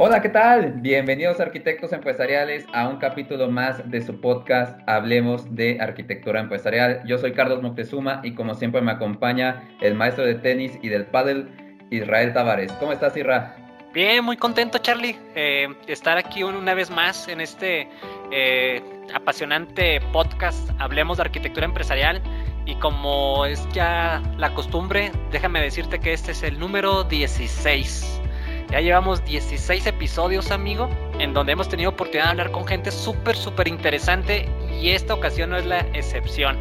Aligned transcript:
Hola, 0.00 0.22
¿qué 0.22 0.28
tal? 0.28 0.74
Bienvenidos 0.76 1.40
arquitectos 1.40 1.92
empresariales 1.92 2.64
a 2.72 2.86
un 2.86 2.98
capítulo 2.98 3.50
más 3.50 3.90
de 3.90 4.00
su 4.00 4.20
podcast 4.20 4.78
Hablemos 4.86 5.56
de 5.56 5.78
Arquitectura 5.80 6.38
Empresarial. 6.38 7.02
Yo 7.04 7.18
soy 7.18 7.32
Carlos 7.32 7.62
Moctezuma 7.62 8.20
y 8.22 8.36
como 8.36 8.54
siempre 8.54 8.80
me 8.80 8.92
acompaña 8.92 9.68
el 9.80 9.96
maestro 9.96 10.24
de 10.24 10.36
tenis 10.36 10.78
y 10.82 10.88
del 10.88 11.06
pádel 11.06 11.48
Israel 11.90 12.32
Tavares. 12.32 12.70
¿Cómo 12.74 12.92
estás, 12.92 13.16
Isra? 13.16 13.56
Bien, 13.92 14.24
muy 14.24 14.36
contento, 14.36 14.78
Charlie, 14.78 15.18
eh, 15.34 15.66
estar 15.88 16.16
aquí 16.16 16.44
una 16.44 16.74
vez 16.74 16.90
más 16.90 17.26
en 17.26 17.40
este 17.40 17.88
eh, 18.30 18.80
apasionante 19.12 20.00
podcast 20.12 20.70
Hablemos 20.78 21.16
de 21.16 21.24
Arquitectura 21.24 21.66
Empresarial. 21.66 22.22
Y 22.66 22.76
como 22.76 23.46
es 23.46 23.66
ya 23.72 24.22
la 24.36 24.54
costumbre, 24.54 25.10
déjame 25.32 25.60
decirte 25.60 25.98
que 25.98 26.12
este 26.12 26.30
es 26.30 26.44
el 26.44 26.56
número 26.56 27.02
16. 27.02 28.17
Ya 28.70 28.80
llevamos 28.80 29.24
16 29.24 29.86
episodios, 29.86 30.50
amigo, 30.50 30.90
en 31.18 31.32
donde 31.32 31.52
hemos 31.52 31.70
tenido 31.70 31.88
oportunidad 31.88 32.24
de 32.24 32.30
hablar 32.32 32.50
con 32.50 32.66
gente 32.66 32.90
súper, 32.90 33.34
súper 33.34 33.66
interesante 33.66 34.46
y 34.78 34.90
esta 34.90 35.14
ocasión 35.14 35.48
no 35.48 35.56
es 35.56 35.64
la 35.64 35.80
excepción. 35.94 36.58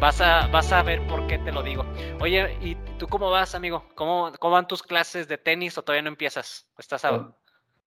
Vas 0.00 0.22
a, 0.22 0.46
vas 0.46 0.72
a 0.72 0.82
ver 0.82 1.06
por 1.08 1.26
qué 1.26 1.36
te 1.36 1.52
lo 1.52 1.62
digo. 1.62 1.84
Oye, 2.20 2.56
¿y 2.62 2.74
tú 2.98 3.06
cómo 3.06 3.30
vas, 3.30 3.54
amigo? 3.54 3.84
¿Cómo, 3.94 4.32
cómo 4.38 4.54
van 4.54 4.66
tus 4.66 4.82
clases 4.82 5.28
de 5.28 5.36
tenis 5.36 5.76
o 5.76 5.82
todavía 5.82 6.02
no 6.02 6.08
empiezas? 6.08 6.66
¿Estás 6.78 7.04
a... 7.04 7.30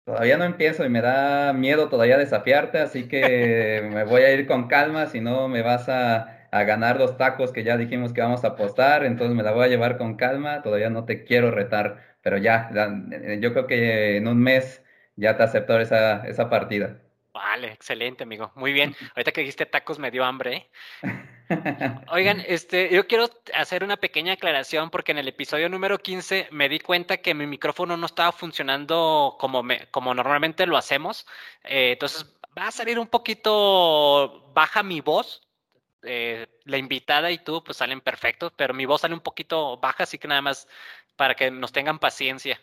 Todavía 0.05 0.38
no 0.38 0.45
empiezo 0.45 0.86
y 0.86 0.89
me 0.89 1.02
da 1.02 1.52
miedo 1.52 1.89
todavía 1.89 2.17
desafiarte, 2.17 2.80
así 2.80 3.09
que 3.09 3.89
me 3.94 4.05
voy 4.05 4.22
a 4.22 4.31
ir 4.31 4.48
con 4.48 4.70
calma, 4.70 5.08
si 5.08 5.20
no 5.20 5.50
me 5.50 5.64
vas 5.64 5.89
a, 5.89 6.48
a 6.50 6.64
ganar 6.64 6.98
los 6.98 7.17
tacos 7.17 7.52
que 7.52 7.66
ya 7.66 7.76
dijimos 7.76 8.14
que 8.14 8.22
vamos 8.22 8.45
a 8.45 8.50
apostar, 8.50 9.03
entonces 9.03 9.36
me 9.36 9.44
la 9.44 9.52
voy 9.52 9.66
a 9.66 9.67
llevar 9.67 9.98
con 9.98 10.16
calma, 10.16 10.62
todavía 10.62 10.89
no 10.89 11.03
te 11.03 11.26
quiero 11.26 11.52
retar 11.52 12.09
pero 12.22 12.38
ya, 12.38 12.70
yo 13.40 13.54
creo 13.54 13.68
que 13.68 14.18
en 14.18 14.28
un 14.28 14.40
mes 14.40 14.84
ya 15.16 15.38
te 15.38 15.44
aceptó 15.44 15.80
esa, 15.80 16.26
esa 16.28 16.50
partida. 16.50 16.98
Vale, 17.34 17.72
excelente, 17.72 18.23
amigo. 18.23 18.52
Muy 18.56 18.73
bien. 18.73 18.95
Ahorita 19.16 19.31
que 19.31 19.42
dijiste 19.42 19.66
tacos 19.66 20.00
me 20.00 20.12
dio 20.12 20.25
hambre. 20.25 20.70
¿eh? 21.03 21.16
Oigan, 22.12 22.44
este, 22.45 22.90
yo 22.94 23.08
quiero 23.08 23.30
hacer 23.53 23.84
una 23.84 23.97
pequeña 23.97 24.34
aclaración 24.34 24.90
porque 24.90 25.12
en 25.12 25.20
el 25.20 25.28
episodio 25.28 25.70
número 25.70 26.00
15 26.00 26.50
me 26.52 26.70
di 26.70 26.80
cuenta 26.80 27.17
que 27.17 27.34
mi 27.34 27.47
micrófono 27.47 27.97
no 27.97 28.06
estaba 28.06 28.31
funcionando 28.31 29.38
como, 29.40 29.64
me, 29.64 29.88
como 29.88 30.14
normalmente 30.14 30.66
lo 30.66 30.78
hacemos. 30.78 31.25
Eh, 31.64 31.94
entonces 31.94 32.25
va 32.58 32.67
a 32.67 32.72
salir 32.72 33.00
un 33.00 33.08
poquito 33.08 34.52
baja 34.53 34.84
mi 34.84 35.02
voz. 35.02 35.42
Eh, 36.03 36.47
la 36.64 36.78
invitada 36.78 37.30
y 37.30 37.40
tú 37.40 37.62
pues 37.62 37.78
salen 37.78 38.00
perfectos, 38.00 38.53
pero 38.56 38.73
mi 38.73 38.86
voz 38.86 39.02
sale 39.02 39.14
un 39.14 39.20
poquito 39.20 39.78
baja, 39.78 40.03
así 40.03 40.17
que 40.17 40.30
nada 40.30 40.42
más 40.42 40.66
para 41.20 41.36
que 41.36 41.52
nos 41.52 41.73
tengan 41.73 42.00
paciencia. 42.00 42.62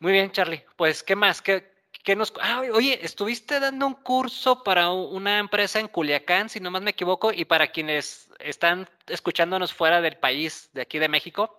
Muy 0.00 0.12
bien, 0.12 0.30
Charlie. 0.32 0.62
Pues, 0.76 1.02
¿qué 1.02 1.16
más? 1.16 1.40
¿Qué, 1.40 1.72
qué 2.04 2.14
nos... 2.14 2.30
Ah, 2.38 2.60
oye, 2.74 2.98
estuviste 3.02 3.58
dando 3.58 3.86
un 3.86 3.94
curso 3.94 4.62
para 4.62 4.90
una 4.90 5.38
empresa 5.38 5.80
en 5.80 5.88
Culiacán, 5.88 6.50
si 6.50 6.60
no 6.60 6.70
más 6.70 6.82
me 6.82 6.90
equivoco, 6.90 7.32
y 7.32 7.46
para 7.46 7.68
quienes 7.68 8.30
están 8.38 8.86
escuchándonos 9.06 9.72
fuera 9.72 10.02
del 10.02 10.18
país, 10.18 10.68
de 10.74 10.82
aquí 10.82 10.98
de 10.98 11.08
México, 11.08 11.58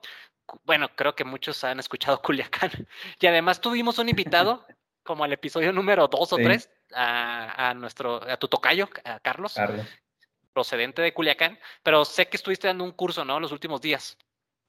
bueno, 0.63 0.95
creo 0.95 1.15
que 1.15 1.23
muchos 1.23 1.63
han 1.63 1.79
escuchado 1.79 2.21
Culiacán. 2.21 2.69
Y 3.19 3.25
además 3.25 3.59
tuvimos 3.59 3.97
un 3.97 4.07
invitado, 4.07 4.63
como 5.03 5.25
el 5.25 5.33
episodio 5.33 5.73
número 5.73 6.07
dos 6.07 6.31
o 6.33 6.35
tres, 6.35 6.69
a, 6.93 7.69
a, 7.69 7.73
nuestro, 7.73 8.21
a 8.29 8.37
tu 8.37 8.47
tocayo, 8.47 8.87
a 9.05 9.19
Carlos, 9.21 9.55
Carlos, 9.55 9.87
procedente 10.53 11.01
de 11.01 11.15
Culiacán, 11.15 11.57
pero 11.81 12.05
sé 12.05 12.27
que 12.27 12.37
estuviste 12.37 12.67
dando 12.67 12.83
un 12.83 12.91
curso, 12.91 13.25
¿no? 13.25 13.39
Los 13.39 13.51
últimos 13.51 13.81
días. 13.81 14.19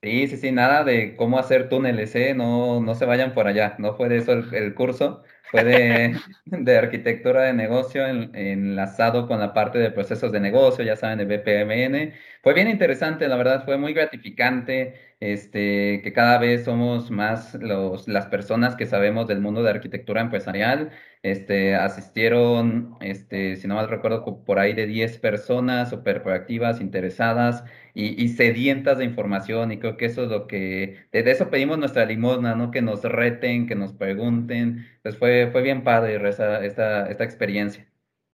Sí, 0.03 0.27
sí, 0.27 0.37
sí, 0.37 0.51
nada 0.51 0.83
de 0.83 1.15
cómo 1.15 1.39
hacer 1.39 1.69
túneles, 1.69 2.13
¿eh? 2.17 2.35
No, 2.35 2.81
no 2.81 2.97
se 2.97 3.05
vayan 3.05 3.35
por 3.35 3.47
allá, 3.47 3.77
no 3.79 3.95
fue 3.95 4.09
de 4.09 4.17
eso 4.19 4.33
el, 4.33 4.75
curso, 4.75 5.23
fue 5.45 5.63
de, 5.63 6.17
de, 6.47 6.77
arquitectura 6.77 7.43
de 7.43 7.53
negocio 7.53 8.05
enlazado 8.07 9.29
con 9.29 9.39
la 9.39 9.53
parte 9.55 9.79
de 9.79 9.93
procesos 9.93 10.33
de 10.33 10.41
negocio, 10.41 10.85
ya 10.85 10.97
saben, 10.97 11.19
de 11.19 11.25
BPMN. 11.27 12.15
Fue 12.43 12.53
bien 12.53 12.67
interesante, 12.69 13.29
la 13.29 13.37
verdad, 13.37 13.65
fue 13.65 13.79
muy 13.79 13.93
gratificante, 13.95 15.15
este, 15.21 16.01
que 16.03 16.13
cada 16.13 16.39
vez 16.39 16.65
somos 16.65 17.13
más 17.13 17.55
los, 17.55 18.09
las 18.09 18.27
personas 18.27 18.75
que 18.75 18.87
sabemos 18.87 19.29
del 19.29 19.41
mundo 19.41 19.63
de 19.63 19.71
arquitectura 19.71 20.21
empresarial. 20.21 20.91
Este, 21.23 21.77
asistieron, 21.77 22.97
este, 23.01 23.55
si 23.57 23.69
no 23.69 23.77
mal 23.77 23.89
recuerdo, 23.89 24.45
por 24.45 24.59
ahí 24.59 24.73
de 24.73 24.87
10 24.87 25.19
personas 25.19 25.91
súper 25.91 26.23
proactivas, 26.25 26.81
interesadas 26.81 27.63
y, 27.95 28.29
sedientas 28.31 28.99
de 28.99 29.05
información 29.05 29.71
y 29.71 29.79
creo 29.79 29.97
que 29.97 30.07
eso 30.07 30.25
es 30.25 30.31
lo 30.31 30.49
que, 30.49 31.07
de 31.13 31.31
eso 31.31 31.49
pedimos 31.49 31.79
nuestra 31.79 32.07
limosna, 32.07 32.57
¿no? 32.57 32.73
Que 32.73 32.83
nos 32.83 33.03
reten, 33.05 33.69
que 33.69 33.77
nos 33.77 33.93
pregunten. 33.93 34.89
Pues 35.03 35.17
fue, 35.17 35.49
fue 35.53 35.63
bien 35.63 35.85
padre 35.85 36.17
esta, 36.29 36.65
esta, 36.65 37.09
esta 37.09 37.25
experiencia. 37.25 37.87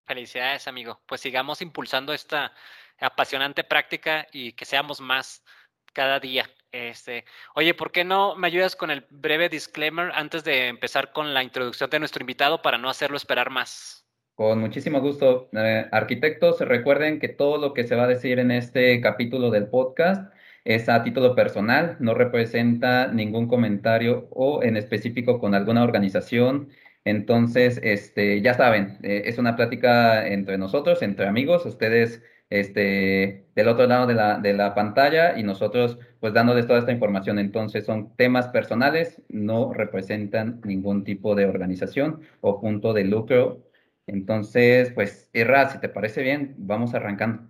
Felicidades, 0.07 0.67
amigo. 0.67 1.03
Pues 1.07 1.21
sigamos 1.21 1.61
impulsando 1.61 2.15
esta 2.15 2.55
apasionante 2.99 3.65
práctica 3.65 4.27
y 4.33 4.53
que 4.53 4.65
seamos 4.65 5.01
más 5.01 5.45
cada 5.93 6.21
día. 6.21 6.49
Este, 6.73 7.25
oye, 7.55 7.73
¿por 7.75 7.93
qué 7.93 8.05
no 8.05 8.37
me 8.37 8.47
ayudas 8.47 8.77
con 8.77 8.91
el 8.91 9.07
breve 9.11 9.49
disclaimer 9.49 10.11
antes 10.15 10.45
de 10.45 10.69
empezar 10.69 11.13
con 11.13 11.33
la 11.33 11.43
introducción 11.43 11.89
de 11.89 11.99
nuestro 11.99 12.23
invitado 12.23 12.61
para 12.61 12.77
no 12.77 12.91
hacerlo 12.91 13.17
esperar 13.17 13.51
más? 13.51 14.07
Con 14.35 14.61
muchísimo 14.61 15.01
gusto. 15.01 15.49
Eh, 15.53 15.87
arquitectos, 15.91 16.61
recuerden 16.61 17.19
que 17.19 17.29
todo 17.29 17.59
lo 17.59 17.75
que 17.75 17.85
se 17.85 17.97
va 17.97 18.05
a 18.05 18.07
decir 18.07 18.39
en 18.39 18.51
este 18.51 19.01
capítulo 19.01 19.51
del 19.51 19.69
podcast 19.69 20.33
es 20.65 20.89
a 20.89 21.03
título 21.03 21.35
personal, 21.35 21.97
no 21.99 22.15
representa 22.15 23.09
ningún 23.09 23.49
comentario 23.49 24.29
o 24.31 24.63
en 24.63 24.77
específico 24.77 25.41
con 25.41 25.55
alguna 25.55 25.83
organización. 25.83 26.69
Entonces, 27.05 27.81
este, 27.83 28.43
ya 28.43 28.53
saben, 28.55 28.99
eh, 29.03 29.23
es 29.25 29.39
una 29.39 29.57
plática 29.57 30.29
entre 30.29 30.59
nosotros, 30.59 31.01
entre 31.03 31.27
amigos, 31.27 31.65
ustedes 31.65 32.23
este, 32.51 33.47
del 33.55 33.69
otro 33.69 33.87
lado 33.87 34.07
de 34.07 34.15
la, 34.15 34.39
de 34.39 34.53
la 34.55 34.75
pantalla 34.75 35.39
y 35.39 35.43
nosotros 35.43 35.99
pues 36.21 36.33
dándoles 36.33 36.67
toda 36.67 36.79
esta 36.81 36.93
información. 36.93 37.39
Entonces 37.39 37.85
son 37.85 38.15
temas 38.17 38.49
personales, 38.49 39.23
no 39.29 39.73
representan 39.73 40.61
ningún 40.65 41.05
tipo 41.05 41.35
de 41.35 41.47
organización 41.47 42.21
o 42.41 42.61
punto 42.61 42.93
de 42.93 43.05
lucro 43.05 43.69
entonces, 44.09 44.91
pues, 44.95 45.29
Irra, 45.35 45.71
si 45.71 45.79
te 45.81 45.89
parece 45.89 46.23
bien, 46.23 46.55
vamos 46.57 46.95
arrancando. 46.95 47.43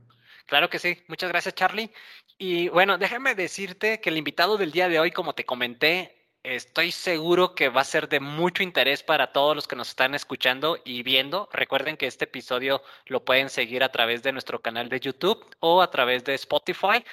Claro 0.46 0.68
que 0.68 0.78
sí. 0.78 0.98
Muchas 1.06 1.30
gracias, 1.30 1.54
Charlie. 1.54 1.90
Y 2.36 2.68
bueno, 2.68 2.98
déjame 2.98 3.34
decirte 3.34 4.00
que 4.00 4.10
el 4.10 4.16
invitado 4.16 4.56
del 4.58 4.72
día 4.72 4.88
de 4.88 4.98
hoy, 4.98 5.12
como 5.12 5.34
te 5.34 5.44
comenté, 5.44 6.17
estoy 6.42 6.92
seguro 6.92 7.54
que 7.54 7.68
va 7.68 7.82
a 7.82 7.84
ser 7.84 8.08
de 8.08 8.20
mucho 8.20 8.62
interés 8.62 9.02
para 9.02 9.32
todos 9.32 9.54
los 9.54 9.68
que 9.68 9.76
nos 9.76 9.88
están 9.90 10.14
escuchando 10.14 10.78
y 10.84 11.02
viendo. 11.02 11.48
Recuerden 11.52 11.96
que 11.96 12.06
este 12.06 12.24
episodio 12.24 12.82
lo 13.06 13.24
pueden 13.24 13.50
seguir 13.50 13.84
a 13.84 13.92
través 13.92 14.22
de 14.22 14.32
nuestro 14.32 14.60
canal 14.60 14.88
de 14.88 15.00
YouTube 15.00 15.44
o 15.60 15.82
a 15.82 15.90
través 15.90 16.24
de 16.24 16.34
Spotify. 16.34 17.04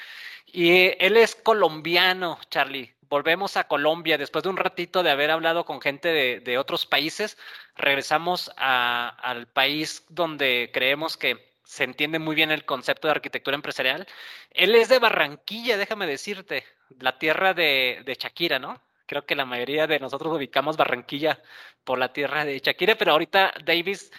Y 0.46 0.92
él 1.04 1.18
es 1.18 1.36
colombiano, 1.36 2.40
Charlie 2.50 2.96
volvemos 3.10 3.58
a 3.58 3.68
Colombia 3.68 4.18
después 4.18 4.44
de 4.44 4.50
un 4.50 4.58
ratito 4.58 5.04
de 5.04 5.12
haber 5.12 5.32
hablado 5.32 5.66
con 5.66 5.82
gente 5.82 6.42
de, 6.42 6.58
otros 6.58 6.86
países. 6.86 7.38
Regresamos 7.76 8.52
al 8.58 9.48
país 9.48 10.04
donde 10.10 10.70
creemos 10.74 11.18
que 11.18 11.54
se 11.64 11.84
entiende 11.84 12.20
muy 12.20 12.36
bien 12.36 12.52
el 12.52 12.66
concepto 12.66 13.08
de 13.08 13.14
arquitectura 13.14 13.56
empresarial. 13.56 14.08
Él 14.52 14.76
es 14.76 14.90
de 14.90 15.00
Barranquilla, 15.00 15.78
déjame 15.78 16.08
decirte, 16.08 16.64
la 17.00 17.18
tierra 17.18 17.54
de, 17.54 18.02
de 18.06 18.16
Shakira, 18.16 18.60
¿no? 18.60 18.82
Creo 19.06 19.26
que 19.26 19.36
la 19.36 19.46
mayoría 19.46 19.88
de 19.88 20.00
nosotros 20.00 20.36
ubicamos 20.36 20.78
Barranquilla 20.78 21.42
por 21.84 22.00
la 22.00 22.14
tierra 22.14 22.46
de 22.46 22.60
Shakira, 22.60 22.96
pero 22.96 23.12
ahorita 23.12 23.54
Davis 23.64 24.12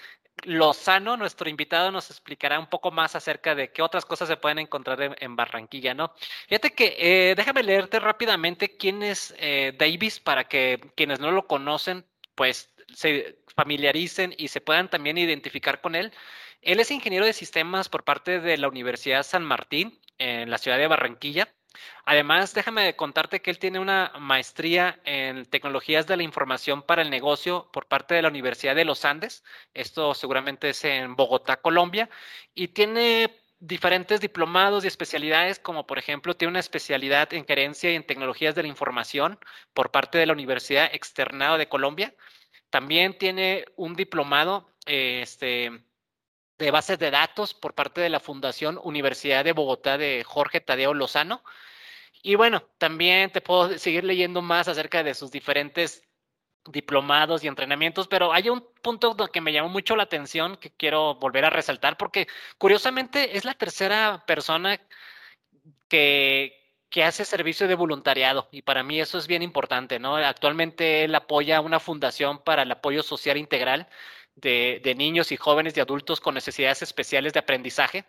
Lozano, 0.44 1.16
nuestro 1.16 1.48
invitado, 1.48 1.90
nos 1.90 2.10
explicará 2.10 2.58
un 2.58 2.68
poco 2.68 2.90
más 2.90 3.16
acerca 3.16 3.54
de 3.54 3.72
qué 3.72 3.82
otras 3.82 4.04
cosas 4.04 4.28
se 4.28 4.36
pueden 4.36 4.58
encontrar 4.58 5.16
en, 5.18 5.36
Barranquilla, 5.36 5.94
¿no? 5.94 6.12
Fíjate 6.48 6.72
que, 6.72 6.96
eh, 6.98 7.34
déjame 7.34 7.62
leerte 7.62 7.98
rápidamente 8.00 8.76
quién 8.76 9.02
es 9.02 9.34
eh, 9.38 9.74
Davis 9.78 10.20
para 10.20 10.44
que 10.44 10.80
quienes 10.94 11.20
no 11.20 11.30
lo 11.30 11.46
conocen, 11.46 12.04
pues 12.34 12.70
se 12.94 13.38
familiaricen 13.56 14.34
y 14.36 14.48
se 14.48 14.60
puedan 14.60 14.90
también 14.90 15.18
identificar 15.18 15.80
con 15.80 15.94
él. 15.94 16.12
Él 16.62 16.80
es 16.80 16.90
ingeniero 16.90 17.26
de 17.26 17.32
sistemas 17.32 17.88
por 17.88 18.04
parte 18.04 18.40
de 18.40 18.58
la 18.58 18.68
Universidad 18.68 19.22
San 19.22 19.44
Martín 19.44 20.00
en 20.18 20.50
la 20.50 20.58
ciudad 20.58 20.78
de 20.78 20.86
Barranquilla. 20.86 21.48
Además, 22.04 22.54
déjame 22.54 22.94
contarte 22.96 23.40
que 23.42 23.50
él 23.50 23.58
tiene 23.58 23.78
una 23.78 24.12
maestría 24.18 25.00
en 25.04 25.46
tecnologías 25.46 26.06
de 26.06 26.16
la 26.16 26.22
información 26.22 26.82
para 26.82 27.02
el 27.02 27.10
negocio 27.10 27.70
por 27.72 27.86
parte 27.86 28.14
de 28.14 28.22
la 28.22 28.28
Universidad 28.28 28.74
de 28.74 28.84
los 28.84 29.04
Andes. 29.04 29.44
Esto 29.74 30.14
seguramente 30.14 30.70
es 30.70 30.84
en 30.84 31.16
Bogotá, 31.16 31.56
Colombia. 31.56 32.08
Y 32.54 32.68
tiene 32.68 33.30
diferentes 33.58 34.20
diplomados 34.20 34.84
y 34.84 34.88
especialidades, 34.88 35.58
como 35.58 35.86
por 35.86 35.98
ejemplo 35.98 36.36
tiene 36.36 36.50
una 36.50 36.60
especialidad 36.60 37.32
en 37.32 37.46
gerencia 37.46 37.90
y 37.90 37.94
en 37.94 38.04
tecnologías 38.06 38.54
de 38.54 38.62
la 38.62 38.68
información 38.68 39.38
por 39.72 39.90
parte 39.90 40.18
de 40.18 40.26
la 40.26 40.32
Universidad 40.32 40.90
Externado 40.92 41.58
de 41.58 41.68
Colombia. 41.68 42.14
También 42.70 43.16
tiene 43.16 43.64
un 43.76 43.94
diplomado 43.94 44.70
este, 44.86 45.70
de 46.58 46.70
bases 46.70 46.98
de 46.98 47.10
datos 47.10 47.54
por 47.54 47.74
parte 47.74 48.00
de 48.00 48.10
la 48.10 48.20
Fundación 48.20 48.78
Universidad 48.82 49.44
de 49.44 49.52
Bogotá 49.52 49.98
de 49.98 50.24
Jorge 50.24 50.60
Tadeo 50.60 50.94
Lozano. 50.94 51.42
Y 52.26 52.34
bueno, 52.34 52.64
también 52.78 53.30
te 53.30 53.40
puedo 53.40 53.78
seguir 53.78 54.02
leyendo 54.02 54.42
más 54.42 54.66
acerca 54.66 55.04
de 55.04 55.14
sus 55.14 55.30
diferentes 55.30 56.02
diplomados 56.72 57.44
y 57.44 57.46
entrenamientos, 57.46 58.08
pero 58.08 58.32
hay 58.32 58.48
un 58.50 58.66
punto 58.82 59.16
que 59.28 59.40
me 59.40 59.52
llamó 59.52 59.68
mucho 59.68 59.94
la 59.94 60.02
atención 60.02 60.56
que 60.56 60.72
quiero 60.72 61.14
volver 61.14 61.44
a 61.44 61.50
resaltar 61.50 61.96
porque 61.96 62.26
curiosamente 62.58 63.36
es 63.36 63.44
la 63.44 63.54
tercera 63.54 64.24
persona 64.26 64.80
que, 65.88 66.74
que 66.90 67.04
hace 67.04 67.24
servicio 67.24 67.68
de 67.68 67.76
voluntariado 67.76 68.48
y 68.50 68.62
para 68.62 68.82
mí 68.82 69.00
eso 69.00 69.18
es 69.18 69.28
bien 69.28 69.42
importante, 69.42 70.00
¿no? 70.00 70.16
Actualmente 70.16 71.04
él 71.04 71.14
apoya 71.14 71.60
una 71.60 71.78
fundación 71.78 72.42
para 72.42 72.62
el 72.62 72.72
apoyo 72.72 73.04
social 73.04 73.36
integral 73.36 73.88
de, 74.34 74.80
de 74.82 74.94
niños 74.96 75.30
y 75.30 75.36
jóvenes 75.36 75.76
y 75.76 75.80
adultos 75.80 76.20
con 76.20 76.34
necesidades 76.34 76.82
especiales 76.82 77.34
de 77.34 77.38
aprendizaje 77.38 78.04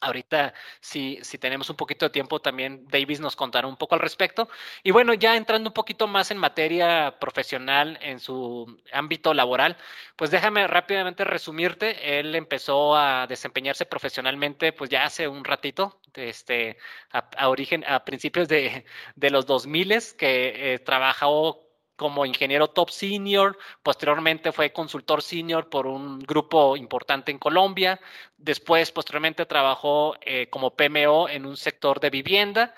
Ahorita, 0.00 0.52
si, 0.80 1.18
si 1.22 1.38
tenemos 1.38 1.70
un 1.70 1.76
poquito 1.76 2.06
de 2.06 2.10
tiempo, 2.10 2.40
también 2.40 2.86
Davis 2.88 3.20
nos 3.20 3.36
contará 3.36 3.66
un 3.66 3.76
poco 3.76 3.94
al 3.94 4.00
respecto. 4.00 4.48
Y 4.82 4.90
bueno, 4.90 5.14
ya 5.14 5.36
entrando 5.36 5.70
un 5.70 5.74
poquito 5.74 6.06
más 6.06 6.30
en 6.30 6.38
materia 6.38 7.18
profesional, 7.18 7.98
en 8.02 8.20
su 8.20 8.80
ámbito 8.92 9.32
laboral, 9.32 9.76
pues 10.16 10.30
déjame 10.30 10.66
rápidamente 10.66 11.24
resumirte. 11.24 12.18
Él 12.18 12.34
empezó 12.34 12.96
a 12.96 13.26
desempeñarse 13.26 13.86
profesionalmente, 13.86 14.72
pues 14.72 14.90
ya 14.90 15.04
hace 15.04 15.28
un 15.28 15.44
ratito, 15.44 16.00
este, 16.14 16.78
a, 17.10 17.48
origen, 17.48 17.84
a 17.86 18.04
principios 18.04 18.48
de, 18.48 18.84
de 19.16 19.30
los 19.30 19.46
2000 19.46 19.84
que 20.16 20.74
eh, 20.74 20.78
trabajó 20.78 21.63
como 21.96 22.26
ingeniero 22.26 22.68
top 22.68 22.90
senior, 22.90 23.56
posteriormente 23.82 24.52
fue 24.52 24.72
consultor 24.72 25.22
senior 25.22 25.68
por 25.68 25.86
un 25.86 26.18
grupo 26.18 26.76
importante 26.76 27.30
en 27.30 27.38
Colombia, 27.38 28.00
después 28.36 28.90
posteriormente 28.90 29.46
trabajó 29.46 30.16
eh, 30.20 30.48
como 30.50 30.74
PMO 30.74 31.28
en 31.28 31.46
un 31.46 31.56
sector 31.56 32.00
de 32.00 32.10
vivienda 32.10 32.74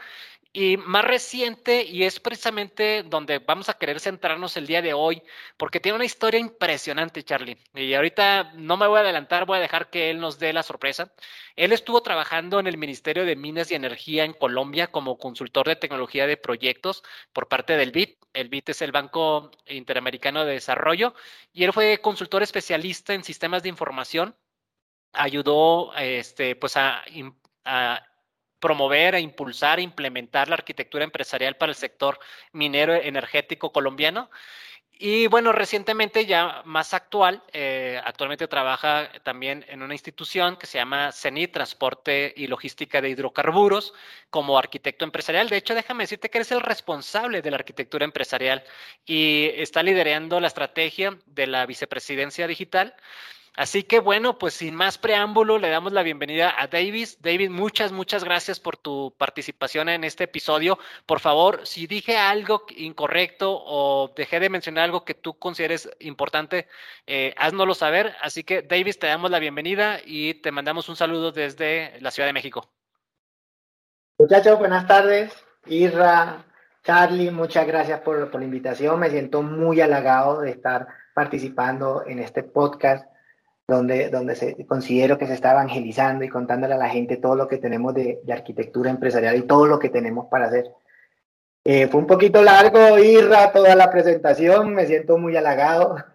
y 0.56 0.78
más 0.78 1.04
reciente, 1.04 1.84
y 1.84 2.04
es 2.04 2.18
precisamente 2.18 3.02
donde 3.02 3.40
vamos 3.40 3.68
a 3.68 3.74
querer 3.74 4.00
centrarnos 4.00 4.56
el 4.56 4.66
día 4.66 4.80
de 4.80 4.94
hoy, 4.94 5.22
porque 5.58 5.80
tiene 5.80 5.96
una 5.96 6.06
historia 6.06 6.40
impresionante, 6.40 7.22
Charlie. 7.22 7.58
Y 7.74 7.92
ahorita 7.92 8.52
no 8.54 8.78
me 8.78 8.86
voy 8.86 8.96
a 8.96 9.00
adelantar, 9.02 9.44
voy 9.44 9.58
a 9.58 9.60
dejar 9.60 9.90
que 9.90 10.08
él 10.08 10.18
nos 10.18 10.38
dé 10.38 10.54
la 10.54 10.62
sorpresa. 10.62 11.12
Él 11.56 11.72
estuvo 11.72 12.00
trabajando 12.00 12.58
en 12.58 12.66
el 12.66 12.78
Ministerio 12.78 13.26
de 13.26 13.36
Minas 13.36 13.70
y 13.70 13.74
Energía 13.74 14.24
en 14.24 14.32
Colombia 14.32 14.86
como 14.86 15.18
consultor 15.18 15.66
de 15.66 15.76
tecnología 15.76 16.26
de 16.26 16.38
proyectos 16.38 17.02
por 17.34 17.48
parte 17.48 17.76
del 17.76 17.90
BID. 17.92 18.14
El 18.32 18.48
BID 18.48 18.70
es 18.70 18.80
el 18.80 18.92
Banco 18.92 19.50
Interamericano 19.66 20.46
de 20.46 20.54
Desarrollo, 20.54 21.14
y 21.52 21.64
él 21.64 21.74
fue 21.74 21.98
consultor 22.00 22.42
especialista 22.42 23.12
en 23.12 23.24
sistemas 23.24 23.62
de 23.62 23.68
información. 23.68 24.34
Ayudó 25.12 25.94
este, 25.96 26.56
pues 26.56 26.78
a, 26.78 27.02
a 27.66 28.02
promover, 28.60 29.14
e 29.14 29.20
impulsar, 29.20 29.78
e 29.78 29.82
implementar 29.82 30.48
la 30.48 30.54
arquitectura 30.56 31.04
empresarial 31.04 31.56
para 31.56 31.70
el 31.70 31.76
sector 31.76 32.18
minero 32.52 32.94
energético 32.94 33.72
colombiano. 33.72 34.30
Y 34.98 35.26
bueno, 35.26 35.52
recientemente 35.52 36.24
ya 36.24 36.62
más 36.64 36.94
actual, 36.94 37.42
eh, 37.52 38.00
actualmente 38.02 38.48
trabaja 38.48 39.10
también 39.24 39.62
en 39.68 39.82
una 39.82 39.92
institución 39.92 40.56
que 40.56 40.66
se 40.66 40.78
llama 40.78 41.12
CENI, 41.12 41.48
Transporte 41.48 42.32
y 42.34 42.46
Logística 42.46 43.02
de 43.02 43.10
Hidrocarburos, 43.10 43.92
como 44.30 44.56
arquitecto 44.58 45.04
empresarial. 45.04 45.50
De 45.50 45.58
hecho, 45.58 45.74
déjame 45.74 46.04
decirte 46.04 46.30
que 46.30 46.38
eres 46.38 46.50
el 46.50 46.62
responsable 46.62 47.42
de 47.42 47.50
la 47.50 47.58
arquitectura 47.58 48.06
empresarial 48.06 48.64
y 49.04 49.50
está 49.56 49.82
liderando 49.82 50.40
la 50.40 50.46
estrategia 50.46 51.18
de 51.26 51.46
la 51.46 51.66
vicepresidencia 51.66 52.46
digital. 52.46 52.94
Así 53.56 53.84
que 53.84 54.00
bueno, 54.00 54.38
pues 54.38 54.52
sin 54.52 54.74
más 54.74 54.98
preámbulo, 54.98 55.56
le 55.56 55.70
damos 55.70 55.92
la 55.92 56.02
bienvenida 56.02 56.54
a 56.58 56.66
Davis. 56.66 57.22
David, 57.22 57.48
muchas, 57.48 57.90
muchas 57.90 58.22
gracias 58.22 58.60
por 58.60 58.76
tu 58.76 59.14
participación 59.16 59.88
en 59.88 60.04
este 60.04 60.24
episodio. 60.24 60.78
Por 61.06 61.20
favor, 61.20 61.66
si 61.66 61.86
dije 61.86 62.18
algo 62.18 62.66
incorrecto 62.76 63.58
o 63.64 64.12
dejé 64.14 64.40
de 64.40 64.50
mencionar 64.50 64.84
algo 64.84 65.06
que 65.06 65.14
tú 65.14 65.38
consideres 65.38 65.88
importante, 66.00 66.68
eh, 67.06 67.32
háznoslo 67.38 67.74
saber. 67.74 68.14
Así 68.20 68.44
que 68.44 68.60
Davis, 68.60 68.98
te 68.98 69.06
damos 69.06 69.30
la 69.30 69.38
bienvenida 69.38 70.00
y 70.04 70.34
te 70.34 70.52
mandamos 70.52 70.90
un 70.90 70.96
saludo 70.96 71.32
desde 71.32 71.98
la 72.00 72.10
Ciudad 72.10 72.28
de 72.28 72.34
México. 72.34 72.68
Muchachos, 74.18 74.58
buenas 74.58 74.86
tardes. 74.86 75.32
Irra, 75.64 76.44
Charlie, 76.84 77.30
muchas 77.30 77.66
gracias 77.66 78.00
por, 78.00 78.30
por 78.30 78.38
la 78.38 78.44
invitación. 78.44 79.00
Me 79.00 79.08
siento 79.08 79.40
muy 79.40 79.80
halagado 79.80 80.42
de 80.42 80.50
estar 80.50 80.86
participando 81.14 82.04
en 82.06 82.18
este 82.18 82.42
podcast 82.42 83.15
donde, 83.68 84.10
donde 84.10 84.36
se, 84.36 84.66
considero 84.66 85.18
que 85.18 85.26
se 85.26 85.34
está 85.34 85.52
evangelizando 85.52 86.24
y 86.24 86.28
contándole 86.28 86.74
a 86.74 86.78
la 86.78 86.88
gente 86.88 87.16
todo 87.16 87.34
lo 87.34 87.48
que 87.48 87.58
tenemos 87.58 87.94
de, 87.94 88.20
de 88.22 88.32
arquitectura 88.32 88.90
empresarial 88.90 89.36
y 89.36 89.42
todo 89.42 89.66
lo 89.66 89.78
que 89.78 89.88
tenemos 89.88 90.26
para 90.30 90.46
hacer. 90.46 90.70
Eh, 91.64 91.88
fue 91.88 92.00
un 92.00 92.06
poquito 92.06 92.42
largo, 92.42 92.96
Irra, 92.98 93.50
toda 93.52 93.74
la 93.74 93.90
presentación, 93.90 94.72
me 94.72 94.86
siento 94.86 95.18
muy 95.18 95.36
halagado. 95.36 95.96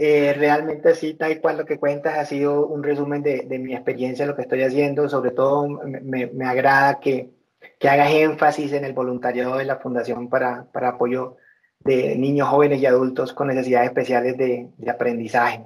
Eh, 0.00 0.32
realmente 0.34 0.94
sí, 0.94 1.14
tal 1.14 1.40
cual 1.40 1.56
lo 1.58 1.64
que 1.64 1.76
cuentas 1.76 2.16
ha 2.18 2.24
sido 2.24 2.68
un 2.68 2.84
resumen 2.84 3.20
de, 3.20 3.40
de 3.48 3.58
mi 3.58 3.74
experiencia, 3.74 4.26
lo 4.26 4.36
que 4.36 4.42
estoy 4.42 4.62
haciendo. 4.62 5.08
Sobre 5.08 5.32
todo 5.32 5.66
me, 5.66 6.28
me 6.28 6.44
agrada 6.46 7.00
que, 7.00 7.32
que, 7.80 7.88
hagas 7.88 8.12
énfasis 8.12 8.72
en 8.74 8.84
el 8.84 8.92
voluntariado 8.92 9.56
de 9.56 9.64
la 9.64 9.78
Fundación 9.78 10.28
para, 10.28 10.66
para 10.72 10.90
apoyo 10.90 11.36
de 11.80 12.14
niños, 12.14 12.46
jóvenes 12.46 12.80
y 12.80 12.86
adultos 12.86 13.32
con 13.32 13.48
necesidades 13.48 13.88
especiales 13.88 14.36
de, 14.36 14.68
de 14.76 14.88
aprendizaje. 14.88 15.64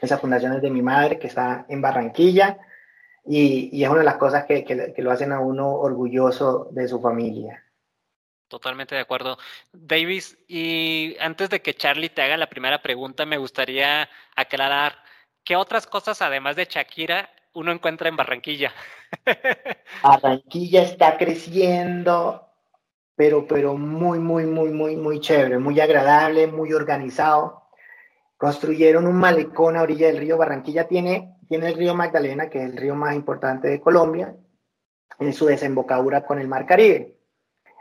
Esa 0.00 0.18
fundación 0.18 0.54
es 0.54 0.62
de 0.62 0.70
mi 0.70 0.82
madre, 0.82 1.18
que 1.18 1.26
está 1.26 1.66
en 1.68 1.80
Barranquilla, 1.80 2.58
y, 3.24 3.70
y 3.72 3.84
es 3.84 3.90
una 3.90 4.00
de 4.00 4.04
las 4.04 4.16
cosas 4.16 4.44
que, 4.44 4.64
que, 4.64 4.92
que, 4.94 5.02
lo 5.02 5.10
hacen 5.10 5.32
a 5.32 5.40
uno 5.40 5.70
orgulloso 5.70 6.68
de 6.70 6.88
su 6.88 7.00
familia. 7.00 7.62
Totalmente 8.48 8.94
de 8.94 9.02
acuerdo. 9.02 9.36
Davis, 9.72 10.38
y 10.48 11.16
antes 11.20 11.50
de 11.50 11.60
que 11.60 11.74
Charlie 11.74 12.08
te 12.08 12.22
haga 12.22 12.38
la 12.38 12.48
primera 12.48 12.80
pregunta, 12.80 13.26
me 13.26 13.36
gustaría 13.36 14.08
aclarar 14.34 14.96
qué 15.44 15.56
otras 15.56 15.86
cosas, 15.86 16.22
además 16.22 16.56
de 16.56 16.64
Shakira, 16.64 17.28
uno 17.52 17.72
encuentra 17.72 18.08
en 18.08 18.16
Barranquilla. 18.16 18.72
Barranquilla 20.02 20.82
está 20.82 21.18
creciendo, 21.18 22.48
pero, 23.14 23.46
pero 23.46 23.76
muy, 23.76 24.18
muy, 24.18 24.46
muy, 24.46 24.70
muy, 24.70 24.96
muy 24.96 25.20
chévere, 25.20 25.58
muy 25.58 25.78
agradable, 25.80 26.46
muy 26.46 26.72
organizado 26.72 27.67
construyeron 28.38 29.06
un 29.06 29.16
malecón 29.16 29.76
a 29.76 29.82
orilla 29.82 30.06
del 30.06 30.16
río. 30.18 30.38
Barranquilla 30.38 30.86
tiene, 30.86 31.36
tiene 31.48 31.66
el 31.66 31.74
río 31.74 31.94
Magdalena, 31.94 32.48
que 32.48 32.60
es 32.60 32.70
el 32.70 32.76
río 32.76 32.94
más 32.94 33.14
importante 33.14 33.68
de 33.68 33.80
Colombia, 33.80 34.34
en 35.18 35.32
su 35.34 35.46
desembocadura 35.46 36.24
con 36.24 36.38
el 36.38 36.48
Mar 36.48 36.64
Caribe. 36.64 37.18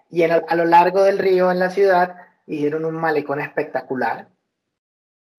Y 0.10 0.24
en, 0.24 0.32
a 0.32 0.56
lo 0.56 0.66
largo 0.66 1.04
del 1.04 1.20
río, 1.20 1.52
en 1.52 1.60
la 1.60 1.70
ciudad, 1.70 2.16
hicieron 2.48 2.86
un 2.86 2.96
malecón 2.96 3.40
espectacular. 3.40 4.30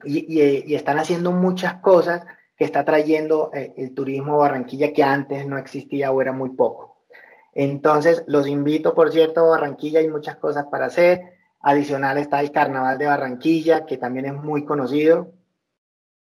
Y, 0.05 0.41
y, 0.41 0.75
están 0.77 0.99
haciendo 0.99 1.33
muchas 1.33 1.81
cosas 1.81 2.25
que 2.57 2.65
está 2.65 2.85
trayendo 2.85 3.51
eh, 3.53 3.75
el 3.77 3.95
turismo 3.95 4.39
Barranquilla 4.39 4.93
que 4.93 5.03
antes 5.03 5.45
no 5.45 5.59
existía 5.59 6.13
o 6.13 6.23
era 6.23 6.31
muy 6.31 6.51
poco. 6.51 7.03
Entonces, 7.53 8.23
los 8.29 8.47
invito, 8.47 8.95
por 8.95 9.11
cierto, 9.11 9.41
a 9.41 9.49
Barranquilla, 9.49 9.99
hay 9.99 10.09
muchas 10.09 10.37
cosas 10.37 10.67
para 10.71 10.87
hacer 10.87 11.38
Adicional 11.69 12.17
está 12.17 12.41
el 12.41 12.51
Carnaval 12.51 12.97
de 12.97 13.05
Barranquilla, 13.05 13.85
que 13.85 13.99
también 13.99 14.25
es 14.25 14.33
muy 14.33 14.65
conocido. 14.65 15.35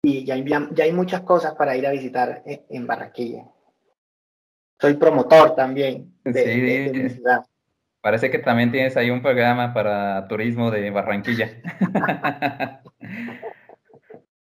Y 0.00 0.24
ya 0.24 0.34
hay, 0.34 0.44
ya 0.44 0.84
hay 0.84 0.92
muchas 0.92 1.22
cosas 1.22 1.54
para 1.54 1.76
ir 1.76 1.84
a 1.88 1.90
visitar 1.90 2.44
en, 2.46 2.86
Barranquilla. 2.86 3.44
Soy 4.80 4.94
promotor 4.94 5.56
también 5.56 6.14
de, 6.22 6.92
mi 6.94 7.10
ciudad. 7.10 7.44
Parece 8.00 8.30
que 8.30 8.38
también 8.38 8.70
tienes 8.70 8.96
ahí 8.96 9.10
un 9.10 9.22
programa 9.22 9.74
para 9.74 10.28
turismo 10.28 10.70
de 10.70 10.88
Barranquilla. 10.90 11.50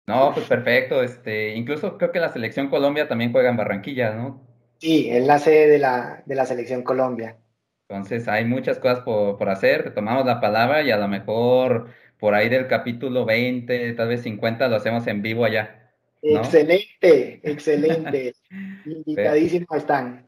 no, 0.08 0.32
pues 0.34 0.48
perfecto. 0.48 1.04
Este, 1.04 1.56
incluso 1.56 1.98
creo 1.98 2.14
que 2.14 2.22
la 2.22 2.32
selección 2.32 2.70
Colombia 2.70 3.10
también 3.10 3.34
juega 3.34 3.50
en 3.50 3.58
Barranquilla, 3.58 4.14
¿no? 4.14 4.48
Sí, 4.78 5.10
es 5.10 5.28
la 5.28 5.40
sede 5.40 5.68
de 5.68 5.80
la, 5.80 6.24
de 6.26 6.36
la 6.36 6.46
selección 6.46 6.84
Colombia. 6.84 7.36
Entonces 7.90 8.28
hay 8.28 8.46
muchas 8.46 8.78
cosas 8.78 9.00
por, 9.00 9.38
por 9.38 9.50
hacer, 9.50 9.84
te 9.84 9.90
tomamos 9.90 10.24
la 10.24 10.40
palabra 10.40 10.84
y 10.84 10.92
a 10.92 10.98
lo 10.98 11.08
mejor 11.08 11.90
por 12.20 12.36
ahí 12.36 12.48
del 12.48 12.68
capítulo 12.68 13.26
20, 13.26 13.94
tal 13.94 14.10
vez 14.10 14.22
50, 14.22 14.68
lo 14.68 14.76
hacemos 14.76 15.08
en 15.08 15.24
vivo 15.24 15.44
allá. 15.44 15.92
Excelente, 16.22 17.40
excelente. 17.44 18.36
Invitadísimos 18.86 19.76
están. 19.76 20.28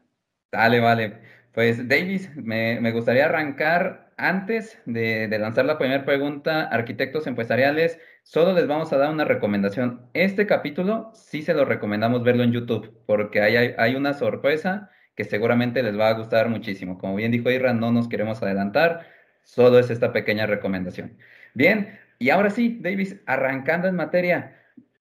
Dale, 0.50 0.80
vale. 0.80 1.18
Pues 1.52 1.86
Davis, 1.86 2.34
me, 2.34 2.80
me 2.80 2.90
gustaría 2.90 3.26
arrancar 3.26 4.12
antes 4.16 4.80
de, 4.84 5.28
de 5.28 5.38
lanzar 5.38 5.64
la 5.64 5.78
primera 5.78 6.04
pregunta, 6.04 6.64
arquitectos 6.64 7.28
empresariales, 7.28 8.00
solo 8.24 8.54
les 8.54 8.66
vamos 8.66 8.92
a 8.92 8.96
dar 8.96 9.12
una 9.12 9.24
recomendación. 9.24 10.08
Este 10.14 10.48
capítulo 10.48 11.12
sí 11.14 11.42
se 11.42 11.54
lo 11.54 11.64
recomendamos 11.64 12.24
verlo 12.24 12.42
en 12.42 12.52
YouTube, 12.52 12.92
porque 13.06 13.40
hay, 13.40 13.56
hay, 13.56 13.74
hay 13.78 13.94
una 13.94 14.14
sorpresa 14.14 14.90
que 15.14 15.24
seguramente 15.24 15.82
les 15.82 15.98
va 15.98 16.08
a 16.08 16.14
gustar 16.14 16.48
muchísimo. 16.48 16.98
Como 16.98 17.14
bien 17.14 17.32
dijo 17.32 17.50
Irra, 17.50 17.72
no 17.72 17.92
nos 17.92 18.08
queremos 18.08 18.42
adelantar, 18.42 19.06
solo 19.42 19.78
es 19.78 19.90
esta 19.90 20.12
pequeña 20.12 20.46
recomendación. 20.46 21.16
Bien, 21.54 21.98
y 22.18 22.30
ahora 22.30 22.50
sí, 22.50 22.78
Davis, 22.80 23.16
arrancando 23.26 23.88
en 23.88 23.96
materia, 23.96 24.56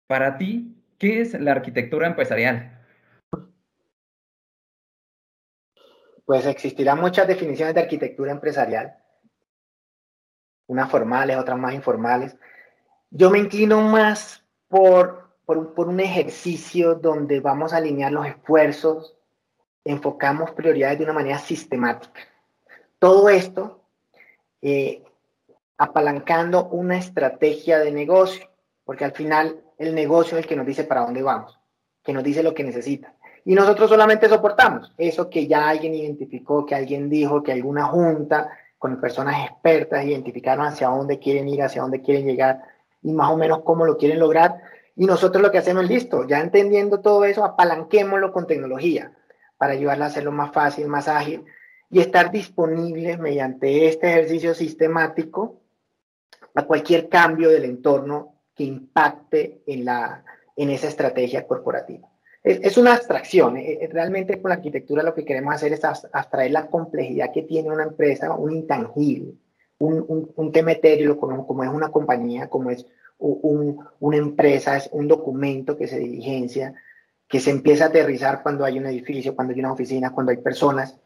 para 0.07 0.37
ti, 0.37 0.75
¿qué 0.97 1.21
es 1.21 1.39
la 1.39 1.51
arquitectura 1.51 2.07
empresarial? 2.07 2.79
Pues 6.25 6.45
existirán 6.45 6.99
muchas 6.99 7.27
definiciones 7.27 7.75
de 7.75 7.81
arquitectura 7.81 8.31
empresarial. 8.31 8.97
unas 10.67 10.89
formales, 10.89 11.37
otras 11.37 11.57
más 11.57 11.73
informales. 11.73 12.37
Yo 13.09 13.29
me 13.29 13.39
inclino 13.39 13.81
más 13.81 14.43
por, 14.69 15.35
por, 15.45 15.73
por 15.73 15.89
un 15.89 15.99
ejercicio 15.99 16.95
donde 16.95 17.41
vamos 17.41 17.73
a 17.73 17.77
alinear 17.77 18.11
los 18.11 18.25
esfuerzos, 18.25 19.17
enfocamos 19.83 20.51
prioridades 20.51 20.99
de 20.99 21.05
una 21.05 21.13
manera 21.13 21.39
sistemática. 21.39 22.21
Todo 22.99 23.29
esto 23.29 23.81
eh, 24.61 25.03
apalancando 25.77 26.67
una 26.67 26.97
estrategia 26.97 27.79
de 27.79 27.91
negocio, 27.91 28.47
porque 28.83 29.05
al 29.05 29.13
final 29.13 29.61
el 29.77 29.95
negocio 29.95 30.37
es 30.37 30.43
el 30.43 30.49
que 30.49 30.55
nos 30.55 30.67
dice 30.67 30.83
para 30.83 31.01
dónde 31.01 31.23
vamos, 31.23 31.59
que 32.03 32.13
nos 32.13 32.23
dice 32.23 32.43
lo 32.43 32.53
que 32.53 32.63
necesita. 32.63 33.15
Y 33.43 33.55
nosotros 33.55 33.89
solamente 33.89 34.29
soportamos 34.29 34.93
eso 34.97 35.27
que 35.27 35.47
ya 35.47 35.67
alguien 35.67 35.95
identificó, 35.95 36.63
que 36.65 36.75
alguien 36.75 37.09
dijo, 37.09 37.41
que 37.41 37.51
alguna 37.51 37.85
junta 37.85 38.51
con 38.77 39.01
personas 39.01 39.49
expertas 39.49 40.05
identificaron 40.05 40.67
hacia 40.67 40.89
dónde 40.89 41.17
quieren 41.17 41.47
ir, 41.47 41.63
hacia 41.63 41.81
dónde 41.81 42.01
quieren 42.01 42.27
llegar 42.27 42.61
y 43.01 43.11
más 43.11 43.31
o 43.31 43.37
menos 43.37 43.61
cómo 43.63 43.85
lo 43.85 43.97
quieren 43.97 44.19
lograr. 44.19 44.61
Y 44.95 45.05
nosotros 45.05 45.41
lo 45.41 45.49
que 45.49 45.57
hacemos 45.57 45.85
es 45.85 45.89
listo, 45.89 46.27
ya 46.27 46.39
entendiendo 46.39 46.99
todo 46.99 47.25
eso, 47.25 47.43
apalanquémoslo 47.43 48.31
con 48.31 48.45
tecnología 48.45 49.11
para 49.61 49.73
ayudarla 49.73 50.05
a 50.05 50.07
hacerlo 50.07 50.31
más 50.31 50.51
fácil, 50.51 50.87
más 50.87 51.07
ágil 51.07 51.45
y 51.87 51.99
estar 51.99 52.31
disponibles 52.31 53.19
mediante 53.19 53.87
este 53.87 54.09
ejercicio 54.09 54.55
sistemático 54.55 55.61
a 56.55 56.63
cualquier 56.63 57.07
cambio 57.09 57.47
del 57.47 57.65
entorno 57.65 58.37
que 58.55 58.63
impacte 58.63 59.61
en, 59.67 59.85
la, 59.85 60.23
en 60.55 60.71
esa 60.71 60.87
estrategia 60.87 61.45
corporativa. 61.45 62.09
Es, 62.43 62.75
una 62.75 62.95
abstracción, 62.95 63.57
eh, 63.57 63.77
eh, 63.81 63.87
realmente 63.87 64.41
con 64.41 64.49
la 64.49 64.55
arquitectura 64.55 65.03
lo 65.03 65.13
que 65.13 65.25
queremos 65.25 65.53
hacer 65.53 65.73
es 65.73 65.85
abstraer 65.85 66.49
la 66.49 66.65
complejidad 66.65 67.31
que 67.31 67.43
tiene 67.43 67.69
una 67.69 67.83
empresa, 67.83 68.33
un 68.33 68.53
intangible, 68.53 69.35
un, 69.77 70.03
un, 70.07 70.31
un 70.37 70.51
tema 70.51 70.71
etéreo 70.71 71.19
como, 71.19 71.45
como, 71.45 71.63
es 71.63 71.69
una 71.69 71.89
compañía, 71.89 72.47
como 72.47 72.71
es 72.71 72.83
un, 73.19 73.77
una 73.99 74.17
empresa, 74.17 74.75
es 74.77 74.89
un 74.91 75.07
documento 75.07 75.77
que 75.77 75.87
se 75.87 75.99
diligencia, 75.99 76.73
que 77.31 77.39
se 77.39 77.49
empieza 77.49 77.85
a 77.85 77.87
aterrizar 77.87 78.43
cuando 78.43 78.65
hay 78.65 78.77
un 78.77 78.85
edificio, 78.85 79.33
cuando 79.33 79.53
hay 79.53 79.61
una 79.61 79.71
oficina, 79.71 80.11
cuando 80.11 80.31
hay 80.31 80.37
personas, 80.37 80.97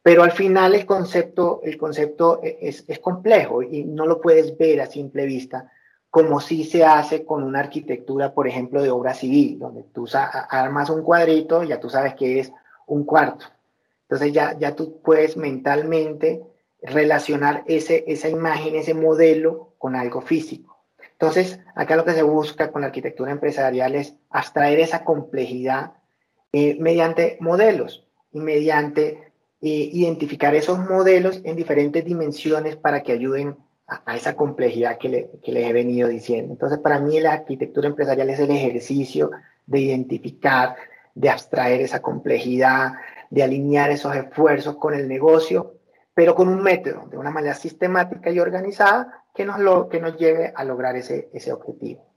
pero 0.00 0.22
al 0.22 0.30
final 0.30 0.74
el 0.74 0.86
concepto, 0.86 1.60
el 1.64 1.76
concepto 1.76 2.40
e, 2.44 2.58
es, 2.62 2.84
es, 2.86 3.00
complejo 3.00 3.60
y 3.60 3.82
no 3.82 4.06
lo 4.06 4.20
puedes 4.20 4.56
ver 4.56 4.80
a 4.80 4.86
simple 4.86 5.26
vista, 5.26 5.72
como 6.10 6.40
si 6.40 6.62
se 6.62 6.84
hace 6.84 7.24
con 7.24 7.42
una 7.42 7.58
arquitectura, 7.58 8.32
por 8.32 8.46
ejemplo, 8.46 8.82
de 8.82 8.90
obra 8.90 9.14
civil, 9.14 9.58
donde 9.58 9.82
tú 9.92 10.06
armas 10.48 10.90
un 10.90 11.02
cuadrito 11.02 11.64
y 11.64 11.68
ya 11.68 11.80
tú 11.80 11.90
sabes 11.90 12.14
que 12.14 12.38
es 12.38 12.52
un 12.86 13.04
cuarto. 13.04 13.46
Entonces 14.02 14.32
ya, 14.32 14.56
ya 14.56 14.76
tú 14.76 15.00
puedes 15.02 15.36
mentalmente 15.36 16.40
relacionar 16.82 17.64
ese, 17.66 18.04
esa 18.06 18.28
imagen, 18.28 18.76
ese 18.76 18.94
modelo 18.94 19.72
con 19.78 19.96
algo 19.96 20.20
físico. 20.20 20.73
Entonces, 21.24 21.58
acá 21.74 21.96
lo 21.96 22.04
que 22.04 22.12
se 22.12 22.22
busca 22.22 22.70
con 22.70 22.82
la 22.82 22.88
arquitectura 22.88 23.32
empresarial 23.32 23.94
es 23.94 24.14
abstraer 24.28 24.78
esa 24.80 25.04
complejidad 25.04 25.94
eh, 26.52 26.76
mediante 26.78 27.38
modelos 27.40 28.06
y 28.30 28.40
mediante 28.40 29.32
eh, 29.62 29.88
identificar 29.92 30.54
esos 30.54 30.78
modelos 30.78 31.40
en 31.44 31.56
diferentes 31.56 32.04
dimensiones 32.04 32.76
para 32.76 33.02
que 33.02 33.12
ayuden 33.12 33.56
a, 33.86 34.14
esa 34.14 34.36
complejidad 34.36 34.98
que, 34.98 35.08
les 35.08 35.66
he 35.66 35.72
venido 35.72 36.08
diciendo. 36.08 36.52
Entonces, 36.52 36.78
para 36.78 36.98
mí 36.98 37.18
la 37.20 37.32
arquitectura 37.32 37.88
empresarial 37.88 38.28
es 38.28 38.40
el 38.40 38.50
ejercicio 38.50 39.30
de 39.64 39.80
identificar, 39.80 40.76
de 41.14 41.30
abstraer 41.30 41.80
esa 41.80 42.02
complejidad, 42.02 42.92
de 43.30 43.42
alinear 43.42 43.90
esos 43.90 44.14
esfuerzos 44.14 44.76
con 44.76 44.92
el 44.92 45.08
negocio, 45.08 45.76
pero 46.12 46.34
con 46.34 46.48
un 46.48 46.62
método, 46.62 47.06
de 47.06 47.16
una 47.16 47.30
manera 47.30 47.54
sistemática 47.54 48.30
y 48.30 48.40
organizada 48.40 49.23
que 49.34 49.44
nos, 49.44 49.58
lo, 49.58 49.88
que 49.88 50.00
nos 50.00 50.16
lleve 50.16 50.52
a 50.54 50.64
lograr 50.64 50.96
ese, 50.96 51.28
ese 51.32 51.52
objetivo. 51.52 52.14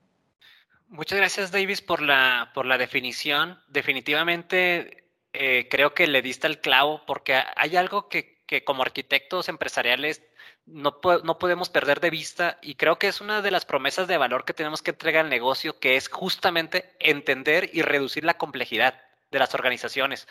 Muchas 0.90 1.18
gracias, 1.18 1.52
Davis, 1.52 1.82
por 1.82 2.02
la, 2.02 2.52
por 2.54 2.66
la 2.66 2.78
definición. 2.78 3.60
Definitivamente 3.68 5.08
eh, 5.34 5.68
creo 5.70 5.94
que 5.94 6.08
le 6.08 6.22
diste 6.22 6.48
el 6.48 6.62
clavo 6.62 7.02
porque 7.06 7.42
hay 7.56 7.76
algo 7.76 8.08
que, 8.08 8.38
como 8.64 8.84
arquitectos 8.84 9.50
empresariales 9.50 10.24
no, 10.66 11.00
no, 11.24 11.38
podemos 11.38 11.70
perder 11.70 12.00
de 12.00 12.10
vista 12.10 12.58
y 12.62 12.76
creo 12.76 12.98
que 12.98 13.08
es 13.08 13.22
una 13.22 13.42
de 13.42 13.52
las 13.52 13.66
promesas 13.66 14.08
de 14.08 14.18
valor 14.18 14.46
que 14.46 14.54
tenemos 14.54 14.82
que 14.82 14.92
entregar 14.92 15.26
al 15.26 15.30
negocio, 15.30 15.80
que 15.80 15.96
es 15.96 16.10
justamente 16.10 16.96
entender 17.00 17.70
y 17.74 17.82
reducir 17.82 18.24
la 18.24 18.38
complejidad 18.38 19.02
de 19.32 19.40
las 19.40 19.54
organizaciones. 19.54 20.28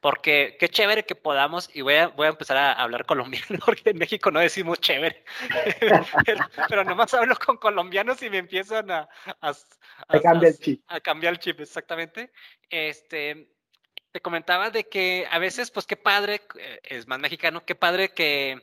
Porque 0.00 0.56
qué 0.60 0.68
chévere 0.68 1.04
que 1.04 1.16
podamos, 1.16 1.68
y 1.74 1.80
voy 1.80 1.94
a, 1.94 2.08
voy 2.08 2.26
a 2.26 2.30
empezar 2.30 2.56
a 2.56 2.72
hablar 2.72 3.04
colombiano, 3.04 3.46
porque 3.66 3.90
en 3.90 3.98
México 3.98 4.30
no 4.30 4.38
decimos 4.38 4.80
chévere, 4.80 5.24
pero, 6.68 6.84
nomás 6.84 7.12
hablo 7.14 7.36
con 7.36 7.56
colombianos 7.56 8.22
y 8.22 8.30
me 8.30 8.38
empiezan 8.38 8.90
a, 8.90 9.08
a, 9.40 9.52
a, 10.08 10.20
cambiar 10.20 10.52
el 10.52 10.58
chip. 10.58 10.82
A 10.86 11.00
cambiar 11.00 11.32
el 11.34 11.40
chip, 11.40 11.60
exactamente. 11.60 12.30
Este, 12.70 13.50
te 14.12 14.20
comentaba 14.20 14.70
de 14.70 14.88
que 14.88 15.26
a 15.30 15.38
veces, 15.38 15.70
pues 15.70 15.86
qué 15.86 15.96
padre, 15.96 16.42
eh, 16.56 16.80
es 16.84 17.08
más 17.08 17.18
mexicano, 17.18 17.64
qué 17.64 17.74
padre 17.74 18.10
que 18.10 18.62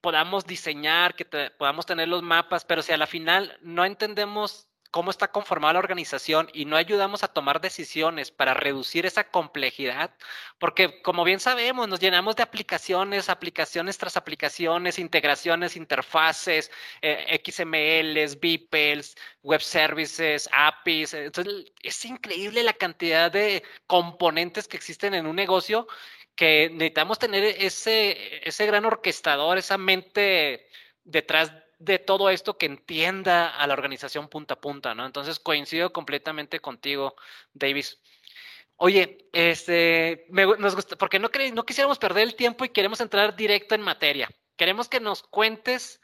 podamos 0.00 0.46
diseñar, 0.46 1.14
que 1.14 1.26
podamos 1.58 1.84
tener 1.84 2.08
los 2.08 2.22
mapas, 2.22 2.64
pero 2.64 2.82
si 2.82 2.92
a 2.92 2.96
la 2.96 3.06
final 3.06 3.58
no 3.60 3.84
entendemos 3.84 4.69
cómo 4.90 5.10
está 5.10 5.30
conformada 5.30 5.74
la 5.74 5.78
organización 5.78 6.48
y 6.52 6.64
no 6.64 6.76
ayudamos 6.76 7.22
a 7.22 7.28
tomar 7.28 7.60
decisiones 7.60 8.30
para 8.30 8.54
reducir 8.54 9.06
esa 9.06 9.24
complejidad, 9.30 10.14
porque 10.58 11.00
como 11.02 11.24
bien 11.24 11.40
sabemos, 11.40 11.88
nos 11.88 12.00
llenamos 12.00 12.36
de 12.36 12.42
aplicaciones, 12.42 13.28
aplicaciones 13.28 13.98
tras 13.98 14.16
aplicaciones, 14.16 14.98
integraciones, 14.98 15.76
interfaces, 15.76 16.70
eh, 17.02 17.40
XMLs, 17.44 18.38
BPELs, 18.40 19.16
web 19.42 19.60
services, 19.60 20.48
APIs. 20.52 21.14
Entonces, 21.14 21.72
es 21.82 22.04
increíble 22.04 22.62
la 22.62 22.72
cantidad 22.72 23.30
de 23.30 23.62
componentes 23.86 24.68
que 24.68 24.76
existen 24.76 25.14
en 25.14 25.26
un 25.26 25.36
negocio 25.36 25.86
que 26.34 26.70
necesitamos 26.70 27.18
tener 27.18 27.44
ese, 27.44 28.48
ese 28.48 28.66
gran 28.66 28.84
orquestador, 28.86 29.58
esa 29.58 29.78
mente 29.78 30.68
detrás 31.04 31.52
de 31.80 31.98
todo 31.98 32.28
esto 32.28 32.58
que 32.58 32.66
entienda 32.66 33.48
a 33.48 33.66
la 33.66 33.72
organización 33.72 34.28
punta 34.28 34.54
a 34.54 34.60
punta, 34.60 34.94
¿no? 34.94 35.06
Entonces 35.06 35.40
coincido 35.40 35.92
completamente 35.92 36.60
contigo, 36.60 37.16
Davis. 37.54 37.98
Oye, 38.76 39.28
este, 39.32 40.26
nos 40.30 40.74
gusta, 40.74 40.96
porque 40.96 41.18
no, 41.18 41.30
no 41.54 41.66
quisiéramos 41.66 41.98
perder 41.98 42.24
el 42.24 42.36
tiempo 42.36 42.64
y 42.64 42.68
queremos 42.68 43.00
entrar 43.00 43.34
directo 43.34 43.74
en 43.74 43.80
materia. 43.80 44.28
Queremos 44.56 44.88
que 44.88 45.00
nos 45.00 45.22
cuentes 45.22 46.00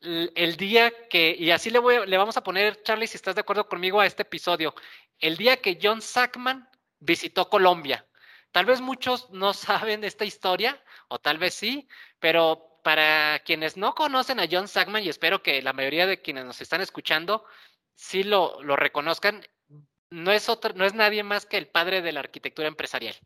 el, 0.00 0.56
día 0.56 0.92
que, 1.08 1.36
y 1.38 1.52
así 1.52 1.70
le, 1.70 1.78
voy, 1.78 2.06
le 2.06 2.18
vamos 2.18 2.36
a 2.36 2.42
poner, 2.42 2.82
Charlie, 2.82 3.06
si 3.06 3.16
estás 3.16 3.36
de 3.36 3.42
acuerdo 3.42 3.68
conmigo, 3.68 4.00
a 4.00 4.06
este 4.06 4.22
episodio, 4.22 4.74
el 5.20 5.36
día 5.36 5.58
que 5.58 5.78
John 5.80 6.02
Sackman 6.02 6.68
visitó 6.98 7.48
Colombia. 7.48 8.04
Tal 8.50 8.66
vez 8.66 8.80
muchos 8.80 9.30
no 9.30 9.52
saben 9.54 10.02
esta 10.02 10.24
historia, 10.24 10.82
o 11.06 11.20
tal 11.20 11.38
vez 11.38 11.54
sí, 11.54 11.88
pero 12.18 12.73
para 12.84 13.40
quienes 13.40 13.76
no 13.76 13.94
conocen 13.94 14.38
a 14.38 14.46
John 14.48 14.68
Sackman, 14.68 15.02
y 15.02 15.08
espero 15.08 15.42
que 15.42 15.62
la 15.62 15.72
mayoría 15.72 16.06
de 16.06 16.20
quienes 16.22 16.44
nos 16.44 16.60
están 16.60 16.82
escuchando 16.82 17.44
sí 17.94 18.22
lo, 18.22 18.60
reconozcan, 18.76 19.44
no 20.10 20.30
es, 20.30 20.48
otro, 20.48 20.74
no 20.74 20.84
es 20.84 20.94
nadie 20.94 21.22
más 21.24 21.46
que 21.46 21.56
el 21.56 21.66
padre 21.66 22.02
de 22.02 22.12
la 22.12 22.20
arquitectura 22.20 22.68
empresarial. 22.68 23.16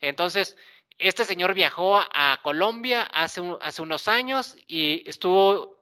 Entonces, 0.00 0.56
este 0.98 1.24
señor 1.24 1.54
viajó 1.54 2.00
a 2.00 2.40
Colombia 2.42 3.02
hace 3.04 3.40
unos 3.80 4.08
años 4.08 4.56
y 4.66 5.08
estuvo 5.08 5.79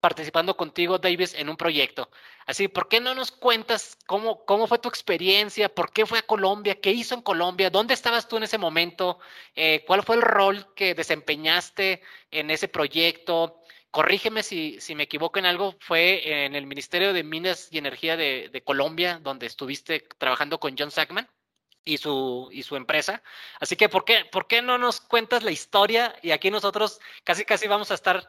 participando 0.00 0.56
contigo, 0.56 0.98
Davis, 0.98 1.34
en 1.34 1.48
un 1.48 1.56
proyecto. 1.56 2.10
Así, 2.46 2.68
¿por 2.68 2.88
qué 2.88 3.00
no 3.00 3.14
nos 3.14 3.30
cuentas 3.30 3.98
cómo, 4.06 4.44
cómo 4.44 4.66
fue 4.66 4.78
tu 4.78 4.88
experiencia? 4.88 5.68
¿Por 5.68 5.92
qué 5.92 6.06
fue 6.06 6.20
a 6.20 6.22
Colombia? 6.22 6.80
¿Qué 6.80 6.90
hizo 6.92 7.14
en 7.14 7.22
Colombia? 7.22 7.70
¿Dónde 7.70 7.94
estabas 7.94 8.28
tú 8.28 8.36
en 8.36 8.44
ese 8.44 8.58
momento? 8.58 9.18
Eh, 9.54 9.84
¿Cuál 9.86 10.02
fue 10.02 10.16
el 10.16 10.22
rol 10.22 10.72
que 10.74 10.94
desempeñaste 10.94 12.02
en 12.30 12.50
ese 12.50 12.68
proyecto? 12.68 13.62
Corrígeme 13.90 14.42
si, 14.42 14.80
si, 14.80 14.94
me 14.94 15.04
equivoco 15.04 15.38
en 15.38 15.46
algo, 15.46 15.74
fue 15.80 16.44
en 16.44 16.54
el 16.54 16.66
Ministerio 16.66 17.12
de 17.12 17.24
Minas 17.24 17.68
y 17.70 17.78
Energía 17.78 18.16
de, 18.16 18.50
de 18.52 18.62
Colombia, 18.62 19.18
donde 19.22 19.46
estuviste 19.46 20.06
trabajando 20.18 20.60
con 20.60 20.76
John 20.78 20.90
Sackman 20.90 21.28
y 21.88 21.96
su, 21.96 22.48
y 22.52 22.62
su 22.62 22.76
empresa. 22.76 23.22
Así 23.60 23.74
que, 23.76 23.88
¿por 23.88 24.04
qué, 24.04 24.26
¿por 24.30 24.46
qué 24.46 24.60
no 24.60 24.76
nos 24.76 25.00
cuentas 25.00 25.42
la 25.42 25.50
historia? 25.50 26.14
Y 26.22 26.32
aquí 26.32 26.50
nosotros 26.50 27.00
casi, 27.24 27.44
casi 27.44 27.66
vamos 27.66 27.90
a 27.90 27.94
estar 27.94 28.28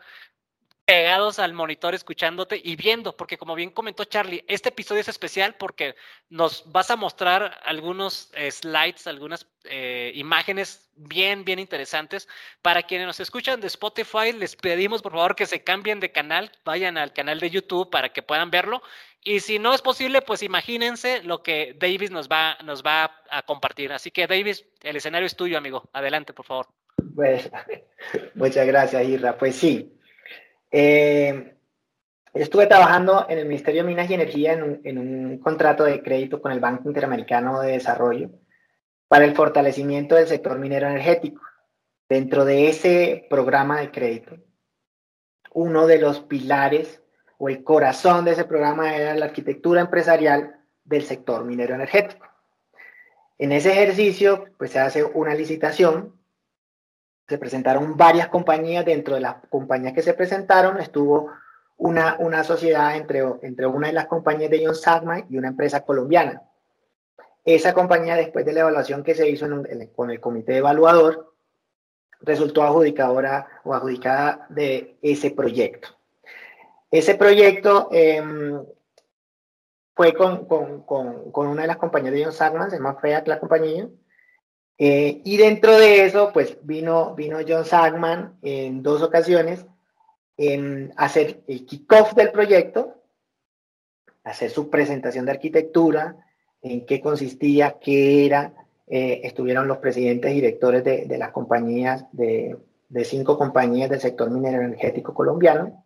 pegados 0.90 1.38
al 1.38 1.54
monitor 1.54 1.94
escuchándote 1.94 2.60
y 2.64 2.76
viendo, 2.76 3.16
porque 3.16 3.38
como 3.38 3.54
bien 3.54 3.70
comentó 3.70 4.06
Charlie, 4.06 4.44
este 4.48 4.70
episodio 4.70 5.02
es 5.02 5.08
especial 5.08 5.54
porque 5.54 5.96
nos 6.30 6.64
vas 6.72 6.90
a 6.90 6.96
mostrar 6.96 7.60
algunos 7.64 8.32
eh, 8.34 8.50
slides, 8.50 9.06
algunas 9.06 9.46
eh, 9.66 10.12
imágenes 10.16 10.90
bien, 10.96 11.46
bien 11.46 11.60
interesantes. 11.60 12.28
Para 12.64 12.82
quienes 12.82 13.06
nos 13.06 13.20
escuchan 13.20 13.62
de 13.62 13.68
Spotify, 13.68 14.32
les 14.36 14.56
pedimos 14.56 15.04
por 15.04 15.12
favor 15.12 15.36
que 15.36 15.46
se 15.46 15.64
cambien 15.64 16.00
de 16.00 16.12
canal, 16.12 16.52
vayan 16.66 16.98
al 16.98 17.14
canal 17.14 17.40
de 17.40 17.52
YouTube 17.52 17.92
para 17.92 18.10
que 18.10 18.24
puedan 18.24 18.50
verlo. 18.50 18.82
Y 19.24 19.42
si 19.42 19.60
no 19.60 19.76
es 19.76 19.84
posible, 19.84 20.24
pues 20.24 20.42
imagínense 20.42 21.22
lo 21.22 21.44
que 21.44 21.76
Davis 21.80 22.10
nos 22.10 22.28
va, 22.30 22.58
nos 22.64 22.82
va 22.82 23.22
a 23.30 23.44
compartir. 23.44 23.94
Así 23.94 24.10
que 24.10 24.26
Davis, 24.26 24.66
el 24.82 24.96
escenario 24.96 25.28
es 25.28 25.36
tuyo, 25.36 25.60
amigo. 25.60 25.88
Adelante, 25.94 26.34
por 26.34 26.48
favor. 26.48 26.68
Pues, 27.14 27.48
muchas 28.34 28.66
gracias, 28.66 29.08
Irra. 29.08 29.38
Pues 29.38 29.56
sí, 29.56 29.99
Eh, 30.72 31.56
estuve 32.34 32.68
trabajando 32.68 33.26
en 33.30 33.40
el 33.40 33.48
Ministerio 33.48 33.82
de 33.82 33.88
Minas 33.88 34.10
y 34.10 34.14
Energía 34.14 34.54
en 34.54 34.64
un, 34.64 34.82
en 34.84 34.98
un 34.98 35.38
contrato 35.40 35.84
de 35.84 36.02
crédito 36.02 36.42
con 36.42 36.52
el 36.52 36.60
Banco 36.60 36.88
Interamericano 36.88 37.62
de 37.62 37.74
Desarrollo 37.74 38.30
para 39.08 39.26
el 39.26 39.36
fortalecimiento 39.36 40.16
del 40.16 40.28
sector 40.28 40.58
minero 40.60 40.88
energético. 40.88 41.42
Dentro 42.08 42.46
de 42.46 42.70
ese 42.70 43.28
programa 43.30 43.80
de 43.80 43.92
crédito, 43.92 44.38
uno 45.54 45.88
de 45.88 46.00
los 46.00 46.22
pilares 46.22 47.02
o 47.38 47.50
el 47.50 47.64
corazón 47.64 48.26
de 48.26 48.32
ese 48.32 48.46
programa 48.46 48.96
era 48.96 49.16
la 49.16 49.26
arquitectura 49.26 49.82
empresarial 49.82 50.60
del 50.84 51.04
sector 51.04 51.46
minero 51.46 51.76
energético. 51.76 52.28
En 53.38 53.52
ese 53.52 53.72
ejercicio, 53.72 54.46
pues 54.58 54.72
se 54.72 54.80
hace 54.80 55.04
una 55.04 55.34
licitación, 55.34 56.19
se 57.30 57.38
presentaron 57.38 57.96
varias 57.96 58.28
compañías, 58.28 58.84
dentro 58.84 59.14
de 59.16 59.22
las 59.22 59.36
compañías 59.50 59.94
que 59.94 60.02
se 60.02 60.16
presentaron 60.16 60.80
estuvo 60.80 61.32
una, 61.78 62.18
una 62.20 62.44
sociedad 62.44 62.96
entre, 62.96 63.24
entre 63.44 63.68
una 63.68 63.88
de 63.88 63.94
las 63.94 64.08
compañías 64.08 64.50
de 64.50 64.66
John 64.66 64.76
Sagman 64.76 65.26
y 65.30 65.38
una 65.38 65.50
empresa 65.50 65.82
colombiana. 65.82 66.42
Esa 67.46 67.74
compañía, 67.74 68.16
después 68.16 68.46
de 68.46 68.54
la 68.54 68.62
evaluación 68.62 69.04
que 69.04 69.14
se 69.14 69.30
hizo 69.30 69.48
con 69.96 70.12
el 70.12 70.20
comité 70.20 70.58
evaluador, 70.58 71.34
resultó 72.22 72.64
adjudicadora 72.64 73.48
o 73.64 73.76
adjudicada 73.76 74.48
de 74.50 74.98
ese 75.02 75.32
proyecto. 75.32 75.90
Ese 76.92 77.14
proyecto 77.14 77.90
em, 77.92 78.62
fue 79.96 80.14
con, 80.16 80.46
con, 80.46 80.82
con, 80.82 81.32
con, 81.32 81.48
una 81.48 81.62
de 81.62 81.68
las 81.68 81.78
compañías 81.78 82.14
de 82.14 82.24
John 82.24 82.34
Sagman, 82.34 82.72
se 82.72 82.78
llama 82.78 82.96
FEAC 82.96 83.28
la 83.28 83.40
compañía, 83.40 83.88
eh, 84.82 85.22
y 85.26 85.36
dentro 85.36 85.78
de 85.78 86.06
eso, 86.06 86.32
pues 86.34 86.58
vino, 86.64 87.14
vino 87.14 87.40
John 87.46 87.66
Sagman 87.66 88.38
en 88.42 88.82
dos 88.82 89.02
ocasiones 89.02 89.66
en 90.38 90.94
hacer 90.96 91.42
el 91.48 91.66
kickoff 91.66 92.14
del 92.14 92.32
proyecto, 92.32 92.96
hacer 94.24 94.50
su 94.50 94.70
presentación 94.70 95.26
de 95.26 95.32
arquitectura, 95.32 96.16
en 96.62 96.86
qué 96.86 97.02
consistía, 97.02 97.78
qué 97.82 98.26
era. 98.26 98.54
Eh, 98.88 99.20
estuvieron 99.26 99.68
los 99.68 99.80
presidentes 99.80 100.34
directores 100.34 100.84
de, 100.86 101.06
de 101.06 101.18
las 101.18 101.32
compañías, 101.32 102.06
de, 102.14 102.58
de, 102.88 103.04
cinco 103.04 103.38
compañías 103.38 103.90
del 103.90 104.00
sector 104.00 104.32
minero 104.32 104.62
energético 104.62 105.14
colombiano. 105.14 105.84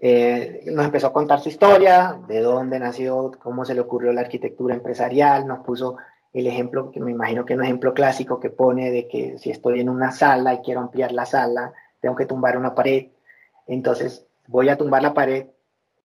Eh, 0.00 0.64
nos 0.66 0.84
empezó 0.84 1.06
a 1.06 1.12
contar 1.12 1.40
su 1.40 1.48
historia, 1.48 2.20
de 2.26 2.40
dónde 2.40 2.80
nació, 2.80 3.30
cómo 3.40 3.64
se 3.64 3.74
le 3.74 3.80
ocurrió 3.80 4.12
la 4.12 4.20
arquitectura 4.22 4.74
empresarial, 4.74 5.46
nos 5.46 5.60
puso 5.60 5.96
el 6.32 6.46
ejemplo, 6.46 6.90
que 6.90 7.00
me 7.00 7.10
imagino 7.10 7.44
que 7.44 7.54
es 7.54 7.58
un 7.58 7.64
ejemplo 7.64 7.94
clásico 7.94 8.38
que 8.40 8.50
pone 8.50 8.90
de 8.90 9.08
que 9.08 9.38
si 9.38 9.50
estoy 9.50 9.80
en 9.80 9.88
una 9.88 10.12
sala 10.12 10.54
y 10.54 10.58
quiero 10.58 10.80
ampliar 10.80 11.12
la 11.12 11.26
sala, 11.26 11.72
tengo 12.00 12.16
que 12.16 12.26
tumbar 12.26 12.56
una 12.56 12.74
pared, 12.74 13.08
entonces 13.66 14.26
voy 14.46 14.68
a 14.68 14.76
tumbar 14.76 15.02
la 15.02 15.14
pared, 15.14 15.46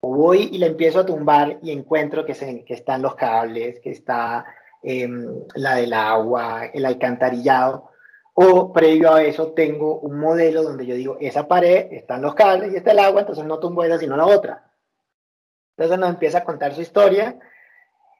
o 0.00 0.16
voy 0.16 0.48
y 0.52 0.58
la 0.58 0.66
empiezo 0.66 1.00
a 1.00 1.06
tumbar 1.06 1.58
y 1.62 1.70
encuentro 1.70 2.24
que, 2.24 2.34
se, 2.34 2.64
que 2.64 2.74
están 2.74 3.02
los 3.02 3.14
cables, 3.14 3.80
que 3.80 3.90
está 3.90 4.44
eh, 4.82 5.08
la 5.54 5.76
del 5.76 5.92
agua, 5.92 6.66
el 6.66 6.84
alcantarillado, 6.84 7.90
o 8.34 8.72
previo 8.72 9.12
a 9.12 9.22
eso 9.22 9.52
tengo 9.52 10.00
un 10.00 10.18
modelo 10.18 10.62
donde 10.62 10.86
yo 10.86 10.94
digo, 10.94 11.16
esa 11.20 11.46
pared, 11.46 11.92
están 11.92 12.22
los 12.22 12.34
cables 12.34 12.72
y 12.72 12.76
está 12.76 12.92
el 12.92 12.98
agua, 12.98 13.20
entonces 13.20 13.44
no 13.44 13.58
tumbo 13.58 13.84
esa 13.84 13.98
sino 13.98 14.16
la 14.16 14.26
otra. 14.26 14.70
Entonces 15.76 15.98
nos 15.98 16.10
empieza 16.10 16.38
a 16.38 16.44
contar 16.44 16.74
su 16.74 16.80
historia, 16.80 17.38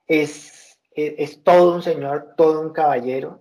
es, 0.07 0.62
es, 0.95 1.43
todo 1.43 1.75
un 1.75 1.83
señor, 1.83 2.35
todo 2.37 2.61
un 2.61 2.73
caballero, 2.73 3.41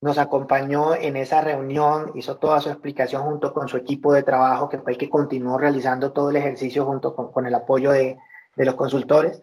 nos 0.00 0.18
acompañó 0.18 0.94
en 0.94 1.16
esa 1.16 1.42
reunión, 1.42 2.12
hizo 2.14 2.38
toda 2.38 2.60
su 2.60 2.70
explicación 2.70 3.22
junto 3.22 3.52
con 3.52 3.68
su 3.68 3.76
equipo 3.76 4.12
de 4.12 4.22
trabajo, 4.22 4.68
que 4.68 4.78
fue 4.78 4.92
el 4.92 4.98
que 4.98 5.10
continuó 5.10 5.58
realizando 5.58 6.12
todo 6.12 6.30
el 6.30 6.36
ejercicio 6.36 6.86
junto 6.86 7.14
con, 7.14 7.46
el 7.46 7.54
apoyo 7.54 7.90
de, 7.90 8.16
de, 8.56 8.64
los 8.64 8.76
consultores. 8.76 9.42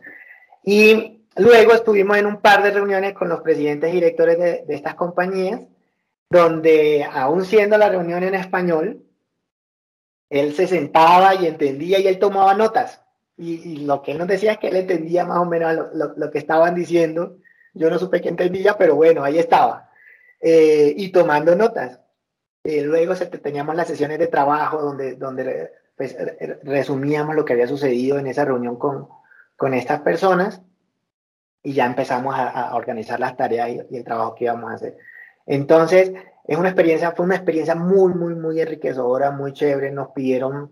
Y 0.63 1.25
luego 1.35 1.73
estuvimos 1.73 2.17
en 2.17 2.25
un 2.25 2.41
par 2.41 2.63
de 2.63 2.71
reuniones 2.71 3.13
con 3.13 3.29
los 3.29 3.41
presidentes 3.41 3.91
y 3.91 3.93
directores 3.93 4.39
de, 4.39 4.65
de 4.65 4.75
estas 4.75 4.95
compañías, 4.95 5.61
donde 6.29 7.07
aún 7.09 7.45
siendo 7.45 7.77
la 7.77 7.89
reunión 7.89 8.23
en 8.23 8.33
español, 8.33 9.03
él 10.29 10.55
se 10.55 10.67
sentaba 10.67 11.35
y 11.35 11.45
entendía 11.45 11.99
y 11.99 12.07
él 12.07 12.19
tomaba 12.19 12.53
notas. 12.53 13.01
Y, 13.37 13.73
y, 13.73 13.77
lo 13.85 14.01
que 14.01 14.13
él 14.13 14.17
nos 14.17 14.27
decía 14.27 14.53
es 14.53 14.57
que 14.57 14.69
él 14.69 14.77
entendía 14.77 15.23
más 15.23 15.37
o 15.37 15.45
menos 15.45 15.73
lo, 15.73 15.89
lo, 15.93 16.13
lo 16.17 16.31
que 16.31 16.39
estaban 16.39 16.73
diciendo. 16.73 17.37
Yo 17.73 17.89
no 17.89 17.99
supe 17.99 18.19
qué 18.19 18.29
entendía, 18.29 18.75
pero 18.77 18.95
bueno, 18.95 19.23
ahí 19.23 19.37
estaba 19.37 19.87
eh, 20.41 20.93
y 20.95 21.11
tomando 21.11 21.55
notas. 21.55 21.99
Eh, 22.63 22.81
luego 22.81 23.15
se, 23.15 23.27
teníamos 23.27 23.75
las 23.75 23.87
sesiones 23.87 24.19
de 24.19 24.27
trabajo 24.27 24.81
donde, 24.81 25.15
donde 25.15 25.71
pues, 25.95 26.15
resumíamos 26.63 27.35
lo 27.35 27.45
que 27.45 27.53
había 27.53 27.67
sucedido 27.67 28.19
en 28.19 28.27
esa 28.27 28.45
reunión 28.45 28.77
con, 28.77 29.07
con 29.55 29.73
estas 29.73 30.01
personas 30.01 30.61
y 31.63 31.73
ya 31.73 31.85
empezamos 31.85 32.35
a, 32.35 32.49
a 32.49 32.75
organizar 32.75 33.19
las 33.19 33.37
tareas 33.37 33.69
y, 33.69 33.81
y, 33.89 33.97
el 33.97 34.03
trabajo 34.03 34.35
que 34.35 34.45
íbamos 34.45 34.71
a 34.71 34.75
hacer. 34.75 34.97
Entonces, 35.45 36.11
es 36.45 36.57
una 36.57 36.69
experiencia, 36.69 37.11
fue 37.11 37.25
una 37.25 37.35
experiencia 37.35 37.75
muy, 37.75 38.13
muy, 38.13 38.35
muy 38.35 38.59
enriquecedora, 38.59 39.31
muy 39.31 39.53
chévere. 39.53 39.91
Nos 39.91 40.09
pidieron 40.09 40.71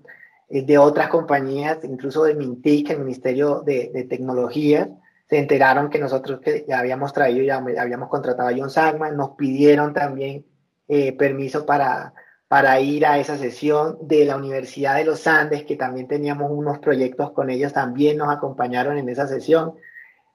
de 0.50 0.78
otras 0.78 1.10
compañías, 1.10 1.80
incluso 1.84 2.24
de 2.24 2.36
Mintic, 2.36 2.90
el 2.90 3.00
Ministerio 3.00 3.62
de, 3.62 3.92
de 3.94 4.04
Tecnologías, 4.04 4.90
se 5.28 5.40
enteraron 5.40 5.90
que 5.90 6.00
nosotros 6.00 6.40
que 6.40 6.66
ya 6.68 6.80
habíamos 6.80 7.14
traído, 7.14 7.44
ya 7.44 7.58
habíamos 7.82 8.10
contratado 8.10 8.50
a 8.50 8.54
John 8.56 8.70
Sagman, 8.70 9.18
nos 9.18 9.32
pidieron 9.32 9.94
también 9.94 10.46
eh, 10.88 11.14
permiso 11.14 11.66
para, 11.66 12.14
para 12.48 12.80
ir 12.80 13.06
a 13.08 13.18
esa 13.18 13.38
sesión 13.38 13.98
de 14.02 14.26
la 14.26 14.36
Universidad 14.36 14.96
de 14.96 15.06
los 15.06 15.26
Andes, 15.26 15.64
que 15.64 15.76
también 15.76 16.08
teníamos 16.08 16.52
unos 16.52 16.78
proyectos 16.78 17.32
con 17.32 17.50
ellos, 17.50 17.74
también 17.74 18.18
nos 18.18 18.30
acompañaron 18.30 18.98
en 18.98 19.10
esa 19.10 19.28
sesión. 19.28 19.74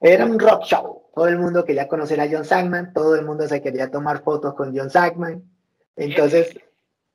Era 0.01 0.25
un 0.25 0.37
rock 0.39 0.65
show, 0.65 1.03
todo 1.15 1.27
el 1.27 1.39
mundo 1.39 1.63
quería 1.63 1.87
conocer 1.87 2.19
a 2.19 2.27
John 2.29 2.43
Sagman, 2.43 2.91
todo 2.91 3.15
el 3.15 3.25
mundo 3.25 3.47
se 3.47 3.61
quería 3.61 3.89
tomar 3.91 4.23
fotos 4.23 4.55
con 4.55 4.75
John 4.75 4.89
Sagman. 4.89 5.43
Entonces... 5.95 6.59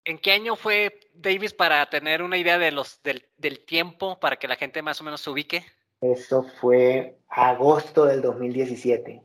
¿En 0.04 0.18
qué 0.18 0.32
año 0.32 0.56
fue 0.56 0.95
Davis 1.20 1.52
para 1.52 1.84
tener 1.88 2.22
una 2.22 2.36
idea 2.36 2.58
de 2.58 2.70
los, 2.70 3.02
del, 3.02 3.26
del 3.36 3.64
tiempo, 3.64 4.18
para 4.20 4.36
que 4.36 4.48
la 4.48 4.56
gente 4.56 4.82
más 4.82 5.00
o 5.00 5.04
menos 5.04 5.20
se 5.20 5.30
ubique? 5.30 5.64
Eso 6.00 6.44
fue 6.60 7.18
agosto 7.28 8.04
del 8.04 8.22
2017. 8.22 9.22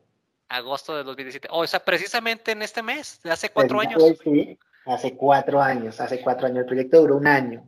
Agosto 0.49 0.95
del 0.95 1.05
2017. 1.05 1.47
O 1.51 1.65
sea, 1.67 1.83
precisamente 1.83 2.51
en 2.51 2.61
este 2.61 2.81
mes, 2.81 3.21
de 3.23 3.31
hace 3.31 3.49
cuatro 3.49 3.77
Pues, 3.77 3.87
años. 3.87 4.03
Sí, 4.23 4.57
hace 4.85 5.15
cuatro 5.15 5.61
años, 5.61 5.99
hace 6.01 6.21
cuatro 6.21 6.47
años. 6.47 6.59
El 6.59 6.65
proyecto 6.65 7.01
duró 7.01 7.17
un 7.17 7.27
año. 7.27 7.65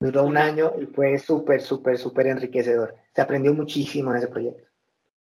Duró 0.00 0.24
un 0.24 0.36
año 0.36 0.72
y 0.80 0.86
fue 0.86 1.18
súper, 1.18 1.60
súper, 1.62 1.98
súper 1.98 2.26
enriquecedor. 2.26 2.94
Se 3.14 3.22
aprendió 3.22 3.54
muchísimo 3.54 4.10
en 4.10 4.18
ese 4.18 4.28
proyecto. 4.28 4.64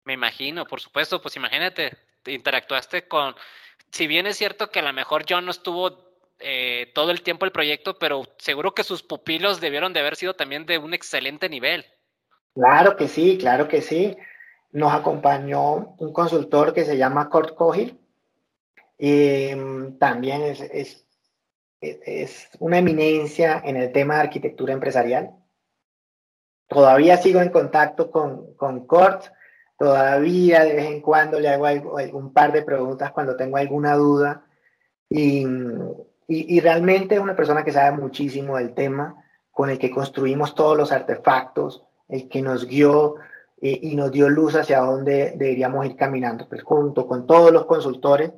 Me 0.06 0.14
imagino, 0.14 0.66
por 0.66 0.80
supuesto, 0.80 1.22
pues 1.22 1.36
imagínate, 1.36 1.96
te 2.24 2.32
interactuaste 2.32 3.08
con, 3.08 3.36
si 3.92 4.08
bien 4.08 4.26
es 4.26 4.38
cierto 4.38 4.72
que 4.72 4.80
a 4.80 4.84
lo 4.84 4.94
mejor 4.94 5.26
John 5.30 5.46
no 5.46 5.52
estuvo 5.52 6.11
eh, 6.42 6.92
todo 6.94 7.12
el 7.12 7.22
tiempo 7.22 7.46
el 7.46 7.52
proyecto, 7.52 7.98
pero 7.98 8.24
seguro 8.38 8.74
que 8.74 8.84
sus 8.84 9.04
pupilos 9.04 9.62
debieron 9.62 9.94
de 9.94 10.00
haber 10.00 10.16
sido 10.16 10.34
también 10.36 10.66
de 10.66 10.78
un 10.78 10.94
excelente 10.94 11.50
nivel. 11.50 11.86
Claro 12.54 12.96
que 12.96 13.08
sí, 13.08 13.38
claro 13.38 13.68
que 13.68 13.82
sí. 13.82 14.18
Nos 14.72 14.94
acompañó 14.94 15.96
un 15.98 16.14
consultor 16.14 16.74
que 16.74 16.86
se 16.86 16.98
llama 16.98 17.30
Kurt 17.30 17.56
Cohill. 17.56 18.00
Y 18.98 19.54
mm, 19.56 19.98
también 19.98 20.44
es, 20.44 20.62
es, 20.62 21.08
es, 21.82 22.50
una 22.60 22.78
eminencia 22.78 23.62
en 23.64 23.78
el 23.78 23.92
tema 23.92 24.16
de 24.16 24.22
arquitectura 24.22 24.74
empresarial. 24.74 25.32
Todavía 26.68 27.18
sigo 27.18 27.42
en 27.42 27.50
contacto 27.50 28.12
con, 28.12 28.56
con 28.56 28.86
Kurt. 28.86 29.26
Todavía 29.78 30.64
de 30.64 30.74
vez 30.74 30.86
en 30.86 31.02
cuando 31.02 31.40
le 31.40 31.50
hago 31.50 31.66
algo, 31.66 31.96
un 32.14 32.34
par 32.34 32.52
de 32.52 32.62
preguntas 32.62 33.12
cuando 33.12 33.36
tengo 33.36 33.58
alguna 33.58 33.96
duda. 33.96 34.46
Y, 35.10 35.46
y, 36.28 36.60
realmente 36.62 37.16
es 37.16 37.22
una 37.22 37.36
persona 37.36 37.64
que 37.64 37.74
sabe 37.74 37.98
muchísimo 37.98 38.58
del 38.58 38.74
tema, 38.74 39.16
con 39.52 39.70
el 39.70 39.78
que 39.78 39.92
construimos 39.92 40.56
todos 40.56 40.78
los 40.78 40.92
artefactos, 40.92 41.84
el 42.08 42.30
que 42.30 42.42
nos 42.42 42.66
guió 42.66 43.16
eh, 43.62 43.80
y 43.82 43.96
nos 43.96 44.12
dio 44.12 44.30
luz 44.30 44.56
hacia 44.56 44.80
dónde 44.80 45.34
deberíamos 45.36 45.86
ir 45.86 45.96
caminando. 45.96 46.48
Pues 46.48 46.64
junto 46.64 47.06
con 47.06 47.28
todos 47.28 47.52
los 47.52 47.66
consultores, 47.66 48.32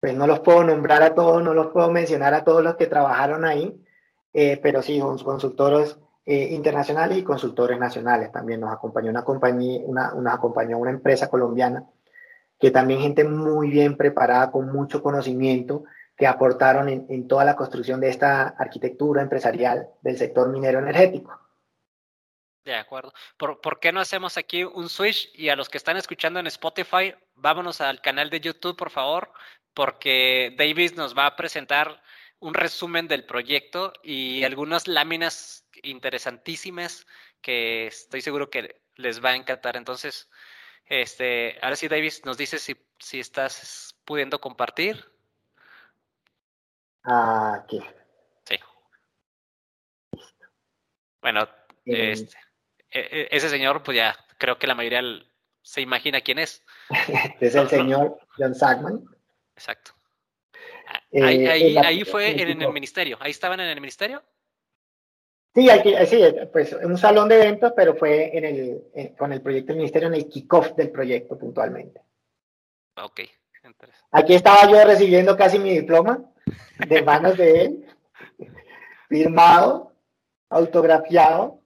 pues 0.00 0.16
no 0.16 0.26
los 0.26 0.40
puedo 0.40 0.64
nombrar 0.64 1.02
a 1.04 1.14
todos, 1.14 1.42
no 1.44 1.54
los 1.54 1.68
puedo 1.68 1.90
mencionar 1.92 2.34
a 2.34 2.42
todos 2.42 2.62
los 2.62 2.74
que 2.74 2.88
trabajaron 2.88 3.44
ahí, 3.44 3.80
eh, 4.32 4.58
pero 4.60 4.82
sí, 4.82 5.00
consultores 5.24 5.96
eh, 6.26 6.48
internacionales 6.50 7.18
y 7.18 7.22
consultores 7.22 7.78
nacionales. 7.78 8.32
También 8.32 8.60
nos 8.60 8.72
acompañó 8.72 9.10
una 9.10 9.24
compañía, 9.24 9.80
una, 9.84 10.12
nos 10.14 10.34
acompañó 10.34 10.78
una 10.78 10.90
empresa 10.90 11.30
colombiana, 11.30 11.84
que 12.58 12.70
también 12.70 13.00
gente 13.00 13.24
muy 13.24 13.70
bien 13.70 13.96
preparada, 13.96 14.50
con 14.50 14.72
mucho 14.72 15.02
conocimiento, 15.02 15.84
que 16.16 16.26
aportaron 16.26 16.88
en, 16.88 17.06
en 17.08 17.26
toda 17.26 17.44
la 17.44 17.56
construcción 17.56 18.00
de 18.00 18.10
esta 18.10 18.48
arquitectura 18.48 19.22
empresarial 19.22 19.88
del 20.02 20.18
sector 20.18 20.48
minero 20.48 20.78
energético. 20.78 21.38
De 22.64 22.76
acuerdo. 22.76 23.12
¿Por, 23.36 23.60
¿Por, 23.60 23.80
qué 23.80 23.90
no 23.90 24.00
hacemos 24.00 24.36
aquí 24.36 24.62
un 24.62 24.88
switch? 24.88 25.30
Y 25.34 25.48
a 25.48 25.56
los 25.56 25.68
que 25.68 25.78
están 25.78 25.96
escuchando 25.96 26.38
en 26.38 26.46
Spotify, 26.46 27.14
vámonos 27.34 27.80
al 27.80 28.00
canal 28.00 28.30
de 28.30 28.40
YouTube, 28.40 28.76
por 28.76 28.90
favor, 28.90 29.32
porque 29.74 30.54
Davis 30.56 30.94
nos 30.94 31.16
va 31.16 31.26
a 31.26 31.34
presentar 31.34 32.00
un 32.38 32.54
resumen 32.54 33.08
del 33.08 33.24
proyecto 33.24 33.92
y 34.02 34.44
algunas 34.44 34.86
láminas 34.86 35.66
interesantísimas 35.82 37.06
que 37.40 37.88
estoy 37.88 38.20
seguro 38.20 38.48
que 38.48 38.82
les 38.96 39.24
va 39.24 39.30
a 39.30 39.36
encantar. 39.36 39.76
Entonces, 39.76 40.30
este, 40.86 41.58
ahora 41.62 41.76
sí, 41.76 41.88
Davis, 41.88 42.24
nos 42.24 42.36
dices 42.36 42.62
si, 42.62 42.76
si 42.98 43.18
estás 43.18 43.96
pudiendo 44.04 44.40
compartir. 44.40 45.11
Aquí. 47.04 47.80
Sí. 48.44 48.56
Bueno, 51.20 51.48
este, 51.84 52.38
e, 52.90 53.00
e, 53.00 53.28
ese 53.30 53.48
señor, 53.48 53.82
pues 53.82 53.96
ya 53.96 54.16
creo 54.38 54.58
que 54.58 54.66
la 54.66 54.74
mayoría 54.74 55.02
se 55.62 55.80
imagina 55.80 56.20
quién 56.20 56.38
es. 56.38 56.64
es 57.40 57.54
el 57.54 57.68
señor 57.68 58.18
John 58.36 58.54
Sackman. 58.54 59.04
Exacto. 59.54 59.92
Eh, 61.10 61.48
ahí, 61.48 61.76
ahí, 61.76 62.04
fue 62.04 62.30
en, 62.40 62.62
el 62.62 62.72
ministerio. 62.72 63.16
Ahí 63.20 63.30
estaban 63.30 63.60
en 63.60 63.68
el 63.68 63.80
ministerio. 63.80 64.22
Sí, 65.54 65.68
aquí, 65.68 65.94
sí, 66.06 66.22
pues 66.50 66.72
en 66.72 66.90
un 66.90 66.98
salón 66.98 67.28
de 67.28 67.36
eventos, 67.36 67.72
pero 67.76 67.94
fue 67.94 68.36
en 68.36 68.44
el, 68.44 69.14
con 69.16 69.32
el 69.32 69.42
proyecto 69.42 69.68
del 69.68 69.78
ministerio, 69.78 70.08
en 70.08 70.14
el 70.14 70.28
kickoff 70.28 70.72
del 70.74 70.90
proyecto 70.90 71.38
puntualmente. 71.38 72.00
Ok, 72.96 73.20
Aquí 74.10 74.34
estaba 74.34 74.68
yo 74.68 74.84
recibiendo 74.84 75.36
casi 75.36 75.58
mi 75.58 75.70
diploma 75.78 76.31
de 76.86 77.02
manos 77.02 77.36
de 77.36 77.64
él, 77.64 77.86
firmado, 79.08 79.92
autografiado. 80.48 81.60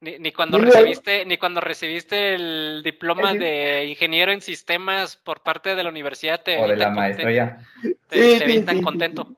Ni, 0.00 0.32
cuando 0.32 0.58
recibiste, 0.58 1.24
ni 1.24 1.38
cuando 1.38 1.62
recibiste 1.62 2.34
el 2.34 2.82
diploma 2.84 3.32
de 3.32 3.86
ingeniero 3.86 4.32
en 4.32 4.42
sistemas 4.42 5.16
por 5.16 5.42
parte 5.42 5.74
de 5.74 5.82
la 5.82 5.88
universidad 5.88 6.42
te 6.42 6.62
o 6.62 6.68
de 6.68 6.76
la 6.76 6.90
maestría. 6.90 7.58
Te, 8.08 8.38
sí, 8.40 8.60
tan 8.62 8.82
contento. 8.82 9.34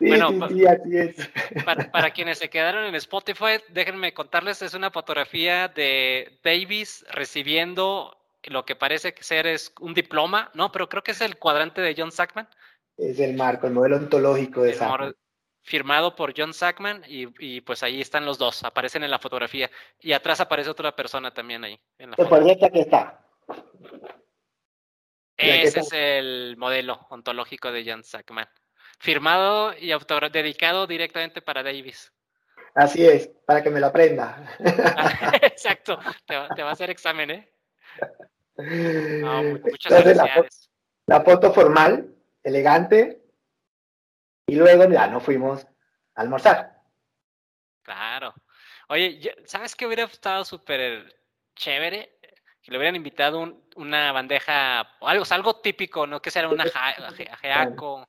bueno, 0.00 0.44
así 0.44 0.64
es. 0.96 1.16
Para, 1.64 1.90
para, 1.90 2.10
quienes 2.10 2.38
se 2.38 2.50
quedaron 2.50 2.84
en 2.84 2.94
Spotify, 2.96 3.62
déjenme 3.70 4.12
contarles, 4.12 4.60
es 4.60 4.74
una 4.74 4.90
fotografía 4.90 5.68
de 5.68 6.38
Davis 6.44 7.06
recibiendo 7.10 8.14
lo 8.50 8.64
que 8.64 8.76
parece 8.76 9.14
ser 9.20 9.46
es 9.46 9.72
un 9.80 9.94
diploma, 9.94 10.50
¿no? 10.54 10.72
Pero 10.72 10.88
creo 10.88 11.02
que 11.02 11.12
es 11.12 11.20
el 11.20 11.36
cuadrante 11.36 11.80
de 11.80 11.94
John 11.96 12.12
Sackman. 12.12 12.48
Es 12.96 13.18
el 13.20 13.34
marco, 13.34 13.66
el 13.66 13.72
modelo 13.72 13.96
ontológico 13.96 14.62
de 14.62 14.74
Sackman 14.74 15.14
firmado 15.62 16.14
por 16.14 16.34
John 16.36 16.52
Sackman 16.52 17.02
y, 17.06 17.60
pues 17.62 17.82
ahí 17.82 18.00
están 18.00 18.26
los 18.26 18.38
dos, 18.38 18.64
aparecen 18.64 19.04
en 19.04 19.10
la 19.10 19.18
fotografía. 19.18 19.70
Y 20.00 20.12
atrás 20.12 20.40
aparece 20.40 20.70
otra 20.70 20.94
persona 20.94 21.32
también 21.32 21.64
ahí. 21.64 21.80
En 21.98 22.10
la 22.10 22.16
proyecto 22.16 22.66
aquí 22.66 22.80
está. 22.80 23.24
Ese 25.36 25.80
es 25.80 25.92
el 25.92 26.56
modelo 26.56 27.06
ontológico 27.10 27.72
de 27.72 27.84
John 27.86 28.04
Sackman. 28.04 28.48
Firmado 28.98 29.74
y 29.76 29.92
dedicado 30.30 30.86
directamente 30.86 31.42
para 31.42 31.62
Davis. 31.62 32.12
Así 32.74 33.06
es, 33.06 33.28
para 33.46 33.62
que 33.62 33.70
me 33.70 33.80
lo 33.80 33.88
aprenda. 33.88 34.56
Exacto, 35.42 35.98
te 36.24 36.36
va, 36.36 36.48
a 36.68 36.72
hacer 36.72 36.90
examen, 36.90 37.30
¿eh? 37.30 37.52
muchas 39.62 40.04
gracias. 40.04 40.70
la 41.06 41.20
foto 41.22 41.52
formal, 41.52 42.14
elegante, 42.42 43.22
y 44.46 44.54
luego 44.56 44.88
ya 44.88 45.06
no 45.06 45.20
fuimos 45.20 45.64
a 46.14 46.20
almorzar. 46.20 46.82
Claro. 47.82 48.34
Oye, 48.88 49.34
¿sabes 49.44 49.74
qué 49.74 49.86
hubiera 49.86 50.04
estado 50.04 50.44
súper 50.44 51.14
chévere? 51.54 52.18
Que 52.62 52.70
le 52.70 52.78
hubieran 52.78 52.96
invitado 52.96 53.62
una 53.76 54.12
bandeja, 54.12 54.88
o 55.00 55.08
algo, 55.08 55.24
algo 55.30 55.60
típico, 55.60 56.06
¿no? 56.06 56.20
Que 56.20 56.30
sea 56.30 56.48
una 56.48 56.64
ajeaco. 57.30 58.06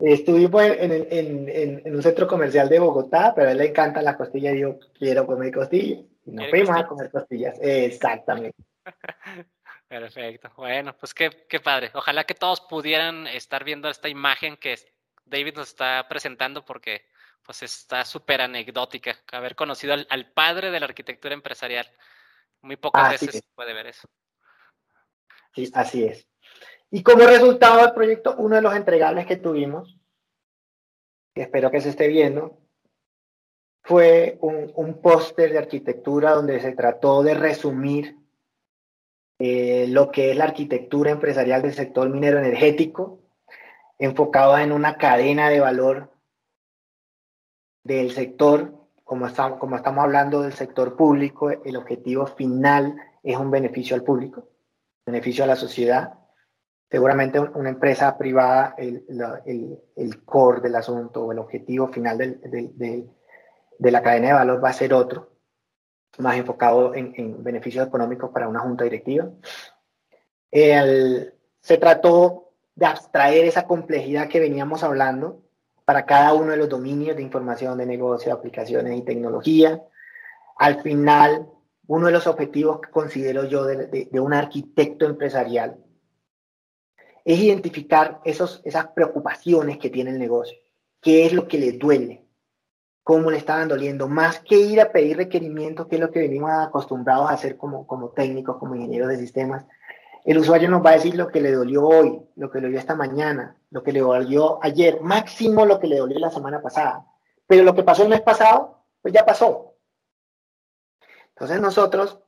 Estuvimos 0.00 0.62
en, 0.62 0.92
en, 0.92 1.48
en, 1.84 1.94
un 1.94 2.02
centro 2.02 2.26
comercial 2.26 2.68
de 2.68 2.80
Bogotá, 2.80 3.32
pero 3.34 3.48
a 3.48 3.52
él 3.52 3.58
le 3.58 3.68
encanta 3.68 4.02
la 4.02 4.16
costilla 4.16 4.52
y 4.52 4.60
yo 4.60 4.78
quiero 4.98 5.24
comer 5.24 5.52
costillas. 5.54 6.04
Y 6.26 6.32
nos 6.32 6.50
fuimos 6.50 6.76
a 6.76 6.86
comer 6.86 7.10
costillas. 7.10 7.56
Exactamente. 7.60 8.56
Perfecto. 9.88 10.50
Bueno, 10.56 10.96
pues 10.96 11.14
qué, 11.14 11.46
qué 11.48 11.60
padre. 11.60 11.90
Ojalá 11.94 12.24
que 12.24 12.34
todos 12.34 12.60
pudieran 12.62 13.26
estar 13.26 13.64
viendo 13.64 13.88
esta 13.88 14.08
imagen 14.08 14.56
que 14.56 14.78
David 15.24 15.56
nos 15.56 15.68
está 15.68 16.06
presentando 16.08 16.64
porque 16.64 17.06
pues 17.44 17.62
está 17.62 18.04
súper 18.04 18.40
anecdótica. 18.40 19.16
Haber 19.32 19.54
conocido 19.54 19.94
al, 19.94 20.32
padre 20.32 20.70
de 20.70 20.80
la 20.80 20.86
arquitectura 20.86 21.34
empresarial. 21.34 21.86
Muy 22.62 22.76
pocas 22.76 23.10
veces 23.10 23.36
se 23.36 23.42
puede 23.54 23.74
ver 23.74 23.88
eso. 23.88 24.08
Sí, 25.54 25.70
así 25.74 26.04
es. 26.04 26.26
Y 26.90 27.02
como 27.02 27.26
resultado 27.26 27.78
del 27.78 27.92
proyecto, 27.92 28.34
uno 28.38 28.56
de 28.56 28.62
los 28.62 28.74
entregables 28.74 29.26
que 29.26 29.36
tuvimos, 29.36 29.98
que 31.34 31.42
espero 31.42 31.70
que 31.70 31.80
se 31.80 31.90
esté 31.90 32.08
viendo, 32.08 32.58
fue 33.82 34.38
un, 34.40 34.72
un 34.74 35.02
póster 35.02 35.52
de 35.52 35.58
arquitectura 35.58 36.30
donde 36.30 36.60
se 36.60 36.72
trató 36.72 37.22
de 37.22 37.34
resumir 37.34 38.16
eh, 39.38 39.86
lo 39.88 40.10
que 40.10 40.30
es 40.30 40.36
la 40.36 40.44
arquitectura 40.44 41.10
empresarial 41.10 41.62
del 41.62 41.74
sector 41.74 42.08
minero 42.08 42.38
energético, 42.38 43.20
enfocada 43.98 44.62
en 44.62 44.72
una 44.72 44.96
cadena 44.96 45.48
de 45.48 45.60
valor 45.60 46.12
del 47.82 48.12
sector, 48.12 48.74
como 49.02 49.26
estamos, 49.26 49.58
como 49.58 49.76
estamos 49.76 50.04
hablando 50.04 50.42
del 50.42 50.52
sector 50.52 50.96
público, 50.96 51.50
el 51.50 51.76
objetivo 51.76 52.26
final 52.26 52.96
es 53.22 53.36
un 53.36 53.50
beneficio 53.50 53.96
al 53.96 54.04
público, 54.04 54.48
beneficio 55.04 55.44
a 55.44 55.48
la 55.48 55.56
sociedad. 55.56 56.14
Seguramente 56.90 57.40
una 57.40 57.70
empresa 57.70 58.16
privada, 58.16 58.74
el, 58.78 59.04
el, 59.96 60.24
core 60.24 60.60
del 60.60 60.76
asunto 60.76 61.24
o 61.24 61.32
el 61.32 61.40
objetivo 61.40 61.88
final 61.88 62.18
de 62.18 63.10
la 63.78 64.02
cadena 64.02 64.28
de 64.28 64.32
valor 64.34 64.64
va 64.64 64.68
a 64.68 64.74
ser 64.74 64.94
otro 64.94 65.33
más 66.18 66.36
enfocado 66.36 66.94
en, 66.94 67.42
beneficios 67.42 67.86
económicos 67.86 68.30
para 68.30 68.48
una 68.48 68.60
junta 68.60 68.84
directiva. 68.84 69.28
se 70.50 71.78
trató 71.78 72.52
de 72.74 72.86
abstraer 72.86 73.44
esa 73.44 73.66
complejidad 73.66 74.28
que 74.28 74.40
veníamos 74.40 74.82
hablando 74.82 75.42
para 75.84 76.06
cada 76.06 76.32
uno 76.34 76.52
de 76.52 76.56
los 76.56 76.68
dominios 76.68 77.16
de 77.16 77.22
información 77.22 77.78
de 77.78 77.86
negocio, 77.86 78.32
aplicaciones 78.32 78.98
y 78.98 79.02
tecnología. 79.02 79.82
Al 80.56 80.82
final, 80.82 81.48
uno 81.86 82.06
de 82.06 82.12
los 82.12 82.26
objetivos 82.26 82.80
que 82.80 82.90
considero 82.90 83.44
yo 83.44 83.64
de, 83.64 84.08
un 84.20 84.32
arquitecto 84.32 85.06
empresarial 85.06 85.76
es 87.24 87.38
identificar 87.38 88.20
esos, 88.24 88.60
esas 88.64 88.88
preocupaciones 88.88 89.78
que 89.78 89.90
tiene 89.90 90.10
el 90.10 90.18
negocio, 90.18 90.56
qué 91.00 91.26
es 91.26 91.32
lo 91.32 91.48
que 91.48 91.58
le 91.58 91.72
duele, 91.72 92.23
cómo 93.04 93.30
le 93.30 93.36
estaban 93.36 93.68
doliendo, 93.68 94.08
más 94.08 94.40
que 94.40 94.56
ir 94.56 94.80
a 94.80 94.90
pedir 94.90 95.18
requerimientos, 95.18 95.86
que 95.86 95.96
es 95.96 96.00
lo 96.00 96.10
que 96.10 96.20
venimos 96.20 96.50
acostumbrados 96.50 97.30
a 97.30 97.34
hacer 97.34 97.58
como, 97.58 97.86
como 97.86 98.08
técnicos, 98.08 98.56
como 98.56 98.74
ingenieros 98.74 99.08
de 99.10 99.18
sistemas. 99.18 99.66
El 100.24 100.38
usuario 100.38 100.70
nos 100.70 100.84
va 100.84 100.90
a 100.90 100.94
decir 100.94 101.14
lo 101.14 101.28
que 101.28 101.42
le 101.42 101.52
dolió 101.52 101.86
hoy, 101.86 102.22
lo 102.36 102.50
que 102.50 102.58
le 102.58 102.68
dolió 102.68 102.78
esta 102.78 102.94
mañana, 102.94 103.58
lo 103.70 103.82
que 103.82 103.92
le 103.92 104.00
dolió 104.00 104.58
ayer, 104.62 105.02
máximo 105.02 105.66
lo 105.66 105.78
que 105.78 105.86
le 105.86 105.98
dolió 105.98 106.18
la 106.18 106.30
semana 106.30 106.62
pasada. 106.62 107.04
Pero 107.46 107.62
lo 107.62 107.74
que 107.74 107.82
pasó 107.82 108.04
el 108.04 108.08
mes 108.08 108.22
pasado, 108.22 108.86
pues 109.02 109.12
ya 109.12 109.26
pasó. 109.26 109.74
Entonces 111.28 111.60
nosotros 111.60 112.23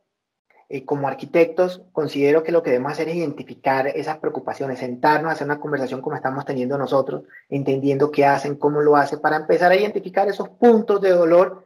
eh, 0.69 0.85
como 0.85 1.07
arquitectos, 1.07 1.83
considero 1.93 2.43
que 2.43 2.51
lo 2.51 2.61
que 2.61 2.71
debemos 2.71 2.91
hacer 2.91 3.09
es 3.09 3.15
identificar 3.15 3.87
esas 3.87 4.19
preocupaciones, 4.19 4.81
sentarnos, 4.81 5.31
hacer 5.31 5.47
una 5.47 5.61
conversación 5.61 6.01
como 6.01 6.17
estamos 6.17 6.45
teniendo 6.45 6.77
nosotros, 6.77 7.23
entendiendo 7.49 8.11
qué 8.11 8.27
hacen, 8.27 8.57
cómo 8.57 8.81
lo 8.81 8.97
hacen, 8.97 9.21
para 9.21 9.37
empezar 9.37 9.71
a 9.71 9.77
identificar 9.77 10.29
esos 10.29 10.49
puntos 10.49 11.01
de 11.01 11.11
dolor 11.11 11.65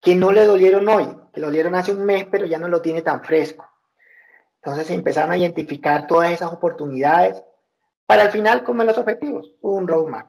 que 0.00 0.14
no 0.14 0.30
le 0.30 0.44
dolieron 0.44 0.88
hoy, 0.88 1.08
que 1.32 1.40
le 1.40 1.46
dolieron 1.46 1.74
hace 1.74 1.92
un 1.92 2.04
mes, 2.04 2.26
pero 2.30 2.46
ya 2.46 2.58
no 2.58 2.68
lo 2.68 2.80
tiene 2.80 3.02
tan 3.02 3.24
fresco. 3.24 3.68
Entonces 4.62 4.90
empezaron 4.90 5.32
a 5.32 5.36
identificar 5.36 6.06
todas 6.06 6.30
esas 6.30 6.52
oportunidades 6.52 7.42
para 8.06 8.22
al 8.22 8.30
final 8.30 8.62
comer 8.62 8.86
los 8.86 8.98
objetivos, 8.98 9.54
un 9.60 9.88
roadmap. 9.88 10.28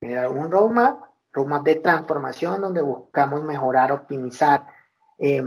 Un 0.00 0.50
roadmap, 0.52 1.00
roadmap 1.32 1.64
de 1.64 1.74
transformación 1.76 2.60
donde 2.60 2.80
buscamos 2.80 3.42
mejorar, 3.42 3.90
optimizar, 3.90 4.66
eh, 5.18 5.42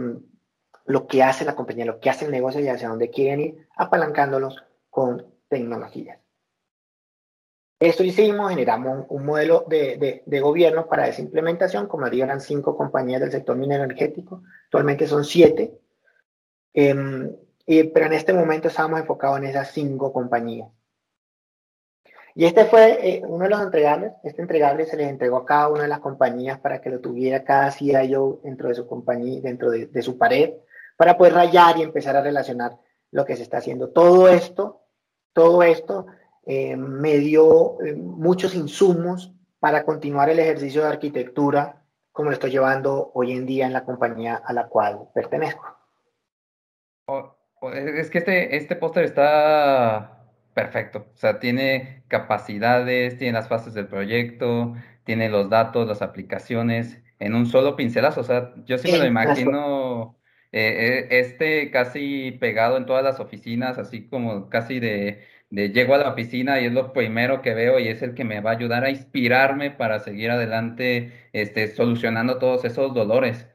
lo 0.86 1.08
que 1.08 1.24
hace 1.24 1.46
la 1.46 1.56
compañía, 1.56 1.86
lo 1.86 2.00
que 2.00 2.10
hace 2.10 2.26
el 2.26 2.32
negocio 2.32 2.62
y 2.62 2.68
hacia 2.68 2.90
dónde 2.90 3.10
quieren 3.10 3.40
ir, 3.42 3.68
apalancándolos 3.76 4.64
con 4.90 5.26
tecnologías. 5.48 6.20
Esto 7.80 8.04
hicimos, 8.04 8.50
generamos 8.50 9.06
un, 9.10 9.26
modelo 9.26 9.66
de, 9.68 10.24
gobierno 10.42 10.88
para 10.88 11.08
esa 11.08 11.22
implementación, 11.22 11.88
como 11.88 12.10
digo, 12.10 12.24
eran 12.24 12.40
cinco 12.40 12.78
compañías 12.78 13.20
del 13.20 13.32
sector 13.32 13.58
minero 13.58 13.84
energético, 13.84 14.44
actualmente 14.66 15.06
son 15.06 15.26
siete, 15.26 15.80
em, 16.74 17.36
pero 17.66 18.06
en 18.06 18.14
este 18.14 18.34
momento 18.34 18.70
estamos 18.70 19.00
enfocados 19.00 19.40
en 19.40 19.46
esas 19.46 19.72
cinco 19.72 20.14
compañías. 20.14 20.70
Y 22.36 22.46
este 22.46 22.66
fue 22.66 22.98
eh, 23.08 23.22
uno 23.28 23.44
de 23.44 23.50
los 23.50 23.62
entregables. 23.62 24.14
Este 24.24 24.42
entregable 24.42 24.86
se 24.86 24.98
les 24.98 25.08
entregó 25.08 25.38
a 25.38 25.46
cada 25.46 25.68
una 25.68 25.84
de 25.84 25.88
las 25.88 26.00
compañías 26.00 26.60
para 26.60 26.82
que 26.82 26.90
lo 26.90 27.00
tuviera 27.00 27.44
cada 27.44 27.70
CIO 27.70 28.40
dentro 28.44 28.70
de 28.70 28.76
su 28.76 28.88
compañía, 28.88 29.42
dentro 29.42 29.70
de 29.70 30.02
su 30.02 30.18
pared, 30.18 30.54
para 31.04 31.18
poder 31.18 31.34
rayar 31.34 31.78
y 31.78 31.82
empezar 31.82 32.16
a 32.16 32.22
relacionar 32.22 32.80
lo 33.12 33.26
que 33.26 33.36
se 33.36 33.44
está 33.44 33.58
haciendo. 33.58 33.90
Todo 33.90 34.30
esto, 34.30 34.84
todo 35.34 35.62
esto 35.62 36.06
eh, 36.46 36.78
me 36.78 37.18
dio 37.18 37.82
eh, 37.82 37.94
muchos 37.94 38.56
insumos 38.56 39.34
para 39.60 39.84
continuar 39.84 40.30
el 40.30 40.40
ejercicio 40.40 40.82
de 40.82 40.88
arquitectura 40.88 41.84
como 42.14 42.30
lo 42.30 42.36
estoy 42.36 42.52
llevando 42.52 43.12
hoy 43.16 43.34
en 43.34 43.46
día 43.46 43.66
en 43.66 43.74
la 43.74 43.84
compañía 43.84 44.36
a 44.46 44.54
la 44.54 44.70
cual 44.70 45.10
pertenezco. 45.14 45.78
es 47.74 48.10
que 48.10 48.20
este, 48.20 48.56
este 48.56 48.78
póster 48.78 49.04
está 49.04 50.24
perfecto, 50.54 51.08
o 51.14 51.18
sea, 51.18 51.38
tiene 51.38 52.06
capacidades, 52.08 53.18
tiene 53.18 53.34
las 53.34 53.50
fases 53.50 53.74
del 53.74 53.88
proyecto, 53.88 54.74
tiene 55.04 55.28
los 55.28 55.50
datos, 55.50 55.86
las 55.86 56.02
aplicaciones 56.02 56.98
en 57.20 57.36
un 57.36 57.46
solo 57.46 57.76
pincelazo, 57.76 58.22
o 58.22 58.24
sea, 58.24 58.54
yo 58.64 58.78
sí 58.78 58.90
me 58.90 59.00
lo 59.00 59.06
imagino 59.06 60.23
eh, 60.54 61.08
este 61.12 61.72
casi 61.72 62.32
pegado 62.40 62.78
en 62.78 62.86
todas 62.86 63.04
las 63.04 63.20
oficinas, 63.20 63.78
así 63.78 64.08
como 64.08 64.50
casi 64.50 64.80
de 64.80 65.24
de 65.54 65.70
llego 65.70 65.94
a 65.94 66.00
la 66.00 66.10
oficina 66.10 66.60
y 66.60 66.66
es 66.66 66.74
lo 66.74 66.94
primero 66.94 67.44
que 67.44 67.54
veo 67.54 67.78
y 67.78 67.88
es 67.88 68.02
el 68.02 68.16
que 68.16 68.24
me 68.24 68.42
va 68.42 68.52
a 68.52 68.54
ayudar 68.56 68.84
a 68.86 68.90
inspirarme 68.90 69.70
para 69.70 70.00
seguir 70.00 70.32
adelante, 70.32 71.30
este, 71.32 71.68
solucionando 71.68 72.40
todos 72.40 72.66
esos 72.66 72.96
dolores. 72.96 73.48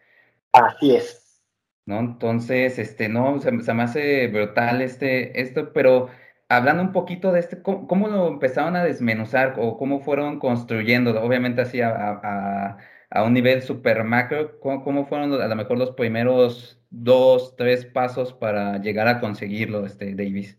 Así 0.53 0.95
es. 0.95 1.43
¿No? 1.87 1.99
Entonces, 1.99 2.79
este, 2.79 3.09
no, 3.09 3.41
se, 3.41 3.51
me 3.51 3.83
hace 3.83 4.29
brutal 4.29 4.81
este, 4.81 5.41
esto, 5.41 5.73
pero 5.73 6.09
hablando 6.49 6.85
un 6.85 6.93
poquito 6.93 7.33
de 7.33 7.41
este, 7.41 7.63
¿cómo, 7.63 8.07
lo 8.07 8.29
empezaron 8.29 8.77
a 8.77 8.85
desmenuzar 8.85 9.57
o 9.59 9.77
cómo 9.77 9.99
fueron 10.01 10.39
construyendo? 10.39 11.21
Obviamente 11.21 11.63
así 11.63 11.81
a, 11.81 12.77
un 13.11 13.33
nivel 13.33 13.62
super 13.62 14.05
macro, 14.05 14.59
¿cómo, 14.61 15.07
fueron 15.07 15.33
a 15.40 15.49
lo 15.49 15.57
mejor 15.57 15.79
los 15.79 15.92
primeros 15.92 16.81
dos, 16.90 17.57
tres 17.57 17.87
pasos 17.87 18.33
para 18.33 18.79
llegar 18.79 19.09
a 19.09 19.21
conseguirlo, 19.21 19.87
este, 19.87 20.14
Davis? 20.14 20.59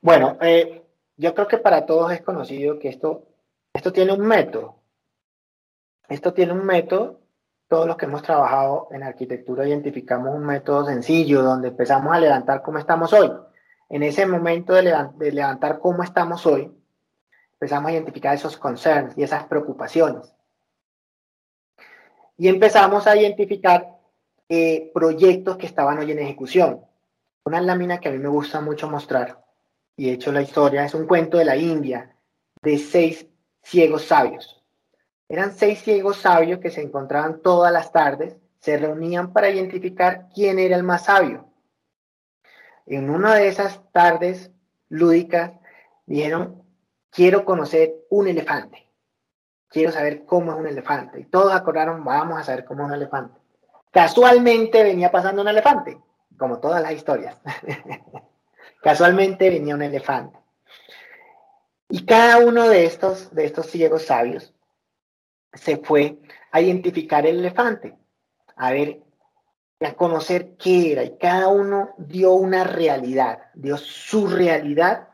Bueno, 0.00 0.38
eh, 0.40 0.86
yo 1.16 1.34
creo 1.34 1.48
que 1.48 1.58
para 1.58 1.86
todos 1.86 2.12
es 2.12 2.22
conocido 2.22 2.78
que 2.78 2.88
esto, 2.88 3.28
esto 3.72 3.92
tiene 3.92 4.12
un 4.12 4.26
método. 4.26 4.82
Esto 6.08 6.32
tiene 6.32 6.52
un 6.52 6.64
método. 6.64 7.20
Todos 7.68 7.86
los 7.86 7.96
que 7.96 8.06
hemos 8.06 8.22
trabajado 8.22 8.88
en 8.92 9.02
arquitectura 9.02 9.66
identificamos 9.66 10.34
un 10.34 10.44
método 10.46 10.86
sencillo 10.86 11.42
donde 11.42 11.68
empezamos 11.68 12.14
a 12.14 12.20
levantar 12.20 12.62
cómo 12.62 12.78
estamos 12.78 13.12
hoy. 13.12 13.32
En 13.88 14.02
ese 14.02 14.26
momento 14.26 14.74
de, 14.74 14.82
levantar 15.32 15.80
cómo 15.80 16.02
estamos 16.02 16.46
hoy, 16.46 16.72
empezamos 17.54 17.88
a 17.88 17.92
identificar 17.94 18.34
esos 18.34 18.56
concerns 18.56 19.16
y 19.18 19.22
esas 19.24 19.44
preocupaciones. 19.44 20.35
Y 22.36 22.48
empezamos 22.48 23.06
a 23.06 23.16
identificar 23.16 23.96
eh, 24.48 24.90
proyectos 24.94 25.56
que 25.56 25.66
estaban 25.66 25.98
hoy 25.98 26.12
en 26.12 26.18
ejecución. 26.18 26.80
Una 27.44 27.60
lámina 27.60 27.98
que 27.98 28.08
a 28.08 28.12
mí 28.12 28.18
me 28.18 28.28
gusta 28.28 28.60
mucho 28.60 28.88
mostrar 28.88 29.46
y 29.96 30.10
hecho 30.10 30.30
la 30.30 30.42
historia, 30.42 30.84
es 30.84 30.94
un 30.94 31.06
cuento 31.06 31.38
de 31.38 31.46
la 31.46 31.56
India 31.56 32.14
de 32.62 32.78
seis 32.78 33.26
ciegos 33.62 34.04
sabios. 34.04 34.62
Eran 35.28 35.56
seis 35.56 35.80
ciegos 35.80 36.18
sabios 36.18 36.60
que 36.60 36.70
se 36.70 36.82
encontraban 36.82 37.40
todas 37.40 37.72
las 37.72 37.90
tardes, 37.90 38.36
se 38.60 38.76
reunían 38.76 39.32
para 39.32 39.48
identificar 39.48 40.28
quién 40.34 40.58
era 40.58 40.76
el 40.76 40.82
más 40.82 41.06
sabio. 41.06 41.48
En 42.84 43.10
una 43.10 43.34
de 43.34 43.48
esas 43.48 43.80
tardes 43.92 44.50
lúdicas 44.88 45.52
dijeron, 46.04 46.62
quiero 47.10 47.44
conocer 47.44 47.94
un 48.10 48.28
elefante, 48.28 48.85
quiero 49.76 49.92
saber 49.92 50.24
cómo 50.24 50.52
es 50.52 50.58
un 50.58 50.66
elefante. 50.66 51.20
Y 51.20 51.24
todos 51.24 51.52
acordaron, 51.52 52.02
vamos 52.02 52.40
a 52.40 52.44
saber 52.44 52.64
cómo 52.64 52.84
es 52.84 52.88
un 52.88 52.94
elefante. 52.94 53.38
Casualmente 53.90 54.82
venía 54.82 55.10
pasando 55.10 55.42
un 55.42 55.48
elefante, 55.48 56.00
como 56.38 56.60
todas 56.60 56.80
las 56.80 56.92
historias. 56.92 57.36
Casualmente 58.82 59.50
venía 59.50 59.74
un 59.74 59.82
elefante. 59.82 60.38
Y 61.90 62.06
cada 62.06 62.38
uno 62.38 62.70
de 62.70 62.86
estos, 62.86 63.34
de 63.34 63.44
estos 63.44 63.66
ciegos 63.66 64.06
sabios 64.06 64.54
se 65.52 65.76
fue 65.76 66.20
a 66.52 66.62
identificar 66.62 67.26
el 67.26 67.40
elefante, 67.40 67.98
a 68.56 68.72
ver, 68.72 69.02
a 69.82 69.92
conocer 69.92 70.56
qué 70.56 70.92
era. 70.92 71.04
Y 71.04 71.18
cada 71.18 71.48
uno 71.48 71.90
dio 71.98 72.32
una 72.32 72.64
realidad, 72.64 73.50
dio 73.52 73.76
su 73.76 74.26
realidad 74.26 75.08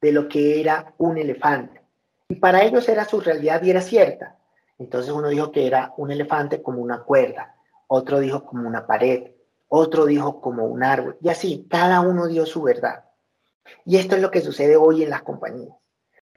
de 0.00 0.10
lo 0.10 0.28
que 0.28 0.60
era 0.60 0.92
un 0.98 1.18
elefante. 1.18 1.81
Y 2.32 2.36
para 2.36 2.62
ellos 2.62 2.88
era 2.88 3.04
su 3.04 3.20
realidad 3.20 3.62
y 3.62 3.68
era 3.68 3.82
cierta. 3.82 4.38
Entonces 4.78 5.12
uno 5.12 5.28
dijo 5.28 5.52
que 5.52 5.66
era 5.66 5.92
un 5.98 6.10
elefante 6.10 6.62
como 6.62 6.80
una 6.80 7.02
cuerda, 7.02 7.56
otro 7.88 8.20
dijo 8.20 8.46
como 8.46 8.66
una 8.66 8.86
pared, 8.86 9.32
otro 9.68 10.06
dijo 10.06 10.40
como 10.40 10.64
un 10.64 10.82
árbol, 10.82 11.18
y 11.20 11.28
así, 11.28 11.66
cada 11.68 12.00
uno 12.00 12.28
dio 12.28 12.46
su 12.46 12.62
verdad. 12.62 13.04
Y 13.84 13.98
esto 13.98 14.16
es 14.16 14.22
lo 14.22 14.30
que 14.30 14.40
sucede 14.40 14.76
hoy 14.76 15.02
en 15.02 15.10
las 15.10 15.20
compañías. 15.20 15.76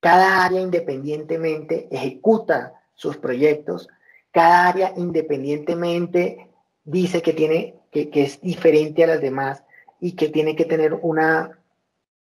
Cada 0.02 0.44
área 0.44 0.60
independientemente 0.60 1.88
ejecuta 1.90 2.74
sus 2.94 3.16
proyectos, 3.16 3.88
cada 4.32 4.68
área 4.68 4.92
independientemente 4.98 6.50
dice 6.84 7.22
que 7.22 7.32
tiene 7.32 7.80
que, 7.90 8.10
es 8.16 8.42
diferente 8.42 9.06
a 9.06 9.08
las 9.08 9.22
demás 9.22 9.64
y 10.02 10.18
que 10.18 10.28
tiene 10.28 10.58
que 10.58 10.66
tener 10.66 10.94
una, 10.94 11.58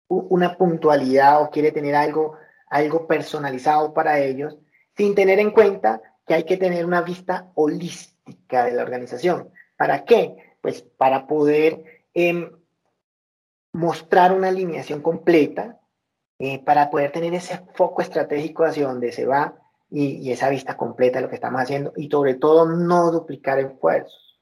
una 0.08 0.56
puntualidad 0.56 1.42
o 1.42 1.50
quiere 1.50 1.72
tener 1.72 1.94
algo, 1.94 2.38
algo 2.70 3.06
personalizado 3.06 3.92
para 3.92 4.20
ellos, 4.20 4.56
sin 4.96 5.14
tener 5.14 5.38
en 5.38 5.50
cuenta 5.50 6.00
que 6.26 6.34
hay 6.34 6.44
que 6.44 6.56
tener 6.56 6.86
una 6.86 7.02
vista 7.02 7.50
holística 7.54 8.64
de 8.64 8.72
la 8.72 8.82
organización. 8.82 9.50
¿Para 9.76 10.04
qué? 10.04 10.50
pues 10.60 10.82
para 10.82 11.26
poder 11.26 11.84
em, 12.14 12.50
mostrar 13.72 14.32
una 14.32 14.48
alineación 14.48 15.00
completa, 15.00 15.80
eh, 16.38 16.62
para 16.64 16.90
poder 16.90 17.12
tener 17.12 17.34
ese 17.34 17.60
foco 17.74 18.02
estratégico 18.02 18.64
hacia 18.64 18.86
donde 18.86 19.12
se 19.12 19.26
va 19.26 19.54
y, 19.90 20.30
esa 20.30 20.48
vista 20.48 20.76
completa 20.76 21.18
de 21.18 21.22
lo 21.22 21.28
que 21.28 21.34
estamos 21.34 21.60
haciendo 21.60 21.92
y 21.96 22.08
sobre 22.08 22.34
todo 22.34 22.66
no 22.66 23.10
duplicar 23.10 23.58
esfuerzos, 23.58 24.40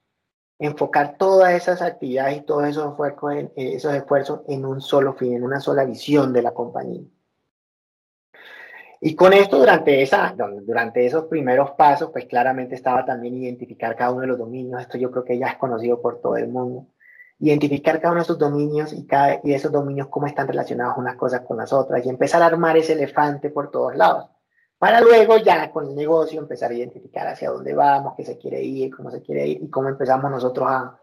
enfocar 0.59 1.17
todas 1.19 1.55
esas 1.55 1.83
actividades 1.83 2.39
y 2.39 2.41
todos 2.43 2.65
en, 2.65 3.53
esos 3.57 3.95
esfuerzos 3.95 4.41
en 4.49 4.65
un 4.65 4.81
solo 4.81 5.15
fin, 5.15 5.35
en 5.35 5.43
una 5.43 5.61
sola 5.61 5.85
visión 5.85 6.33
de 6.33 6.43
la 6.43 6.53
compañía. 6.53 7.03
Y 9.01 9.15
con 9.15 9.33
esto, 9.33 9.59
durante, 9.59 10.03
esa, 10.03 10.35
durante 10.63 11.07
esos 11.07 11.25
primeros 11.27 11.71
pasos, 11.73 12.11
pues 12.11 12.27
claramente 12.27 12.75
estaba 12.75 13.05
también 13.05 13.37
identificar 13.37 13.95
cada 13.95 14.11
uno 14.11 14.23
de 14.23 14.27
los 14.27 14.39
dominios. 14.39 14.81
Esto 14.81 14.99
yo 14.99 15.11
creo 15.11 15.25
que 15.25 15.39
ya 15.39 15.49
es 15.49 15.57
conocido 15.57 16.01
por 16.01 16.21
todo 16.21 16.37
el 16.37 16.49
mundo. 16.49 16.87
Identificar 17.39 18.01
cada 18.01 18.11
uno 18.11 18.21
de 18.21 18.25
esos 18.25 18.39
dominios 18.39 18.93
y, 18.93 19.07
cada, 19.07 19.41
y 19.45 19.55
esos 19.55 19.71
dominios 19.71 20.09
cómo 20.09 20.27
están 20.27 20.49
relacionados 20.49 20.99
unas 20.99 21.15
cosas 21.15 21.43
con 21.43 21.59
las 21.59 21.73
otras 21.73 22.05
y 22.05 22.09
empezar 22.09 22.43
a 22.43 22.47
armar 22.47 22.77
ese 22.77 22.95
elefante 22.95 23.51
por 23.51 23.71
todos 23.71 23.95
lados. 23.95 24.27
Para 24.79 25.01
luego 25.01 25.37
ya 25.39 25.71
con 25.71 25.89
el 25.89 25.95
negocio 25.95 26.41
empezar 26.41 26.73
a 26.73 26.75
identificar 26.75 27.27
hacia 27.29 27.51
dónde 27.51 27.75
vamos, 27.75 28.15
qué 28.17 28.25
se 28.25 28.37
quiere 28.37 28.63
ir, 28.63 28.95
cómo 28.95 29.11
se 29.11 29.23
quiere 29.23 29.47
ir 29.47 29.63
y 29.63 29.71
cómo 29.71 29.89
empezamos 29.89 30.31
nosotros 30.31 30.69
a, 30.69 30.99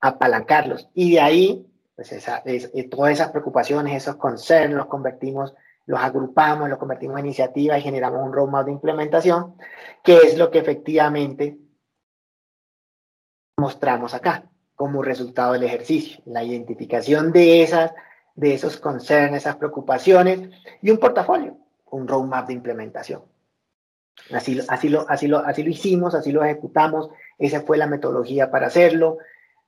a 0.00 0.08
apalancarlos. 0.08 0.88
Y 0.94 1.12
de 1.12 1.20
ahí, 1.20 1.66
pues 1.94 2.12
esa, 2.12 2.42
todas 2.90 3.12
esas 3.12 3.30
preocupaciones, 3.30 3.94
esos 3.94 4.16
concerns, 4.16 4.74
los 4.74 4.86
convertimos 4.86 5.54
los 5.88 6.00
agrupamos, 6.00 6.68
los 6.68 6.78
convertimos 6.78 7.18
en 7.18 7.24
iniciativa 7.24 7.78
y 7.78 7.82
generamos 7.82 8.22
un 8.22 8.30
roadmap 8.30 8.66
de 8.66 8.72
implementación, 8.72 9.56
que 10.04 10.18
es 10.18 10.36
lo 10.36 10.50
que 10.50 10.58
efectivamente 10.58 11.56
mostramos 13.56 14.12
acá 14.12 14.44
como 14.74 15.00
resultado 15.02 15.54
del 15.54 15.62
ejercicio, 15.62 16.20
la 16.26 16.44
identificación 16.44 17.32
de 17.32 17.62
esas, 17.62 17.92
de 18.34 18.52
esos 18.52 18.76
concerns, 18.76 19.38
esas 19.38 19.56
preocupaciones 19.56 20.50
y 20.82 20.90
un 20.90 20.98
portafolio, 20.98 21.56
un 21.90 22.06
roadmap 22.06 22.48
de 22.48 22.52
implementación. 22.52 23.22
Así, 24.30 24.60
así, 24.68 24.90
lo, 24.90 25.08
así, 25.08 25.26
lo, 25.26 25.38
así 25.38 25.62
lo 25.62 25.70
hicimos, 25.70 26.14
así 26.14 26.32
lo 26.32 26.44
ejecutamos, 26.44 27.08
esa 27.38 27.62
fue 27.62 27.78
la 27.78 27.86
metodología 27.86 28.50
para 28.50 28.66
hacerlo. 28.66 29.16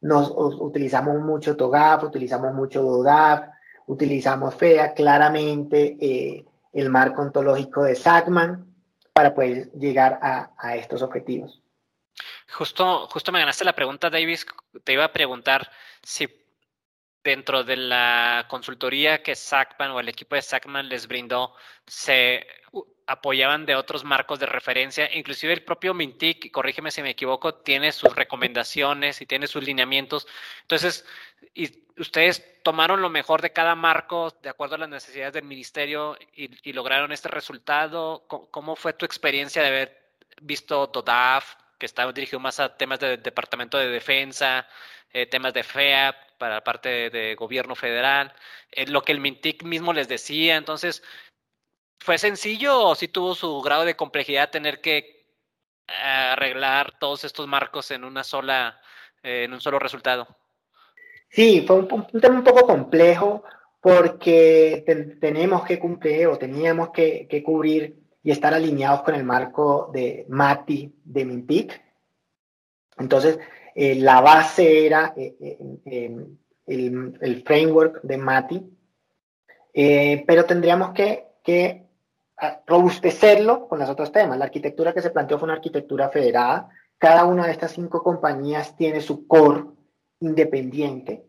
Nos 0.02 0.30
utilizamos 0.36 1.18
mucho 1.22 1.56
TOGAF, 1.56 2.04
utilizamos 2.04 2.52
mucho 2.52 2.82
DODAF, 2.82 3.46
utilizamos 3.90 4.54
FEA, 4.54 4.94
claramente 4.94 5.96
eh, 6.00 6.44
el 6.72 6.90
marco 6.90 7.22
ontológico 7.22 7.82
de 7.82 7.96
Sackman 7.96 8.72
para 9.12 9.34
poder 9.34 9.72
llegar 9.72 10.20
a, 10.22 10.76
estos 10.76 11.02
objetivos. 11.02 11.60
Justo, 12.52 13.08
justo 13.08 13.32
me 13.32 13.40
ganaste 13.40 13.64
la 13.64 13.74
pregunta, 13.74 14.08
Davis. 14.08 14.46
Te 14.84 14.92
iba 14.92 15.04
a 15.04 15.12
preguntar 15.12 15.68
si 16.04 16.28
dentro 17.24 17.64
de 17.64 17.76
la 17.76 18.46
consultoría 18.48 19.24
que 19.24 19.34
Sackman 19.34 19.90
o 19.90 19.98
el 19.98 20.08
equipo 20.08 20.36
de 20.36 20.42
Sackman 20.42 20.88
les 20.88 21.08
brindó, 21.08 21.54
se 21.84 22.46
apoyaban 23.08 23.66
de 23.66 23.74
otros 23.74 24.04
marcos 24.04 24.38
de 24.38 24.46
referencia, 24.46 25.12
inclusive 25.12 25.52
el 25.52 25.64
propio 25.64 25.94
Mintic, 25.94 26.52
corrígeme 26.52 26.92
si 26.92 27.02
me 27.02 27.10
equivoco, 27.10 27.54
tiene 27.54 27.90
sus 27.90 28.14
recomendaciones 28.14 29.20
y 29.20 29.26
tiene 29.26 29.48
sus 29.48 29.64
lineamientos. 29.64 30.28
Entonces, 30.62 31.04
y 31.54 31.89
ustedes 32.00 32.62
tomaron 32.62 33.02
lo 33.02 33.10
mejor 33.10 33.42
de 33.42 33.52
cada 33.52 33.74
marco 33.74 34.36
de 34.42 34.48
acuerdo 34.48 34.76
a 34.76 34.78
las 34.78 34.88
necesidades 34.88 35.34
del 35.34 35.44
ministerio 35.44 36.16
y, 36.34 36.72
lograron 36.72 37.12
este 37.12 37.28
resultado. 37.28 38.26
¿Cómo, 38.26 38.76
fue 38.76 38.92
tu 38.94 39.04
experiencia 39.06 39.62
de 39.62 39.68
haber 39.68 40.12
visto 40.40 40.88
TODAF, 40.88 41.54
que 41.78 41.86
está 41.86 42.10
dirigido 42.12 42.40
más 42.40 42.60
a 42.60 42.76
temas 42.76 43.00
del 43.00 43.22
Departamento 43.22 43.78
de 43.78 43.88
Defensa, 43.88 44.66
eh, 45.12 45.26
temas 45.26 45.52
de 45.54 45.62
FEA 45.62 46.16
para 46.38 46.56
la 46.56 46.64
parte 46.64 47.10
de, 47.10 47.34
gobierno 47.34 47.74
federal, 47.74 48.34
eh, 48.70 48.86
lo 48.86 49.02
que 49.02 49.12
el 49.12 49.20
Mintic 49.20 49.62
mismo 49.64 49.92
les 49.92 50.08
decía. 50.08 50.56
Entonces, 50.56 51.02
¿fue 51.98 52.18
sencillo 52.18 52.80
o 52.82 52.94
sí 52.94 53.08
tuvo 53.08 53.34
su 53.34 53.60
grado 53.62 53.84
de 53.84 53.96
complejidad 53.96 54.50
tener 54.50 54.80
que 54.80 55.20
arreglar 55.86 56.98
todos 56.98 57.24
estos 57.24 57.46
marcos 57.48 57.90
en 57.90 58.04
una 58.04 58.24
sola, 58.24 58.80
en 59.22 59.52
un 59.52 59.60
solo 59.60 59.78
resultado? 59.78 60.39
Sí, 61.30 61.64
fue 61.64 61.76
un, 61.76 62.06
tema 62.20 62.38
un 62.38 62.44
poco 62.44 62.66
complejo 62.66 63.44
porque 63.80 64.84
tenemos 65.20 65.64
que 65.64 65.78
cumplir 65.78 66.26
o 66.26 66.36
teníamos 66.36 66.90
que, 66.90 67.42
cubrir 67.44 67.96
y 68.22 68.32
estar 68.32 68.52
alineados 68.52 69.02
con 69.02 69.14
el 69.14 69.24
marco 69.24 69.90
de 69.94 70.26
MATI 70.28 70.92
de 71.04 71.24
Mintic. 71.24 71.80
Entonces, 72.98 73.38
eh, 73.76 73.94
la 73.94 74.20
base 74.20 74.86
era 74.86 75.14
eh, 75.16 75.36
eh, 75.86 76.26
el, 76.66 77.42
framework 77.46 78.02
de 78.02 78.18
MATI, 78.18 78.70
pero 80.26 80.44
tendríamos 80.44 80.90
que, 80.90 81.26
que 81.44 81.86
robustecerlo 82.66 83.68
con 83.68 83.78
los 83.78 83.88
otros 83.88 84.10
temas. 84.10 84.36
La 84.36 84.46
arquitectura 84.46 84.92
que 84.92 85.00
se 85.00 85.10
planteó 85.10 85.38
fue 85.38 85.46
una 85.46 85.54
arquitectura 85.54 86.08
federada. 86.08 86.68
Cada 86.98 87.24
una 87.24 87.46
de 87.46 87.52
estas 87.52 87.70
cinco 87.70 88.02
compañías 88.02 88.76
tiene 88.76 89.00
su 89.00 89.28
core 89.28 89.79
independiente 90.20 91.24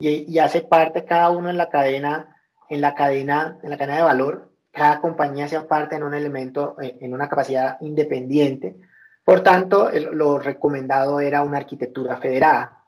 y, 0.00 0.38
hace 0.38 0.62
parte 0.62 1.04
cada 1.04 1.30
uno 1.30 1.50
en 1.50 1.58
la 1.58 1.68
cadena, 1.68 2.36
en 2.68 2.80
la 2.80 2.94
cadena, 2.94 3.58
en 3.62 3.70
la 3.70 3.76
cadena 3.76 3.96
de 3.98 4.02
valor. 4.02 4.50
Cada 4.72 5.00
compañía 5.00 5.44
hace 5.44 5.60
parte 5.60 5.96
en 5.96 6.02
un 6.02 6.14
elemento, 6.14 6.76
eh, 6.80 6.96
en 7.00 7.12
una 7.12 7.28
capacidad 7.28 7.76
independiente. 7.80 8.76
Por 9.24 9.42
tanto, 9.42 9.90
lo 10.12 10.38
recomendado 10.38 11.20
era 11.20 11.42
una 11.42 11.58
arquitectura 11.58 12.16
federada, 12.16 12.84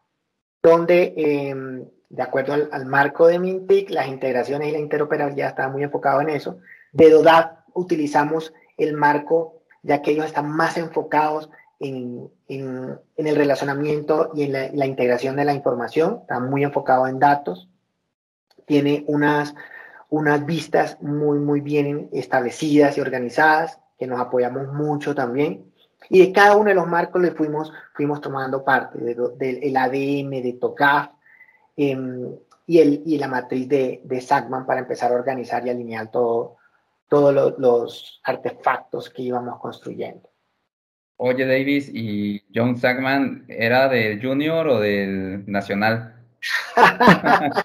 donde, 0.62 1.12
em, 1.16 1.84
de 2.08 2.22
acuerdo 2.22 2.54
al, 2.54 2.86
marco 2.86 3.26
de 3.26 3.38
Mintic, 3.38 3.90
las 3.90 4.08
integraciones 4.08 4.68
y 4.68 4.72
la 4.72 4.78
interoperabilidad 4.78 5.50
estaban 5.50 5.72
muy 5.72 5.82
enfocados 5.82 6.22
en 6.22 6.30
eso. 6.30 6.58
De 6.92 7.10
DODAP 7.10 7.68
utilizamos 7.74 8.54
el 8.76 8.94
marco, 8.94 9.62
ya 9.82 10.00
que 10.00 10.12
ellos 10.12 10.26
están 10.26 10.48
más 10.48 10.76
enfocados 10.76 11.50
en, 11.82 13.00
el 13.16 13.36
relacionamiento 13.36 14.30
y 14.34 14.44
en 14.44 14.52
la, 14.52 14.86
integración 14.86 15.36
de 15.36 15.44
la 15.44 15.54
información, 15.54 16.20
está 16.22 16.38
muy 16.38 16.62
enfocado 16.62 17.06
en 17.06 17.18
datos, 17.18 17.68
tiene 18.66 19.04
unas, 19.08 19.54
unas 20.08 20.46
vistas 20.46 20.96
muy, 21.00 21.38
muy 21.38 21.60
bien 21.60 22.08
establecidas 22.12 22.96
y 22.96 23.00
organizadas, 23.00 23.78
que 23.98 24.06
nos 24.06 24.20
apoyamos 24.20 24.72
mucho 24.72 25.14
también. 25.14 25.72
Y 26.08 26.20
de 26.20 26.32
cada 26.32 26.56
uno 26.56 26.68
de 26.68 26.74
los 26.74 26.86
marcos 26.86 27.20
le 27.20 27.32
fuimos, 27.32 27.72
fuimos 27.94 28.20
tomando 28.20 28.64
parte, 28.64 28.98
del 28.98 29.76
ADM, 29.76 30.42
de 30.42 30.56
TOCAF 30.60 31.10
em, 31.76 32.36
y, 32.66 32.78
el, 32.78 33.02
y 33.06 33.18
la 33.18 33.28
matriz 33.28 33.68
de, 33.68 34.02
de 34.04 34.20
SACMAN 34.20 34.66
para 34.66 34.80
empezar 34.80 35.12
a 35.12 35.16
organizar 35.16 35.66
y 35.66 35.70
alinear 35.70 36.10
todo, 36.10 36.56
todos 37.08 37.58
los 37.58 38.20
artefactos 38.24 39.10
que 39.10 39.22
íbamos 39.22 39.58
construyendo. 39.60 40.31
Oye, 41.16 41.46
Davis, 41.46 41.90
¿y 41.92 42.42
John 42.54 42.76
Sackman 42.76 43.44
era 43.48 43.88
del 43.88 44.20
Junior 44.20 44.66
o 44.66 44.80
del 44.80 45.44
Nacional? 45.46 46.16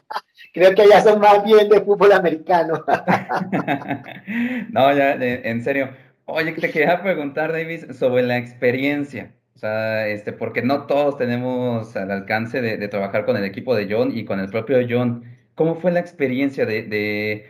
Creo 0.54 0.74
que 0.74 0.88
ya 0.88 1.02
son 1.02 1.20
más 1.20 1.44
bien 1.44 1.70
de 1.70 1.82
fútbol 1.82 2.12
americano. 2.12 2.84
no, 4.70 4.94
ya, 4.94 5.14
en 5.14 5.64
serio. 5.64 5.90
Oye, 6.26 6.52
te 6.54 6.70
quería 6.70 7.02
preguntar, 7.02 7.52
Davis, 7.52 7.86
sobre 7.98 8.24
la 8.24 8.38
experiencia. 8.38 9.34
O 9.56 9.60
sea, 9.60 10.08
este, 10.08 10.34
porque 10.34 10.62
no 10.62 10.86
todos 10.86 11.18
tenemos 11.18 11.96
al 11.96 12.12
alcance 12.12 12.62
de, 12.62 12.88
trabajar 12.90 13.26
con 13.26 13.38
el 13.38 13.44
equipo 13.44 13.76
de 13.76 13.88
John 13.90 14.16
y 14.16 14.26
con 14.26 14.40
el 14.40 14.50
propio 14.50 14.78
John. 14.88 15.24
¿Cómo 15.56 15.76
fue 15.76 15.92
la 15.92 16.00
experiencia 16.00 16.66
de, 16.66 17.46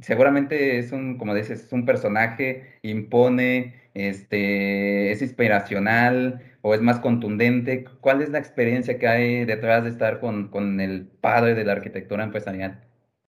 seguramente 0.00 0.78
es 0.78 0.92
un, 0.92 1.18
como 1.18 1.34
dices, 1.34 1.64
es 1.64 1.72
un 1.72 1.84
personaje, 1.84 2.78
impone, 2.82 3.74
este, 3.94 5.12
es 5.12 5.22
inspiracional 5.22 6.42
o 6.62 6.74
es 6.74 6.80
más 6.80 6.98
contundente? 6.98 7.84
¿Cuál 8.00 8.22
es 8.22 8.30
la 8.30 8.38
experiencia 8.38 8.98
que 8.98 9.08
hay 9.08 9.44
detrás 9.44 9.84
de 9.84 9.90
estar 9.90 10.20
con, 10.20 10.48
con 10.48 10.80
el 10.80 11.06
padre 11.06 11.54
de 11.54 11.64
la 11.64 11.72
arquitectura 11.72 12.24
empresarial? 12.24 12.84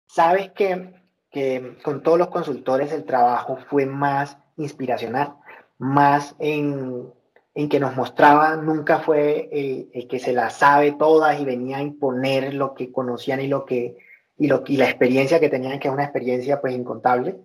Sabes 0.07 0.51
que, 0.51 0.95
que, 1.31 1.77
con 1.83 2.03
todos 2.03 2.19
los 2.19 2.29
consultores 2.29 2.93
el 2.93 3.05
trabajo 3.05 3.59
fue 3.69 3.87
más 3.87 4.39
inspiracional, 4.57 5.35
más 5.79 6.35
en, 6.39 7.13
en 7.55 7.69
que 7.69 7.81
nos 7.81 7.97
mostraba, 7.97 8.57
nunca 8.57 9.01
fue 9.01 9.49
el, 9.53 10.09
que 10.09 10.19
se 10.19 10.33
la 10.33 10.51
sabe 10.51 10.93
todas 10.93 11.41
y 11.41 11.45
venía 11.45 11.79
a 11.79 11.83
imponer 11.83 12.55
lo 12.55 12.75
que 12.75 12.93
conocían 12.93 13.41
y 13.41 13.49
lo 13.49 13.65
que 13.65 13.97
y, 14.37 14.47
lo, 14.47 14.63
y 14.67 14.77
la 14.77 14.85
experiencia 14.85 15.41
que 15.41 15.49
tenían, 15.49 15.81
que 15.81 15.89
es 15.89 15.95
una 15.95 16.05
experiencia 16.05 16.61
pues 16.61 16.73
incontable. 16.73 17.37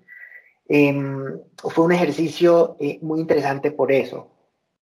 Em, 0.75 1.39
fue 1.55 1.85
un 1.85 1.91
ejercicio 1.91 2.77
eh, 2.79 2.97
muy 3.03 3.19
interesante 3.19 3.69
por 3.69 3.91
eso. 3.91 4.31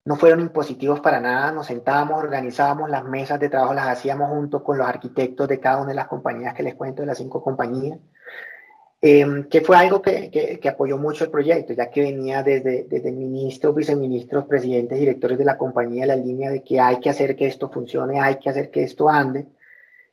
No 0.04 0.18
fueron 0.18 0.42
impositivos 0.42 1.00
para 1.00 1.22
nada, 1.22 1.54
nos 1.54 1.68
sentábamos, 1.68 2.22
organizábamos 2.22 2.90
las 2.90 3.06
mesas 3.06 3.40
de 3.40 3.48
trabajo, 3.48 3.74
las 3.74 3.88
hacíamos 3.88 4.30
junto 4.30 4.62
con 4.62 4.78
los 4.78 4.86
arquitectos 4.86 5.48
de 5.48 5.62
cada 5.62 5.78
una 5.78 5.92
de 5.92 5.96
las 5.96 6.10
compañías 6.10 6.54
que 6.54 6.64
les 6.64 6.76
cuento, 6.76 7.02
de 7.02 7.06
las 7.06 7.18
cinco 7.18 7.42
compañías, 7.42 7.98
em, 9.02 9.48
que 9.48 9.62
fue 9.62 9.78
algo 9.78 10.02
que, 10.02 10.30
que, 10.62 10.70
apoyó 10.70 10.98
mucho 10.98 11.24
el 11.24 11.32
proyecto, 11.32 11.72
ya 11.72 11.90
que 11.90 12.02
venía 12.02 12.44
desde, 12.44 12.84
desde 12.84 13.12
ministros, 13.14 13.74
viceministros, 13.74 14.48
presidentes, 14.48 15.00
directores 15.00 15.38
de 15.38 15.46
la 15.46 15.58
compañía, 15.58 16.06
la 16.06 16.18
línea 16.18 16.52
de 16.52 16.62
que 16.62 16.82
hay 16.82 17.00
que 17.00 17.10
hacer 17.10 17.38
que 17.38 17.48
esto 17.48 17.70
funcione, 17.70 18.20
hay 18.20 18.36
que 18.36 18.50
hacer 18.50 18.70
que 18.70 18.84
esto 18.84 19.08
ande, 19.08 19.48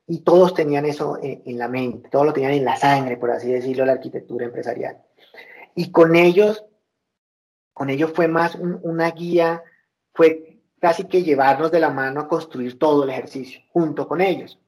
y 0.07 0.21
todos 0.21 0.55
tenían 0.55 0.85
eso 0.87 1.19
en, 1.21 1.59
la 1.59 1.67
mente, 1.67 2.09
todos 2.09 2.27
lo 2.27 2.33
tenían 2.33 2.53
en 2.53 2.65
la 2.65 2.77
sangre, 2.77 3.17
por 3.17 3.33
así 3.33 3.51
decirlo, 3.51 3.85
la 3.85 3.93
arquitectura 3.93 4.47
empresarial. 4.47 4.99
Y 5.77 5.93
con 5.93 6.17
ellos, 6.17 6.65
con 7.75 7.91
ellos 7.91 8.11
fue 8.15 8.27
más 8.27 8.57
una 8.57 9.11
guía, 9.11 9.63
fue 10.15 10.59
casi 10.81 11.05
que 11.05 11.23
llevarnos 11.23 11.71
de 11.71 11.81
la 11.81 11.91
mano 11.91 12.21
a 12.21 12.29
construir 12.29 12.79
todo 12.79 13.05
el 13.05 13.11
ejercicio, 13.11 13.61
junto 13.69 14.09
con 14.09 14.23
ellos. 14.23 14.59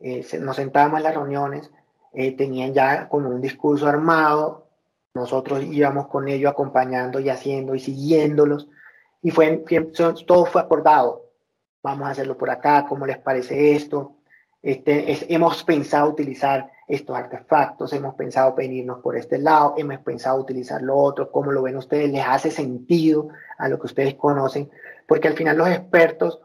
Eh, 0.00 0.26
nos 0.40 0.56
sentábamos 0.56 0.98
en 0.98 1.04
las 1.04 1.14
reuniones, 1.14 1.70
eh, 2.12 2.32
tenían 2.32 2.74
ya 2.74 3.08
como 3.08 3.28
un 3.28 3.40
discurso 3.40 3.86
armado, 3.86 4.66
nosotros 5.14 5.62
íbamos 5.62 6.08
con 6.08 6.26
ellos 6.26 6.50
acompañando 6.50 7.20
y 7.20 7.28
haciendo 7.28 7.76
y 7.76 7.80
siguiéndolos, 7.80 8.68
y 9.22 9.30
fue, 9.30 9.62
todo 10.26 10.46
fue 10.46 10.62
acordado. 10.62 11.30
Vamos 11.80 12.08
a 12.08 12.10
hacerlo 12.10 12.36
por 12.36 12.50
acá, 12.50 12.86
¿cómo 12.88 13.06
les 13.06 13.18
parece 13.18 13.76
esto? 13.76 14.16
Este, 14.62 15.32
hemos 15.32 15.62
pensado 15.62 16.10
utilizar 16.10 16.72
estos 16.90 17.16
artefactos, 17.16 17.92
hemos 17.92 18.14
pensado 18.16 18.52
venirnos 18.54 18.98
por 18.98 19.16
este 19.16 19.38
lado, 19.38 19.74
hemos 19.76 19.98
pensado 19.98 20.40
utilizar 20.40 20.82
lo 20.82 20.96
otro, 20.96 21.30
cómo 21.30 21.52
lo 21.52 21.62
ven 21.62 21.76
ustedes, 21.76 22.10
les 22.10 22.26
hace 22.26 22.50
sentido 22.50 23.28
a 23.58 23.68
lo 23.68 23.78
que 23.78 23.86
ustedes 23.86 24.14
conocen, 24.14 24.68
porque 25.06 25.28
al 25.28 25.34
final 25.34 25.56
los 25.56 25.68
expertos, 25.68 26.40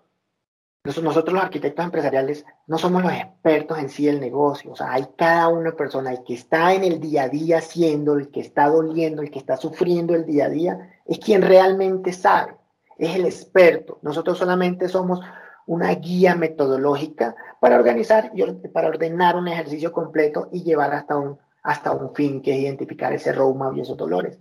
nosotros 0.84 1.34
los 1.34 1.44
arquitectos 1.44 1.84
empresariales 1.84 2.46
no 2.68 2.78
somos 2.78 3.02
los 3.02 3.12
expertos 3.12 3.80
en 3.80 3.90
sí 3.90 4.06
del 4.06 4.20
negocio, 4.20 4.72
o 4.72 4.76
sea, 4.76 4.94
hay 4.94 5.08
cada 5.18 5.48
una 5.48 5.72
persona, 5.72 6.12
el 6.12 6.24
que 6.24 6.36
está 6.36 6.76
en 6.76 6.84
el 6.84 7.00
día 7.00 7.24
a 7.24 7.30
día 7.30 7.58
haciendo, 7.58 8.14
el 8.14 8.30
que 8.30 8.42
está 8.42 8.70
doliendo, 8.70 9.24
el 9.24 9.32
que 9.32 9.40
está 9.40 9.58
sufriendo 9.58 10.14
el 10.14 10.28
día 10.28 10.46
a 10.46 10.50
día, 10.50 10.92
es 11.06 11.18
quien 11.18 11.42
realmente 11.42 12.14
sabe, 12.14 12.54
es 13.00 13.16
el 13.16 13.26
experto, 13.26 13.98
nosotros 14.04 14.38
solamente 14.38 14.90
somos 14.90 15.22
una 15.68 15.94
guía 15.96 16.36
metodológica 16.36 17.36
para 17.60 17.76
organizar 17.76 18.32
para 18.74 18.90
ordenar 18.90 19.36
un 19.36 19.48
ejercicio 19.48 19.92
completo 19.92 20.50
y 20.52 20.64
llevar 20.64 20.94
hasta 20.94 21.18
un, 21.18 21.38
hasta 21.64 21.92
un 21.92 22.14
fin 22.14 22.42
que 22.42 22.54
es 22.54 22.60
identificar 22.60 23.14
ese 23.14 23.32
roadmap 23.32 23.76
y 23.76 23.82
esos 23.82 23.98
dolores. 23.98 24.38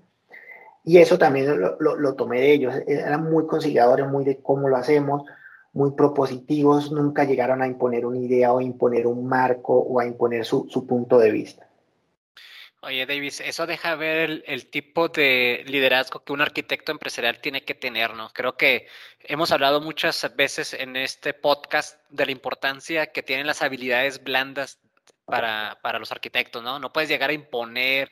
Y 0.84 0.98
eso 0.98 1.16
también 1.16 1.58
lo, 1.58 1.78
lo, 1.78 2.14
tomé 2.14 2.40
de 2.40 2.52
ellos. 2.52 2.74
Eran 2.86 3.24
muy 3.24 3.46
conciliadores, 3.46 4.06
muy 4.06 4.24
de 4.24 4.42
cómo 4.42 4.68
lo 4.68 4.76
hacemos, 4.76 5.22
muy 5.72 5.92
propositivos, 5.92 6.92
nunca 6.92 7.24
llegaron 7.24 7.62
a 7.62 7.66
imponer 7.66 8.04
una 8.04 8.18
idea 8.18 8.52
o 8.52 8.60
imponer 8.60 9.06
un 9.06 9.26
marco 9.26 9.74
o 9.74 9.98
a 9.98 10.06
imponer 10.06 10.44
su, 10.44 10.66
su 10.68 10.86
punto 10.86 11.18
de 11.18 11.30
vista. 11.30 11.66
Oye, 12.84 13.06
Davis, 13.06 13.40
eso 13.40 13.66
deja 13.66 13.94
ver 13.94 14.42
el, 14.46 14.66
tipo 14.66 15.08
de 15.08 15.64
liderazgo 15.66 16.22
que 16.22 16.32
un 16.34 16.42
arquitecto 16.42 16.92
empresarial 16.92 17.40
tiene 17.40 17.64
que 17.64 17.74
tener, 17.74 18.12
¿no? 18.14 18.30
Creo 18.34 18.58
que 18.58 18.88
hemos 19.20 19.52
hablado 19.52 19.80
muchas 19.80 20.36
veces 20.36 20.74
en 20.74 20.94
este 20.96 21.32
podcast 21.32 21.98
de 22.10 22.26
la 22.26 22.32
importancia 22.32 23.06
que 23.06 23.22
tienen 23.22 23.46
las 23.46 23.62
habilidades 23.62 24.22
blandas 24.22 24.80
para, 25.24 25.78
para 25.82 25.98
los 25.98 26.12
arquitectos, 26.12 26.62
¿no? 26.62 26.78
No 26.78 26.92
puedes 26.92 27.08
llegar 27.08 27.30
a 27.30 27.32
imponer, 27.32 28.10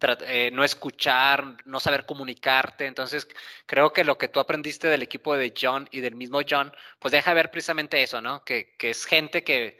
eh, 0.00 0.50
no 0.52 0.64
escuchar, 0.64 1.56
no 1.66 1.78
saber 1.78 2.06
comunicarte. 2.06 2.86
Entonces, 2.86 3.28
creo 3.66 3.92
que 3.92 4.04
lo 4.04 4.16
que 4.16 4.28
tú 4.28 4.40
aprendiste 4.40 4.88
del 4.88 5.02
equipo 5.02 5.36
de 5.36 5.52
John 5.60 5.86
y 5.92 6.00
del 6.00 6.14
mismo 6.14 6.40
John, 6.48 6.72
pues 6.98 7.12
deja 7.12 7.34
ver 7.34 7.50
precisamente 7.50 8.02
eso, 8.02 8.22
¿no? 8.22 8.42
Que, 8.44 8.74
que 8.78 8.90
es 8.90 9.04
gente 9.04 9.44
que, 9.44 9.78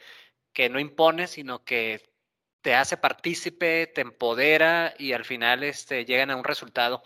que 0.53 0.69
no 0.69 0.79
impone, 0.81 1.27
sino 1.29 1.65
que 1.65 2.03
te 2.63 2.75
hace 2.75 2.97
partícipe, 2.97 3.87
te 3.89 4.01
empodera 4.01 4.95
y 4.99 5.13
al 5.13 5.25
final 5.25 5.63
este, 5.63 6.05
llegan 6.05 6.31
a 6.31 6.37
un 6.37 6.45
resultado. 6.45 7.03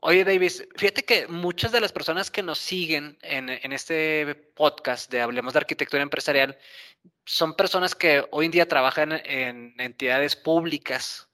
Oye, 0.00 0.24
Davis, 0.24 0.66
fíjate 0.76 1.04
que 1.04 1.26
muchas 1.26 1.72
de 1.72 1.80
las 1.80 1.92
personas 1.92 2.30
que 2.30 2.42
nos 2.42 2.58
siguen 2.58 3.18
en, 3.22 3.48
este 3.72 4.34
podcast 4.54 5.10
de 5.10 5.20
Hablemos 5.20 5.54
de 5.54 5.58
Arquitectura 5.58 6.02
Empresarial 6.02 6.56
son 7.24 7.54
personas 7.54 7.94
que 7.94 8.24
hoy 8.30 8.46
en 8.46 8.52
día 8.52 8.68
trabajan 8.68 9.20
en 9.24 9.74
entidades 9.78 10.36
públicas 10.36 11.28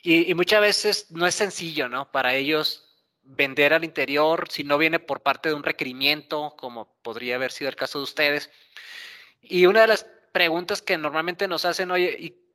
y, 0.00 0.30
y, 0.30 0.34
muchas 0.34 0.60
veces 0.60 1.10
no 1.10 1.26
es 1.26 1.34
sencillo, 1.34 1.88
¿no? 1.88 2.12
Para 2.12 2.34
ellos 2.34 2.88
vender 3.22 3.74
al 3.74 3.84
interior 3.84 4.48
si 4.48 4.62
no 4.62 4.78
viene 4.78 5.00
por 5.00 5.22
parte 5.22 5.48
de 5.48 5.56
un 5.56 5.64
requerimiento, 5.64 6.54
como 6.56 6.96
podría 7.02 7.34
haber 7.34 7.50
sido 7.50 7.68
el 7.68 7.76
caso 7.76 7.98
de 7.98 8.04
ustedes. 8.04 8.50
Y 9.42 9.66
una 9.66 9.82
de 9.82 9.88
las 9.88 10.06
preguntas 10.32 10.82
que 10.82 10.96
normalmente 10.96 11.48
nos 11.48 11.64
hacen, 11.64 11.90
oye, 11.90 12.16
¿y 12.18 12.47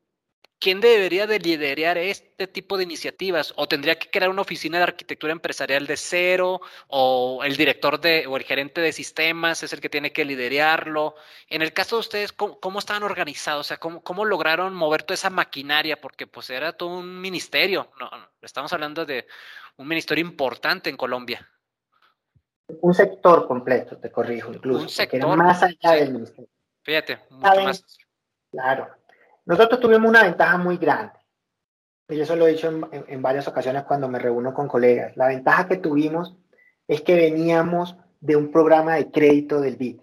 ¿quién 0.64 0.80
debería 0.80 1.28
de 1.28 1.40
liderar 1.40 1.98
este 1.98 2.48
tipo 2.48 2.78
de 2.78 2.86
iniciativas? 2.86 3.54
¿O 3.58 3.68
tendría 3.68 4.00
que 4.00 4.10
crear 4.10 4.30
una 4.30 4.44
oficina 4.44 4.78
de 4.78 4.86
arquitectura 4.86 5.34
empresarial 5.34 5.86
de 5.86 5.98
cero? 5.98 6.62
¿O 6.88 7.42
el 7.44 7.58
director 7.58 8.00
de, 8.00 8.26
o 8.28 8.38
el 8.38 8.44
gerente 8.44 8.80
de 8.80 8.94
sistemas 8.94 9.62
es 9.62 9.74
el 9.74 9.82
que 9.82 9.90
tiene 9.90 10.14
que 10.14 10.24
liderarlo? 10.24 11.16
En 11.50 11.62
el 11.62 11.74
caso 11.74 11.98
de 11.98 12.00
ustedes, 12.00 12.32
¿cómo, 12.32 12.80
estaban 12.80 13.04
organizados? 13.04 13.68
O 13.68 13.68
sea, 13.68 13.78
¿cómo, 13.78 14.24
lograron 14.24 14.74
mover 14.74 15.04
toda 15.04 15.16
esa 15.16 15.30
maquinaria? 15.30 16.00
Porque 16.00 16.28
pues 16.28 16.50
era 16.50 16.72
todo 16.72 16.98
un 16.98 17.20
ministerio. 17.20 17.92
No, 18.00 18.10
estamos 18.42 18.72
hablando 18.72 19.06
de 19.06 19.28
un 19.76 19.88
ministerio 19.90 20.26
importante 20.26 20.90
en 20.90 20.96
Colombia. 20.96 21.46
Un 22.80 22.94
sector 22.94 23.48
completo, 23.50 23.98
te 23.98 24.10
corrijo, 24.10 24.54
incluso. 24.54 24.84
Un 24.84 24.90
sector. 24.90 25.36
Más 25.36 25.62
allá 25.62 25.92
del 25.92 26.14
ministerio. 26.14 26.50
Fíjate, 26.84 27.20
mucho 27.30 27.64
más. 27.64 27.86
Claro. 28.50 29.03
Nosotros 29.46 29.80
tuvimos 29.80 30.10
una 30.10 30.24
ventaja 30.24 30.58
muy 30.58 30.78
grande. 30.78 31.20
Y 32.10 32.20
eso 32.20 32.36
lo 32.36 32.48
he 32.48 32.52
dicho 32.52 32.70
en, 32.92 33.22
varias 33.22 33.48
ocasiones 33.48 33.84
cuando 33.84 34.08
me 34.08 34.20
reúno 34.20 34.54
con 34.54 34.68
colegas. 34.68 35.16
La 35.18 35.28
ventaja 35.28 35.68
que 35.68 35.78
tuvimos 35.78 36.36
es 36.88 37.02
que 37.02 37.16
veníamos 37.16 37.96
de 38.20 38.36
un 38.36 38.52
programa 38.52 38.96
de 38.96 39.10
crédito 39.10 39.62
del 39.62 39.78
BID. 39.78 40.02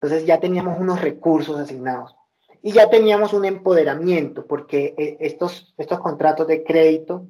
Entonces 0.00 0.26
ya 0.26 0.38
teníamos 0.38 0.78
unos 0.78 1.00
recursos 1.00 1.58
asignados 1.58 2.14
y 2.62 2.72
ya 2.72 2.90
teníamos 2.90 3.32
un 3.32 3.46
empoderamiento 3.46 4.46
porque 4.46 4.94
eh, 4.98 5.16
estos, 5.20 5.74
estos 5.78 5.98
contratos 6.00 6.46
de 6.46 6.62
crédito 6.62 7.26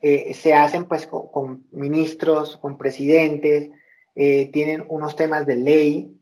eh, 0.00 0.32
se 0.32 0.54
hacen 0.54 0.86
pues 0.86 1.06
con, 1.06 1.66
ministros, 1.70 2.56
con 2.56 2.78
presidentes, 2.78 3.70
eh, 4.14 4.50
tienen 4.52 4.84
unos 4.88 5.16
temas 5.16 5.46
de 5.46 5.56
ley 5.56 6.18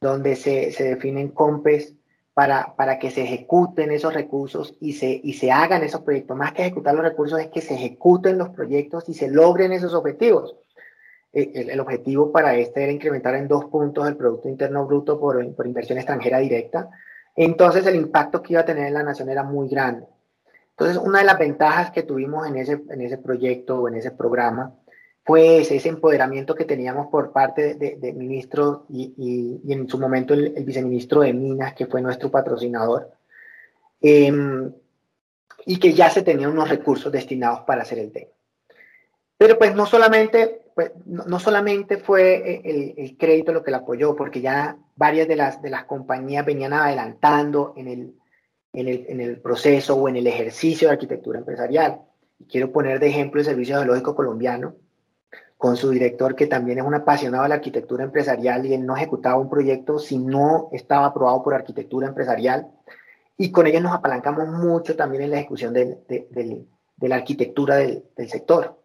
donde 0.00 0.34
se, 0.36 0.72
se 0.72 0.84
definen 0.84 1.28
COMPES 1.28 1.94
para, 2.40 2.74
para, 2.74 2.98
que 2.98 3.10
se 3.10 3.22
ejecuten 3.22 3.92
esos 3.92 4.14
recursos 4.14 4.74
y 4.80 4.94
se, 4.94 5.20
y 5.22 5.34
se 5.34 5.52
hagan 5.52 5.82
esos 5.82 6.00
proyectos. 6.00 6.38
Más 6.38 6.52
que 6.52 6.62
ejecutar 6.62 6.94
los 6.94 7.04
recursos 7.04 7.38
es 7.38 7.48
que 7.48 7.60
se 7.60 7.74
ejecuten 7.74 8.38
los 8.38 8.48
proyectos 8.48 9.06
y 9.10 9.12
se 9.12 9.28
logren 9.28 9.72
esos 9.72 9.92
objetivos. 9.92 10.56
Eh, 11.34 11.52
el, 11.54 11.68
el 11.68 11.80
objetivo 11.80 12.32
para 12.32 12.56
este 12.56 12.82
era 12.82 12.92
incrementar 12.92 13.34
en 13.34 13.46
dos 13.46 13.66
puntos 13.66 14.08
el 14.08 14.16
Producto 14.16 14.48
Interno 14.48 14.86
Bruto 14.86 15.20
por, 15.20 15.54
por 15.54 15.66
inversión 15.66 15.98
extranjera 15.98 16.38
directa. 16.38 16.88
Entonces 17.36 17.86
el 17.86 17.96
impacto 17.96 18.42
que 18.42 18.54
iba 18.54 18.62
a 18.62 18.64
tener 18.64 18.86
en 18.86 18.94
la 18.94 19.02
nación 19.02 19.28
era 19.28 19.42
muy 19.42 19.68
grande. 19.68 20.06
Entonces, 20.70 20.96
una 20.96 21.18
de 21.18 21.26
las 21.26 21.38
ventajas 21.38 21.90
que 21.90 22.04
tuvimos 22.04 22.48
en 22.48 22.56
ese, 22.56 22.80
en 22.88 23.02
ese 23.02 23.18
proyecto 23.18 23.80
o 23.80 23.88
en 23.88 23.96
ese 23.96 24.12
programa 24.12 24.72
pues 25.24 25.70
ese 25.70 25.88
empoderamiento 25.88 26.54
que 26.54 26.64
teníamos 26.64 27.08
por 27.08 27.32
parte 27.32 27.74
de, 27.74 27.96
de 27.96 28.12
ministro 28.12 28.86
y, 28.88 29.60
y, 29.64 29.72
en 29.72 29.88
su 29.88 29.98
momento 29.98 30.34
el, 30.34 30.52
viceministro 30.64 31.20
de 31.20 31.32
Minas, 31.32 31.74
que 31.74 31.86
fue 31.86 32.00
nuestro 32.00 32.30
patrocinador, 32.30 33.10
em, 34.00 34.72
y 35.66 35.78
que 35.78 35.92
ya 35.92 36.10
se 36.10 36.22
tenían 36.22 36.52
unos 36.52 36.68
recursos 36.68 37.12
destinados 37.12 37.60
para 37.60 37.82
hacer 37.82 37.98
el 37.98 38.10
tema. 38.10 38.30
Pero 39.36 39.58
pues 39.58 39.74
no 39.74 39.86
solamente, 39.86 40.62
pues, 40.74 40.92
no, 41.06 41.38
solamente 41.38 41.98
fue 41.98 42.60
el, 42.64 42.94
el, 42.96 43.16
crédito 43.16 43.52
lo 43.52 43.62
que 43.62 43.70
le 43.70 43.78
apoyó, 43.78 44.16
porque 44.16 44.40
ya 44.40 44.76
varias 44.96 45.28
de 45.28 45.36
las, 45.36 45.62
de 45.62 45.70
las 45.70 45.84
compañías 45.84 46.44
venían 46.44 46.72
adelantando 46.72 47.74
en 47.76 47.88
el, 47.88 48.14
en 48.72 48.88
el, 48.88 49.06
en 49.08 49.20
el 49.20 49.40
proceso 49.40 49.96
o 49.96 50.08
en 50.08 50.16
el 50.16 50.26
ejercicio 50.26 50.88
de 50.88 50.94
arquitectura 50.94 51.38
empresarial. 51.38 52.00
Quiero 52.48 52.72
poner 52.72 53.00
de 53.00 53.08
ejemplo 53.08 53.40
el 53.40 53.46
Servicio 53.46 53.76
Geológico 53.76 54.14
Colombiano, 54.14 54.74
con 55.60 55.76
su 55.76 55.90
director, 55.90 56.34
que 56.34 56.46
también 56.46 56.78
es 56.78 56.86
un 56.86 56.94
apasionado 56.94 57.42
de 57.42 57.50
la 57.50 57.56
arquitectura 57.56 58.02
empresarial 58.02 58.64
y 58.64 58.72
él 58.72 58.86
no 58.86 58.96
ejecutaba 58.96 59.36
un 59.36 59.50
proyecto 59.50 59.98
si 59.98 60.16
no 60.16 60.70
estaba 60.72 61.04
aprobado 61.04 61.42
por 61.42 61.52
arquitectura 61.52 62.08
empresarial. 62.08 62.70
Y 63.36 63.52
con 63.52 63.66
ellos 63.66 63.82
nos 63.82 63.92
apalancamos 63.92 64.48
mucho 64.48 64.96
también 64.96 65.24
en 65.24 65.30
la 65.32 65.36
ejecución 65.36 65.74
de, 65.74 65.98
de, 66.08 67.08
la 67.08 67.16
arquitectura 67.16 67.76
del, 67.76 68.02
sector. 68.26 68.80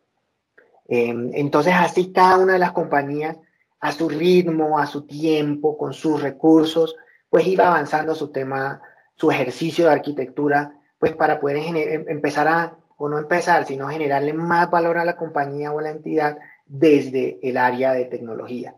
Em, 0.89 1.31
entonces, 1.35 1.73
así 1.73 2.11
cada 2.11 2.39
una 2.39 2.53
de 2.53 2.59
las 2.59 2.73
compañías, 2.73 3.37
a 3.79 3.93
su 3.93 4.09
ritmo, 4.09 4.77
a 4.77 4.85
su 4.85 5.03
tiempo, 5.03 5.77
con 5.77 5.93
sus 5.93 6.21
recursos, 6.21 6.97
pues 7.29 7.47
iba 7.47 7.67
avanzando 7.67 8.15
su 8.15 8.33
tema, 8.33 8.81
su 9.15 9.31
ejercicio 9.31 9.85
de 9.85 9.93
arquitectura, 9.93 10.77
pues 10.99 11.15
para 11.15 11.39
poder 11.39 11.55
em, 11.55 12.03
empezar 12.09 12.49
a, 12.49 12.75
o 12.97 13.07
no 13.07 13.17
empezar, 13.17 13.65
sino 13.65 13.87
generarle 13.87 14.33
más 14.33 14.69
valor 14.69 14.97
a 14.97 15.05
la 15.05 15.15
compañía 15.15 15.71
o 15.71 15.79
a 15.79 15.83
la 15.83 15.91
entidad 15.91 16.37
desde 16.65 17.39
el 17.47 17.57
área 17.57 17.93
de 17.93 18.05
tecnología. 18.05 18.75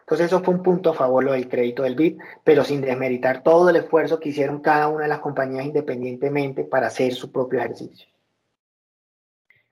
Entonces 0.00 0.26
eso 0.26 0.42
fue 0.42 0.54
un 0.54 0.62
punto 0.62 0.90
a 0.90 0.94
favor 0.94 1.24
lo 1.24 1.32
del 1.32 1.48
crédito 1.48 1.84
del 1.84 1.94
BID, 1.94 2.18
pero 2.44 2.64
sin 2.64 2.80
desmeritar 2.80 3.42
todo 3.42 3.70
el 3.70 3.76
esfuerzo 3.76 4.20
que 4.20 4.30
hicieron 4.30 4.60
cada 4.60 4.88
una 4.88 5.04
de 5.04 5.08
las 5.08 5.20
compañías 5.20 5.64
independientemente 5.64 6.64
para 6.64 6.88
hacer 6.88 7.14
su 7.14 7.32
propio 7.32 7.60
ejercicio. 7.60 8.08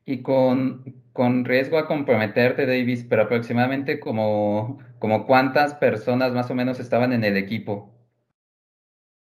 Y 0.06 0.22
con, 0.22 1.02
con 1.12 1.44
riesgo 1.44 1.78
a 1.78 1.86
comprometerte, 1.86 2.64
Davis, 2.64 3.04
pero 3.08 3.22
aproximadamente 3.22 4.00
como, 4.00 4.78
como 4.98 5.26
cuántas 5.26 5.74
personas 5.74 6.32
más 6.32 6.50
o 6.50 6.54
menos 6.54 6.80
estaban 6.80 7.12
en 7.12 7.24
el 7.24 7.36
equipo 7.36 7.92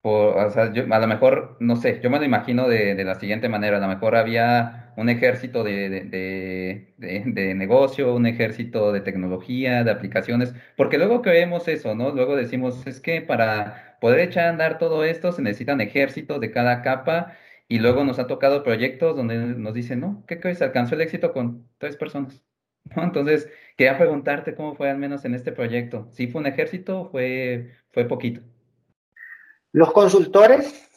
o 0.02 0.50
sea, 0.52 0.72
yo, 0.74 0.84
a 0.94 1.00
lo 1.00 1.08
mejor, 1.08 1.58
no 1.60 1.76
sé, 1.76 2.00
yo 2.02 2.10
me 2.10 2.20
lo 2.20 2.26
imagino 2.26 2.68
de, 2.68 2.96
de 2.96 3.04
la 3.04 3.16
siguiente 3.16 3.50
manera, 3.50 3.78
a 3.78 3.80
lo 3.82 3.88
mejor 3.88 4.16
había 4.16 4.94
un 4.96 5.10
ejército 5.10 5.64
de, 5.64 5.90
de, 5.90 6.94
de, 6.98 7.56
negocio, 7.56 8.14
un 8.16 8.26
ejército 8.26 8.92
de 8.92 9.02
tecnología, 9.02 9.84
de 9.84 9.92
aplicaciones, 9.92 10.54
porque 10.76 10.98
luego 10.98 11.22
creemos 11.22 11.68
eso, 11.68 11.96
¿no? 11.96 12.12
Luego 12.12 12.36
decimos, 12.36 12.86
es 12.88 13.00
que 13.02 13.22
para 13.22 13.98
poder 14.02 14.20
echar 14.20 14.46
a 14.46 14.50
andar 14.50 14.78
todo 14.78 15.04
esto 15.04 15.32
se 15.32 15.42
necesitan 15.42 15.82
ejércitos 15.82 16.40
de 16.40 16.52
cada 16.52 16.82
capa 16.82 17.38
y 17.68 17.80
luego 17.80 18.04
nos 18.04 18.20
ha 18.20 18.28
tocado 18.28 18.64
proyectos 18.64 19.16
donde 19.16 19.36
nos 19.38 19.74
dicen, 19.74 20.00
no, 20.02 20.24
¿qué 20.28 20.40
crees? 20.40 20.62
Alcanzó 20.62 20.96
el 20.96 21.02
éxito 21.02 21.34
con 21.34 21.70
tres 21.78 21.96
personas. 21.98 22.44
Entonces, 22.96 23.50
quería 23.78 23.98
preguntarte 23.98 24.56
cómo 24.56 24.76
fue 24.76 24.90
al 24.90 24.98
menos 24.98 25.26
en 25.26 25.36
este 25.36 25.52
proyecto. 25.52 26.08
¿Sí 26.12 26.28
fue 26.28 26.42
un 26.42 26.48
ejército 26.48 27.02
o 27.02 27.10
fue, 27.12 27.72
fue 27.92 28.06
poquito? 28.08 28.42
Los 29.72 29.92
consultores 29.92 30.90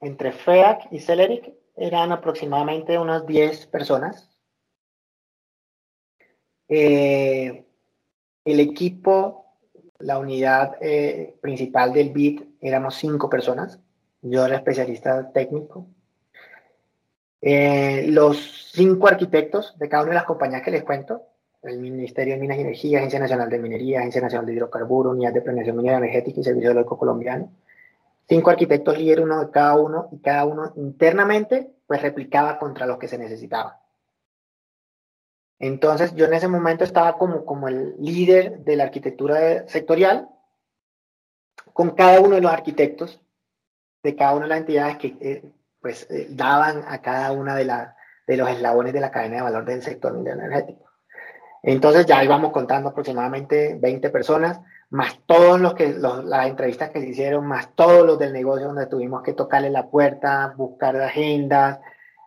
entre 0.00 0.32
FEAC 0.32 0.88
y 0.90 1.00
Celeric 1.00 1.52
eran 1.76 2.12
aproximadamente 2.12 2.98
unas 2.98 3.26
10 3.26 3.66
personas. 3.66 4.28
Eh, 6.68 7.64
el 8.44 8.60
equipo, 8.60 9.46
la 9.98 10.18
unidad 10.18 10.76
eh, 10.80 11.36
principal 11.40 11.92
del 11.92 12.10
BID, 12.10 12.42
éramos 12.60 12.96
5 12.96 13.30
personas. 13.30 13.78
Yo 14.22 14.44
era 14.44 14.56
especialista 14.56 15.30
técnico. 15.32 15.86
Eh, 17.40 18.06
los 18.08 18.72
cinco 18.72 19.06
arquitectos 19.06 19.78
de 19.78 19.88
cada 19.88 20.02
una 20.02 20.10
de 20.10 20.16
las 20.16 20.24
compañías 20.24 20.62
que 20.62 20.72
les 20.72 20.82
cuento, 20.82 21.22
el 21.62 21.78
Ministerio 21.78 22.34
de 22.34 22.40
Minas 22.40 22.58
y 22.58 22.62
Energía, 22.62 22.98
Agencia 22.98 23.20
Nacional 23.20 23.48
de 23.48 23.58
Minería, 23.60 24.00
Agencia 24.00 24.20
Nacional 24.20 24.46
de 24.46 24.54
Hidrocarburos, 24.54 25.14
Unidad 25.14 25.32
de 25.32 25.42
Planeación 25.42 25.76
Minera 25.76 25.98
Energética 25.98 26.40
y 26.40 26.44
Servicio 26.44 26.72
Eléctrico 26.72 26.98
Colombiano, 26.98 27.52
cinco 28.28 28.50
arquitectos 28.50 28.98
líderes, 28.98 29.24
uno 29.24 29.40
de 29.46 29.50
cada 29.50 29.76
uno, 29.76 30.08
y 30.12 30.20
cada 30.20 30.44
uno 30.44 30.72
internamente, 30.76 31.72
pues 31.86 32.02
replicaba 32.02 32.58
contra 32.58 32.86
los 32.86 32.98
que 32.98 33.08
se 33.08 33.18
necesitaba. 33.18 33.80
Entonces, 35.58 36.14
yo 36.14 36.26
en 36.26 36.34
ese 36.34 36.46
momento 36.46 36.84
estaba 36.84 37.18
como, 37.18 37.44
como 37.44 37.68
el 37.68 37.96
líder 37.98 38.60
de 38.60 38.76
la 38.76 38.84
arquitectura 38.84 39.66
sectorial, 39.66 40.28
con 41.72 41.90
cada 41.90 42.20
uno 42.20 42.36
de 42.36 42.42
los 42.42 42.52
arquitectos 42.52 43.20
de 44.02 44.14
cada 44.14 44.34
una 44.34 44.44
de 44.44 44.48
las 44.48 44.58
entidades 44.58 44.98
que 44.98 45.16
eh, 45.20 45.52
pues 45.80 46.08
eh, 46.10 46.28
daban 46.30 46.84
a 46.86 47.00
cada 47.02 47.32
una 47.32 47.56
de, 47.56 47.64
de 48.26 48.36
los 48.36 48.48
eslabones 48.48 48.92
de 48.92 49.00
la 49.00 49.10
cadena 49.10 49.36
de 49.36 49.42
valor 49.42 49.64
del 49.64 49.82
sector 49.82 50.16
energético. 50.16 50.90
Entonces 51.62 52.06
ya 52.06 52.22
íbamos 52.22 52.52
contando 52.52 52.90
aproximadamente 52.90 53.76
20 53.80 54.10
personas 54.10 54.60
más 54.90 55.20
todos 55.26 55.60
los 55.60 55.74
que 55.74 55.94
las 55.98 56.46
entrevistas 56.46 56.90
que 56.90 57.00
se 57.00 57.08
hicieron, 57.08 57.46
más 57.46 57.74
todos 57.74 58.06
los 58.06 58.18
del 58.18 58.32
negocio 58.32 58.68
donde 58.68 58.86
tuvimos 58.86 59.22
que 59.22 59.34
tocarle 59.34 59.70
la 59.70 59.90
puerta, 59.90 60.54
buscar 60.56 60.96
agendas, 60.96 61.78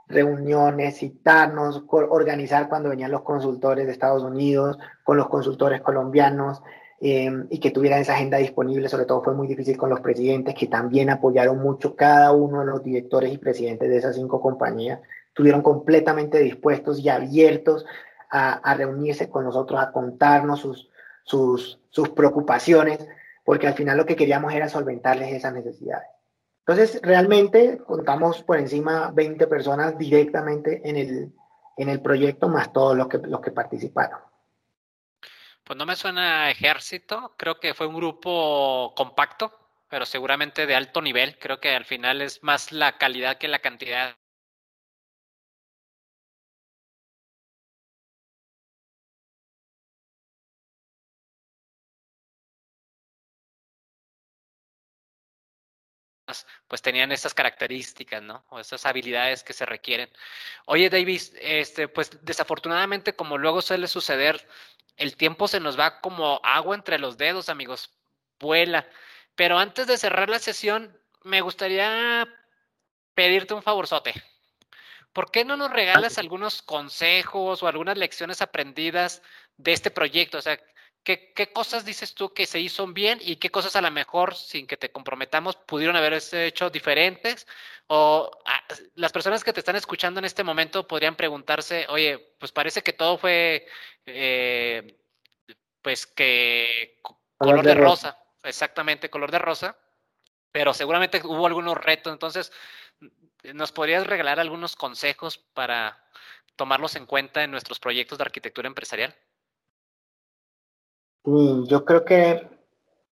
reuniones, 0.07 0.97
citarnos, 0.97 1.83
organizar 1.89 2.69
cuando 2.69 2.89
venían 2.89 3.11
los 3.11 3.23
consultores 3.23 3.87
de 3.87 3.93
Estados 3.93 4.23
Unidos 4.23 4.77
con 5.03 5.17
los 5.17 5.29
consultores 5.29 5.81
colombianos 5.81 6.61
em, 6.99 7.47
y 7.49 7.59
que 7.59 7.71
tuvieran 7.71 8.01
esa 8.01 8.13
agenda 8.13 8.37
disponible. 8.37 8.89
Sobre 8.89 9.05
todo 9.05 9.23
fue 9.23 9.33
muy 9.33 9.47
difícil 9.47 9.77
con 9.77 9.89
los 9.89 10.01
presidentes 10.01 10.53
que 10.53 10.67
también 10.67 11.09
apoyaron 11.09 11.57
mucho 11.59 11.95
cada 11.95 12.31
uno 12.31 12.59
de 12.59 12.65
los 12.67 12.83
directores 12.83 13.33
y 13.33 13.37
presidentes 13.39 13.89
de 13.89 13.97
esas 13.97 14.15
cinco 14.15 14.39
compañías. 14.39 14.99
Estuvieron 15.29 15.63
completamente 15.63 16.39
dispuestos 16.39 16.99
y 16.99 17.09
abiertos 17.09 17.85
a, 18.29 18.75
reunirse 18.75 19.29
con 19.29 19.43
nosotros, 19.43 19.81
a 19.81 19.91
contarnos 19.91 20.61
sus, 20.61 20.90
sus, 21.23 21.79
sus 21.89 22.09
preocupaciones, 22.09 23.07
porque 23.43 23.67
al 23.67 23.73
final 23.73 23.97
lo 23.97 24.05
que 24.05 24.15
queríamos 24.15 24.53
era 24.53 24.69
solventarles 24.69 25.33
esas 25.33 25.53
necesidades. 25.53 26.07
Entonces, 26.65 27.01
realmente 27.01 27.79
contamos 27.85 28.43
por 28.43 28.57
encima 28.57 29.11
20 29.11 29.47
personas 29.47 29.97
directamente 29.97 30.81
en 30.87 30.95
el, 30.95 31.33
en 31.77 31.89
el 31.89 32.01
proyecto, 32.01 32.47
más 32.47 32.71
todos 32.71 32.95
los 32.95 33.07
que, 33.07 33.17
los 33.17 33.41
que 33.41 33.51
participaron. 33.51 34.19
Pues 35.63 35.77
no 35.77 35.85
me 35.85 35.95
suena 35.95 36.49
ejército, 36.51 37.33
creo 37.37 37.59
que 37.59 37.73
fue 37.73 37.87
un 37.87 37.95
grupo 37.95 38.93
compacto, 38.95 39.51
pero 39.89 40.05
seguramente 40.05 40.65
de 40.65 40.75
alto 40.75 41.01
nivel. 41.01 41.37
Creo 41.39 41.59
que 41.59 41.75
al 41.75 41.85
final 41.85 42.21
es 42.21 42.41
más 42.43 42.71
la 42.71 42.97
calidad 42.97 43.37
que 43.37 43.47
la 43.47 43.59
cantidad 43.59 44.15
pues 56.71 56.81
tenían 56.81 57.11
esas 57.11 57.33
características, 57.33 58.23
¿no? 58.23 58.45
O 58.47 58.57
esas 58.57 58.85
habilidades 58.85 59.43
que 59.43 59.51
se 59.51 59.65
requieren. 59.65 60.09
Oye, 60.67 60.89
Davis, 60.89 61.33
este, 61.41 61.89
pues 61.89 62.11
desafortunadamente, 62.21 63.13
como 63.13 63.37
luego 63.37 63.61
suele 63.61 63.89
suceder, 63.89 64.47
el 64.95 65.17
tiempo 65.17 65.49
se 65.49 65.59
nos 65.59 65.77
va 65.77 65.99
como 65.99 66.39
agua 66.45 66.73
entre 66.73 66.97
los 66.97 67.17
dedos, 67.17 67.49
amigos. 67.49 67.91
Vuela. 68.39 68.87
Pero 69.35 69.59
antes 69.59 69.85
de 69.85 69.97
cerrar 69.97 70.29
la 70.29 70.39
sesión, 70.39 70.97
me 71.25 71.41
gustaría 71.41 72.25
pedirte 73.15 73.53
un 73.53 73.63
favorzote. 73.63 74.13
¿Por 75.11 75.29
qué 75.29 75.43
no 75.43 75.57
nos 75.57 75.71
regalas 75.71 76.17
algunos 76.17 76.61
consejos 76.61 77.61
o 77.61 77.67
algunas 77.67 77.97
lecciones 77.97 78.41
aprendidas 78.41 79.21
de 79.57 79.73
este 79.73 79.91
proyecto? 79.91 80.37
O 80.37 80.41
sea, 80.41 80.57
¿Qué, 81.03 81.51
cosas 81.51 81.83
dices 81.83 82.13
tú 82.13 82.31
que 82.31 82.45
se 82.45 82.59
hizo 82.59 82.85
bien 82.87 83.17
y 83.21 83.37
qué 83.37 83.49
cosas 83.49 83.75
a 83.75 83.81
lo 83.81 83.89
mejor, 83.89 84.35
sin 84.35 84.67
que 84.67 84.77
te 84.77 84.91
comprometamos, 84.91 85.55
pudieron 85.55 85.95
haberse 85.95 86.45
hecho 86.45 86.69
diferentes? 86.69 87.47
O 87.87 88.29
ah, 88.45 88.63
las 88.95 89.11
personas 89.11 89.43
que 89.43 89.51
te 89.51 89.61
están 89.61 89.75
escuchando 89.75 90.19
en 90.19 90.25
este 90.25 90.43
momento 90.43 90.87
podrían 90.87 91.15
preguntarse, 91.15 91.87
oye, 91.89 92.35
pues 92.39 92.51
parece 92.51 92.83
que 92.83 92.93
todo 92.93 93.17
fue, 93.17 93.65
eh, 94.05 94.99
pues 95.81 96.05
que 96.05 96.99
color, 97.37 97.65
de, 97.65 97.73
rosa. 97.73 98.19
exactamente, 98.43 99.09
color 99.09 99.31
de 99.31 99.39
rosa, 99.39 99.77
pero 100.51 100.71
seguramente 100.71 101.19
hubo 101.23 101.47
algunos 101.47 101.77
retos. 101.77 102.13
Entonces, 102.13 102.51
¿nos 103.53 103.71
podrías 103.71 104.05
regalar 104.05 104.39
algunos 104.39 104.75
consejos 104.75 105.39
para 105.39 106.05
tomarlos 106.55 106.95
en 106.95 107.07
cuenta 107.07 107.43
en 107.43 107.49
nuestros 107.49 107.79
proyectos 107.79 108.19
de 108.19 108.23
arquitectura 108.23 108.67
empresarial? 108.67 109.15
Yo 111.23 111.85
creo 111.85 112.03
que 112.03 112.47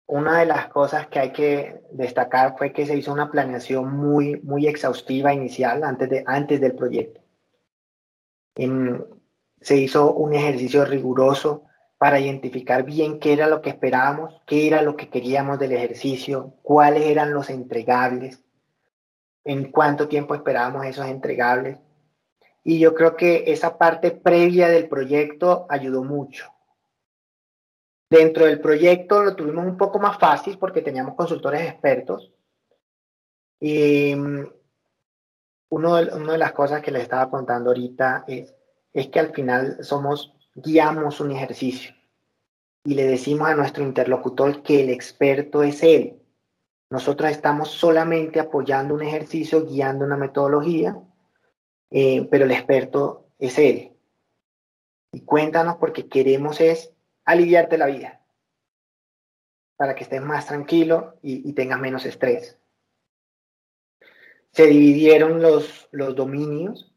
una 0.08 0.40
de 0.40 0.46
las 0.46 0.68
cosas 0.68 1.08
que 1.08 1.20
hay 1.20 1.32
que 1.32 1.82
destacar 1.92 2.56
fue 2.58 2.74
que 2.74 2.86
se 2.86 2.98
hizo 2.98 3.12
una 3.14 3.32
planeación 3.32 3.96
muy, 3.96 4.40
muy 4.42 4.68
exhaustiva 4.68 5.34
inicial 5.34 5.84
antes, 5.84 6.10
de, 6.10 6.24
antes 6.28 6.60
del 6.60 6.76
proyecto. 6.76 7.22
se 9.62 9.78
hizo 9.78 10.14
un 10.14 10.34
ejercicio 10.34 10.84
riguroso 10.86 11.64
para 11.98 12.20
identificar 12.20 12.84
bien 12.84 13.20
qué 13.20 13.32
era 13.32 13.48
lo 13.48 13.62
que 13.62 13.70
esperábamos, 13.70 14.42
qué 14.46 14.68
era 14.68 14.82
lo 14.82 14.98
que 14.98 15.10
queríamos 15.10 15.58
del 15.58 15.72
ejercicio, 15.72 16.54
cuáles 16.62 17.06
eran 17.06 17.34
los 17.34 17.50
entregables, 17.50 18.44
en 19.46 19.72
cuánto 19.72 20.10
tiempo 20.10 20.36
esperábamos 20.36 20.86
esos 20.86 21.08
entregables. 21.08 21.80
Y 22.64 22.80
yo 22.80 22.94
creo 22.94 23.16
que 23.16 23.46
esa 23.48 23.78
parte 23.78 24.12
previa 24.12 24.68
del 24.68 24.90
proyecto 24.90 25.66
ayudó 25.70 26.04
mucho. 26.04 26.53
Dentro 28.14 28.46
del 28.46 28.62
proyecto 28.62 29.24
lo 29.24 29.36
tuvimos 29.36 29.66
un 29.66 29.76
poco 29.76 29.98
más 29.98 30.20
fácil 30.20 30.60
porque 30.60 30.84
teníamos 30.84 31.16
consultores 31.16 31.68
expertos. 31.68 32.32
Y 33.60 34.16
mm, 34.16 34.46
uno 35.70 35.96
de, 35.96 36.14
una 36.14 36.34
de 36.34 36.38
las 36.38 36.52
cosas 36.52 36.84
que 36.84 36.92
les 36.92 37.02
estaba 37.02 37.32
contando 37.32 37.72
ahorita 37.72 38.26
es, 38.28 38.54
es 38.94 39.08
que 39.08 39.20
al 39.20 39.34
final 39.34 39.84
somos, 39.84 40.36
guiamos 40.54 41.22
un 41.22 41.32
ejercicio 41.32 41.96
y 42.84 42.94
le 42.94 43.06
decimos 43.06 43.48
a 43.48 43.56
nuestro 43.56 43.84
interlocutor 43.84 44.62
que 44.62 44.84
el 44.84 44.92
experto 44.92 45.64
es 45.64 45.82
él. 45.82 46.22
Nosotros 46.92 47.32
estamos 47.32 47.72
solamente 47.72 48.40
apoyando 48.40 48.94
un 48.94 49.02
ejercicio, 49.02 49.66
guiando 49.66 50.06
una 50.06 50.18
metodología, 50.18 51.02
eh, 51.90 52.28
pero 52.30 52.46
el 52.46 52.52
experto 52.52 53.30
es 53.40 53.58
él. 53.58 53.98
Y 55.12 55.22
cuéntanos 55.22 55.78
porque 55.78 56.08
queremos 56.08 56.62
es 56.62 56.93
aliviarte 57.26 57.78
la 57.78 57.88
vida 57.88 58.22
para 59.76 59.96
que 59.96 60.04
estés 60.04 60.22
más 60.22 60.46
tranquilo 60.46 61.16
y, 61.22 61.52
tengas 61.54 61.80
menos 61.80 62.06
estrés. 62.06 62.58
Se 64.52 64.68
dividieron 64.68 65.42
los, 65.42 65.90
los 65.92 66.16
dominios 66.16 66.94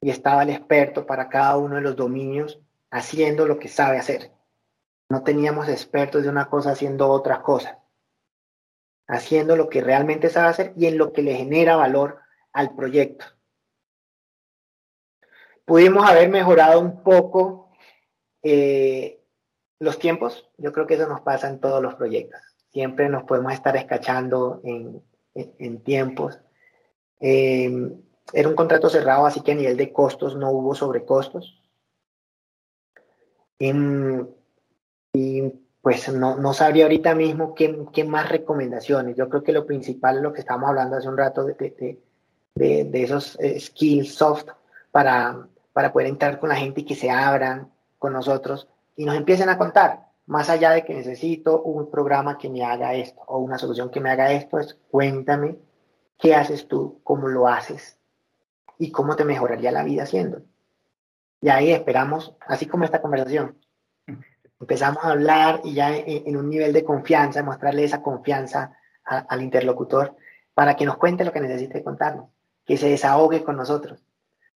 y 0.00 0.10
estaba 0.10 0.42
el 0.42 0.50
experto 0.50 1.06
para 1.06 1.28
cada 1.28 1.56
uno 1.56 1.76
de 1.76 1.82
los 1.82 1.94
dominios 1.94 2.58
haciendo 2.90 3.46
lo 3.46 3.58
que 3.58 3.68
sabe 3.68 3.98
hacer. 3.98 4.32
No 5.08 5.22
teníamos 5.22 5.68
expertos 5.68 6.22
de 6.22 6.28
una 6.28 6.48
cosa 6.48 6.70
haciendo 6.70 7.08
otras 7.08 7.40
cosas. 7.40 7.76
Haciendo 9.06 9.54
lo 9.56 9.68
que 9.68 9.82
realmente 9.82 10.30
sabe 10.30 10.48
hacer 10.48 10.72
y 10.76 10.86
en 10.86 10.98
lo 10.98 11.12
que 11.12 11.22
le 11.22 11.36
genera 11.36 11.76
valor 11.76 12.20
al 12.52 12.74
proyecto. 12.74 13.26
Pudimos 15.64 16.08
haber 16.08 16.28
mejorado 16.28 16.80
un 16.80 17.02
poco 17.02 17.70
eh, 18.42 19.20
los 19.78 19.98
tiempos, 19.98 20.48
yo 20.56 20.72
creo 20.72 20.86
que 20.86 20.94
eso 20.94 21.08
nos 21.08 21.20
pasa 21.20 21.48
en 21.48 21.60
todos 21.60 21.82
los 21.82 21.94
proyectos. 21.94 22.40
Siempre 22.72 23.08
nos 23.08 23.24
podemos 23.24 23.52
estar 23.52 23.76
escachando 23.76 24.60
en, 24.64 25.02
en, 25.34 25.82
tiempos. 25.82 26.38
Eh, 27.20 27.92
era 28.32 28.48
un 28.48 28.54
contrato 28.54 28.88
cerrado, 28.88 29.26
así 29.26 29.40
que 29.40 29.52
a 29.52 29.54
nivel 29.54 29.76
de 29.76 29.92
costos 29.92 30.36
no 30.36 30.50
hubo 30.50 30.74
sobrecostos. 30.74 31.62
y 33.58 35.42
pues 35.80 36.12
no, 36.12 36.36
no, 36.36 36.52
sabría 36.52 36.84
ahorita 36.84 37.14
mismo 37.14 37.54
qué, 37.54 37.86
qué, 37.92 38.02
más 38.02 38.28
recomendaciones. 38.28 39.16
Yo 39.16 39.28
creo 39.28 39.44
que 39.44 39.52
lo 39.52 39.66
principal 39.66 40.16
es 40.16 40.22
lo 40.22 40.32
que 40.32 40.40
estábamos 40.40 40.70
hablando 40.70 40.96
hace 40.96 41.08
un 41.08 41.16
rato 41.16 41.44
de, 41.44 41.54
de, 41.54 42.02
de, 42.56 42.84
de 42.84 43.02
esos 43.04 43.38
eh, 43.38 43.60
skills 43.60 44.14
soft 44.14 44.48
para, 44.90 45.46
para 45.72 45.92
poder 45.92 46.08
entrar 46.08 46.40
con 46.40 46.48
la 46.48 46.56
gente 46.56 46.80
y 46.80 46.84
que 46.84 46.96
se 46.96 47.08
abran 47.08 47.70
con 47.98 48.12
nosotros 48.14 48.68
y 48.96 49.04
nos 49.04 49.16
empiecen 49.16 49.48
a 49.48 49.58
contar, 49.58 50.06
más 50.26 50.50
allá 50.50 50.72
de 50.72 50.84
que 50.84 50.94
necesito 50.94 51.62
un 51.62 51.90
programa 51.90 52.38
que 52.38 52.48
me 52.48 52.64
haga 52.64 52.94
esto 52.94 53.20
o 53.26 53.38
una 53.38 53.58
solución 53.58 53.90
que 53.90 54.00
me 54.00 54.10
haga 54.10 54.32
esto, 54.32 54.58
es 54.58 54.78
cuéntame 54.90 55.58
qué 56.18 56.34
haces 56.34 56.66
tú, 56.66 57.00
cómo 57.04 57.28
lo 57.28 57.46
haces 57.46 57.98
y 58.78 58.90
cómo 58.90 59.14
te 59.14 59.24
mejoraría 59.24 59.70
la 59.70 59.84
vida 59.84 60.04
haciéndolo. 60.04 60.44
Y 61.40 61.48
ahí 61.48 61.70
esperamos, 61.70 62.34
así 62.48 62.66
como 62.66 62.84
esta 62.84 63.00
conversación, 63.00 63.56
empezamos 64.58 65.04
a 65.04 65.10
hablar 65.10 65.60
y 65.62 65.74
ya 65.74 65.94
en, 65.94 66.36
un 66.36 66.48
nivel 66.48 66.72
de 66.72 66.84
confianza, 66.84 67.42
mostrarle 67.42 67.84
esa 67.84 68.02
confianza 68.02 68.76
al 69.04 69.42
interlocutor 69.42 70.16
para 70.54 70.74
que 70.74 70.86
nos 70.86 70.96
cuente 70.96 71.24
lo 71.24 71.32
que 71.32 71.40
necesite 71.40 71.84
contarnos, 71.84 72.30
que 72.64 72.76
se 72.76 72.88
desahogue 72.88 73.44
con 73.44 73.56
nosotros. 73.56 74.02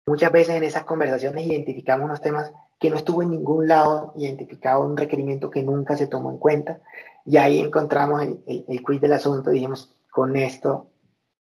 Muchas 0.06 0.32
veces 0.32 0.54
en 0.54 0.62
esas 0.62 0.84
conversaciones 0.84 1.44
identificamos 1.44 2.06
unos 2.06 2.20
temas 2.22 2.52
que 2.78 2.90
no 2.90 2.96
estuvo 2.96 3.22
en 3.22 3.30
ningún 3.30 3.68
lado 3.68 4.12
identificado 4.16 4.84
un 4.84 4.96
requerimiento 4.96 5.50
que 5.50 5.62
nunca 5.62 5.96
se 5.96 6.06
tomó 6.06 6.30
en 6.30 6.38
cuenta. 6.38 6.80
Y 7.24 7.36
ahí 7.36 7.58
encontramos 7.58 8.22
el, 8.22 8.64
el, 8.68 8.82
quiz 8.82 9.00
del 9.00 9.12
asunto 9.12 9.50
y 9.50 9.54
dijimos, 9.54 9.94
con 10.10 10.36
esto 10.36 10.90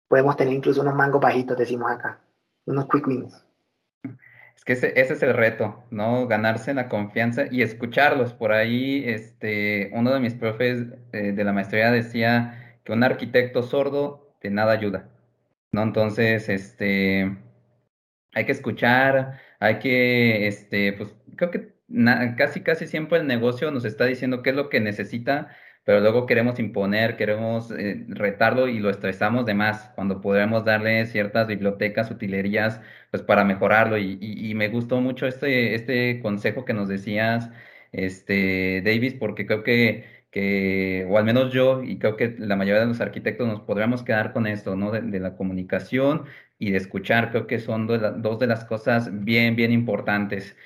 podemos 0.08 0.36
tener 0.36 0.54
incluso 0.54 0.82
unos 0.82 0.94
mangos 0.94 1.20
bajitos, 1.20 1.56
decimos 1.56 1.90
acá, 1.90 2.20
unos 2.66 2.86
quick 2.88 3.06
wins. 3.06 3.44
Es 4.54 4.64
que 4.64 4.74
ese, 4.74 4.92
ese, 5.00 5.14
es 5.14 5.22
el 5.22 5.34
reto, 5.34 5.82
¿no? 5.90 6.28
Ganarse 6.28 6.74
la 6.74 6.88
confianza 6.88 7.46
y 7.50 7.62
escucharlos. 7.62 8.32
Por 8.34 8.52
ahí, 8.52 9.02
este, 9.06 9.90
uno 9.94 10.12
de 10.12 10.20
mis 10.20 10.34
profes 10.34 10.86
eh, 11.12 11.32
de 11.32 11.44
la 11.44 11.52
maestría 11.52 11.90
decía 11.90 12.78
que 12.84 12.92
un 12.92 13.02
arquitecto 13.02 13.62
sordo 13.62 14.36
de 14.40 14.50
nada 14.50 14.72
ayuda, 14.72 15.08
¿no? 15.72 15.82
Entonces, 15.82 16.48
este, 16.48 17.36
hay 18.34 18.46
que 18.46 18.52
escuchar, 18.52 19.40
hay 19.62 19.78
que, 19.78 20.48
este, 20.48 20.92
pues 20.94 21.14
creo 21.36 21.50
que 21.52 21.72
casi, 22.36 22.62
casi 22.62 22.86
siempre 22.88 23.18
el 23.18 23.26
negocio 23.28 23.70
nos 23.70 23.84
está 23.84 24.06
diciendo 24.06 24.42
qué 24.42 24.50
es 24.50 24.56
lo 24.56 24.68
que 24.68 24.80
necesita, 24.80 25.56
pero 25.84 26.00
luego 26.00 26.26
queremos 26.26 26.58
imponer, 26.58 27.16
queremos 27.16 27.70
eh, 27.70 28.04
retarlo 28.08 28.66
y 28.68 28.80
lo 28.80 28.90
estresamos 28.90 29.46
de 29.46 29.54
más, 29.54 29.90
cuando 29.94 30.20
podremos 30.20 30.64
darle 30.64 31.06
ciertas 31.06 31.46
bibliotecas, 31.46 32.10
utilerías, 32.10 32.80
pues 33.10 33.22
para 33.22 33.44
mejorarlo. 33.44 33.98
Y, 33.98 34.18
y, 34.20 34.54
me 34.54 34.68
gustó 34.68 35.00
mucho 35.00 35.26
este, 35.26 35.74
este 35.74 36.20
consejo 36.20 36.64
que 36.64 36.74
nos 36.74 36.88
decías, 36.88 37.50
este, 37.92 38.82
Davis, 38.84 39.14
porque 39.14 39.46
creo 39.46 39.62
que, 39.62 40.04
que, 40.32 41.06
o 41.10 41.18
al 41.18 41.24
menos 41.24 41.52
yo, 41.52 41.82
y 41.84 41.98
creo 41.98 42.16
que 42.16 42.34
la 42.38 42.56
mayoría 42.56 42.80
de 42.80 42.86
los 42.88 43.00
arquitectos 43.00 43.46
nos 43.46 43.60
podríamos 43.62 44.02
quedar 44.02 44.32
con 44.32 44.46
esto, 44.48 44.76
¿no? 44.76 44.90
de 44.90 45.20
la 45.20 45.36
comunicación 45.36 46.24
y 46.58 46.70
de 46.72 46.78
escuchar, 46.78 47.30
creo 47.30 47.46
que 47.46 47.60
son 47.60 47.86
dos 47.86 48.38
de 48.40 48.46
las 48.48 48.64
cosas 48.64 49.10
bien, 49.24 49.56
bien 49.56 49.72
importantes. 49.72 50.56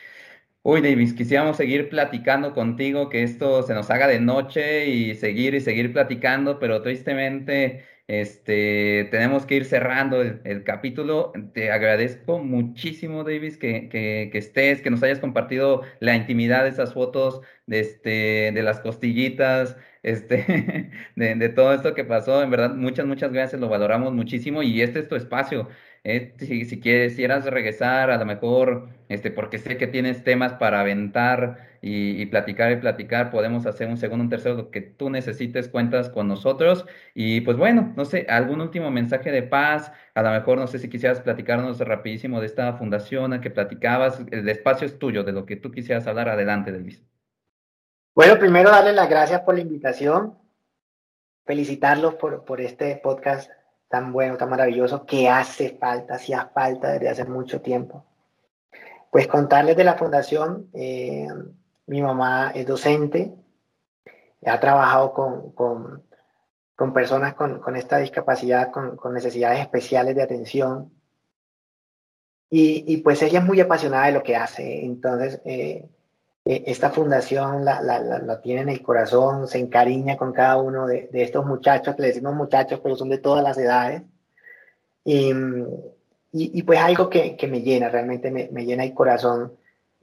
Uy, 0.63 0.81
Davis, 0.83 1.15
quisiéramos 1.15 1.57
seguir 1.57 1.89
platicando 1.89 2.53
contigo, 2.55 3.09
que 3.09 3.23
esto 3.23 3.63
se 3.63 3.75
nos 3.75 3.91
haga 3.91 4.09
de 4.09 4.21
noche 4.21 4.89
y 4.89 5.15
seguir 5.15 5.55
y 5.55 5.61
seguir 5.61 5.93
platicando, 5.93 6.59
pero 6.59 6.83
tristemente 6.83 7.85
este, 8.09 9.09
tenemos 9.11 9.47
que 9.47 9.57
ir 9.57 9.65
cerrando 9.65 10.23
el, 10.23 10.65
capítulo. 10.65 11.33
Te 11.55 11.73
agradezco 11.73 12.39
muchísimo, 12.39 13.25
Davis, 13.25 13.57
que, 13.59 13.89
que, 13.89 14.31
que, 14.31 14.39
estés, 14.39 14.81
que 14.81 14.91
nos 14.91 15.03
hayas 15.03 15.19
compartido 15.19 15.83
la 16.01 16.15
intimidad 16.15 16.63
de 16.65 16.71
esas 16.71 16.95
fotos, 16.95 17.41
de, 17.67 17.81
este, 17.81 18.53
de 18.55 18.63
las 18.63 18.81
costillitas, 18.81 19.77
este, 20.05 20.91
de, 21.17 21.49
todo 21.49 21.75
esto 21.75 21.95
que 21.95 22.05
pasó. 22.05 22.43
En 22.43 22.51
verdad, 22.51 22.75
muchas, 22.75 23.07
muchas 23.07 23.33
gracias, 23.33 23.61
lo 23.61 23.69
valoramos 23.69 24.13
muchísimo 24.13 24.63
y 24.63 24.81
este 24.83 25.01
es 25.01 25.09
tu 25.09 25.17
espacio. 25.17 25.69
Eh, 26.09 26.35
si, 26.39 26.65
si, 26.67 26.79
quisieras 26.79 27.47
regresar, 27.47 28.13
a 28.13 28.17
lo 28.17 28.25
mejor, 28.25 28.91
este, 29.09 29.33
porque 29.33 29.59
sé 29.59 29.77
que 29.77 29.89
tienes 29.89 30.23
temas 30.23 30.53
para 30.53 30.79
aventar 30.79 31.67
y, 31.83 32.25
platicar 32.27 32.71
y 32.71 32.77
platicar, 32.77 33.33
podemos 33.33 33.67
hacer 33.67 33.89
un 33.89 33.97
segundo, 33.97 34.23
un 34.23 34.31
tercero, 34.31 34.55
lo 34.55 34.71
que 34.71 34.83
tú 34.83 35.11
necesites, 35.11 35.67
cuentas 35.69 36.09
con 36.09 36.29
nosotros. 36.29 36.87
Y 37.13 37.41
pues 37.41 37.57
bueno, 37.57 37.93
no 37.97 38.05
sé, 38.05 38.25
algún 38.29 38.61
último 38.61 38.89
mensaje 38.93 39.33
de 39.33 39.43
paz, 39.43 39.91
a 40.15 40.23
lo 40.23 40.31
mejor, 40.31 40.59
no 40.59 40.69
sé 40.69 40.79
si 40.79 40.89
quisieras 40.89 41.19
platicarnos 41.19 41.81
rapidísimo 41.81 42.39
de 42.41 42.47
esta 42.47 42.73
fundación 42.75 43.33
a 43.33 43.41
que 43.41 43.51
platicabas, 43.51 44.21
el 44.31 44.49
espacio 44.49 44.87
es 44.87 45.01
tuyo, 45.01 45.25
de 45.25 45.33
lo 45.33 45.45
que 45.45 45.57
tú 45.57 45.73
quisieras 45.73 46.07
hablar, 46.07 46.29
adelante, 46.29 46.71
Delvis. 46.71 47.03
Bueno, 48.15 48.39
primero 48.39 48.71
darle 48.71 48.93
las 48.93 49.11
gracias 49.11 49.41
por 49.41 49.57
la 49.57 49.63
invitación, 49.63 50.39
felicitarlos 51.45 52.15
por, 52.15 52.45
por 52.45 52.61
este 52.61 52.95
podcast 53.03 53.51
tan 53.97 54.13
bueno, 54.13 54.37
tan 54.37 54.51
maravilloso, 54.51 55.07
que 55.07 55.27
hace 55.31 55.71
falta, 55.71 56.17
hacía 56.17 56.51
falta 56.53 56.93
desde 56.93 57.09
hace 57.09 57.25
mucho 57.25 57.63
tiempo. 57.63 58.05
Pues 59.11 59.27
contarles 59.27 59.75
de 59.75 59.85
la 59.85 59.95
fundación, 59.95 60.69
eh, 60.75 61.27
mi 61.87 62.03
mamá 62.03 62.53
es 62.55 62.67
docente, 62.67 63.35
ha 64.45 64.61
trabajado 64.61 65.15
con, 65.15 65.53
con, 66.77 66.93
personas 66.93 67.33
con, 67.33 67.59
con, 67.59 67.75
esta 67.75 67.97
discapacidad, 67.97 68.71
con, 68.71 69.15
necesidades 69.15 69.61
especiales 69.61 70.15
de 70.15 70.23
atención, 70.23 70.93
y, 72.51 72.85
y, 72.87 72.99
pues 72.99 73.23
ella 73.23 73.39
es 73.39 73.45
muy 73.47 73.61
apasionada 73.61 74.07
de 74.07 74.13
lo 74.13 74.23
que 74.23 74.37
hace, 74.37 74.85
entonces 74.85 75.41
eh, 75.47 75.89
eh, 76.47 76.63
esta 76.69 76.91
fundación 76.91 77.65
la, 77.65 77.83
la, 77.83 77.99
la, 77.99 78.41
tiene 78.41 78.61
en 78.61 78.69
el 78.69 78.81
corazón, 78.81 79.49
se 79.49 79.59
encariña 79.59 80.17
con 80.17 80.33
cada 80.33 80.59
uno 80.59 80.87
de, 80.87 81.09
de, 81.13 81.25
estos 81.25 81.45
muchachos, 81.45 81.97
que 81.97 82.03
le 82.03 82.09
decimos 82.09 82.37
muchachos, 82.37 82.79
pero 82.81 82.95
son 82.95 83.09
de 83.09 83.19
todas 83.19 83.43
las 83.43 83.59
edades. 83.59 84.03
Y, 85.05 85.33
y, 85.33 86.59
y 86.59 86.63
pues 86.63 86.79
algo 86.79 87.11
que, 87.11 87.37
que, 87.37 87.49
me 87.49 87.63
llena, 87.63 87.89
realmente 87.89 88.31
me, 88.31 88.49
me 88.53 88.65
llena 88.65 88.85
el 88.85 88.95
corazón. 88.95 89.55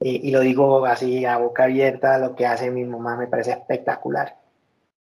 Y, 0.02 0.28
y, 0.28 0.32
lo 0.32 0.42
digo 0.42 0.86
así 0.86 1.24
a 1.24 1.38
boca 1.38 1.64
abierta, 1.64 2.18
lo 2.18 2.36
que 2.36 2.46
hace 2.46 2.70
mi 2.72 2.84
mamá 2.84 3.16
me 3.16 3.28
parece 3.28 3.52
espectacular. 3.52 4.36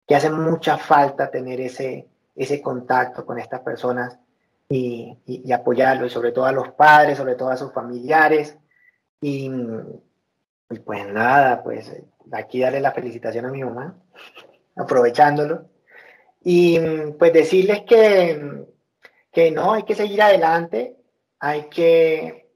Que 0.07 0.15
hace 0.15 0.31
mucha 0.31 0.77
falta 0.79 1.29
tener 1.29 1.61
ese, 1.61 2.07
ese 2.35 2.59
contacto 2.59 3.23
con 3.23 3.37
estas 3.37 3.61
personas 3.61 4.17
y, 4.67 5.15
y, 5.27 5.51
apoyarlos, 5.51 6.11
y 6.11 6.13
sobre 6.13 6.31
todo 6.31 6.45
a 6.45 6.51
los 6.51 6.69
padres, 6.71 7.19
sobre 7.19 7.35
todo 7.35 7.49
a 7.49 7.57
sus 7.57 7.71
familiares. 7.71 8.57
Y, 9.21 9.51
y 10.69 10.79
pues 10.79 11.07
nada, 11.07 11.63
pues 11.63 11.91
aquí 12.31 12.59
darle 12.59 12.79
la 12.79 12.91
felicitación 12.91 13.45
a 13.45 13.51
mi 13.51 13.63
mamá, 13.63 13.95
aprovechándolo. 14.75 15.65
Y 16.41 16.79
pues 17.17 17.33
decirles 17.33 17.81
que, 17.81 18.65
que 19.31 19.51
no, 19.51 19.73
hay 19.73 19.83
que 19.83 19.95
seguir 19.95 20.21
adelante, 20.21 20.95
hay 21.39 21.63
que, 21.69 22.49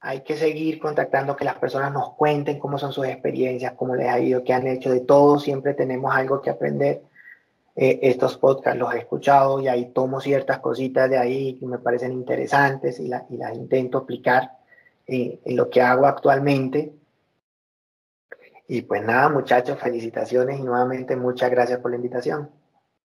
hay 0.00 0.22
que 0.22 0.36
seguir 0.36 0.80
contactando, 0.80 1.36
que 1.36 1.44
las 1.44 1.56
personas 1.58 1.92
nos 1.92 2.14
cuenten 2.14 2.58
cómo 2.58 2.76
son 2.78 2.92
sus 2.92 3.06
experiencias, 3.06 3.74
cómo 3.74 3.94
les 3.94 4.08
ha 4.08 4.18
ido, 4.18 4.44
qué 4.44 4.52
han 4.52 4.66
hecho, 4.66 4.90
de 4.90 5.00
todo 5.00 5.38
siempre 5.38 5.74
tenemos 5.74 6.14
algo 6.14 6.40
que 6.40 6.50
aprender. 6.50 7.02
Eh, 7.76 8.00
estos 8.02 8.36
podcasts 8.36 8.78
los 8.78 8.92
he 8.92 8.98
escuchado 8.98 9.60
y 9.60 9.68
ahí 9.68 9.92
tomo 9.92 10.20
ciertas 10.20 10.58
cositas 10.58 11.08
de 11.08 11.16
ahí 11.16 11.56
que 11.58 11.66
me 11.66 11.78
parecen 11.78 12.12
interesantes 12.12 12.98
y, 12.98 13.04
y 13.04 13.36
las 13.36 13.54
intento 13.54 13.98
aplicar 13.98 14.58
eh, 15.06 15.40
en 15.44 15.56
lo 15.56 15.70
que 15.70 15.80
hago 15.80 16.06
actualmente. 16.06 16.92
Y 18.72 18.82
pues 18.82 19.02
nada, 19.02 19.28
muchachos, 19.28 19.80
felicitaciones 19.80 20.60
y 20.60 20.62
nuevamente 20.62 21.16
muchas 21.16 21.50
gracias 21.50 21.80
por 21.80 21.90
la 21.90 21.96
invitación. 21.96 22.50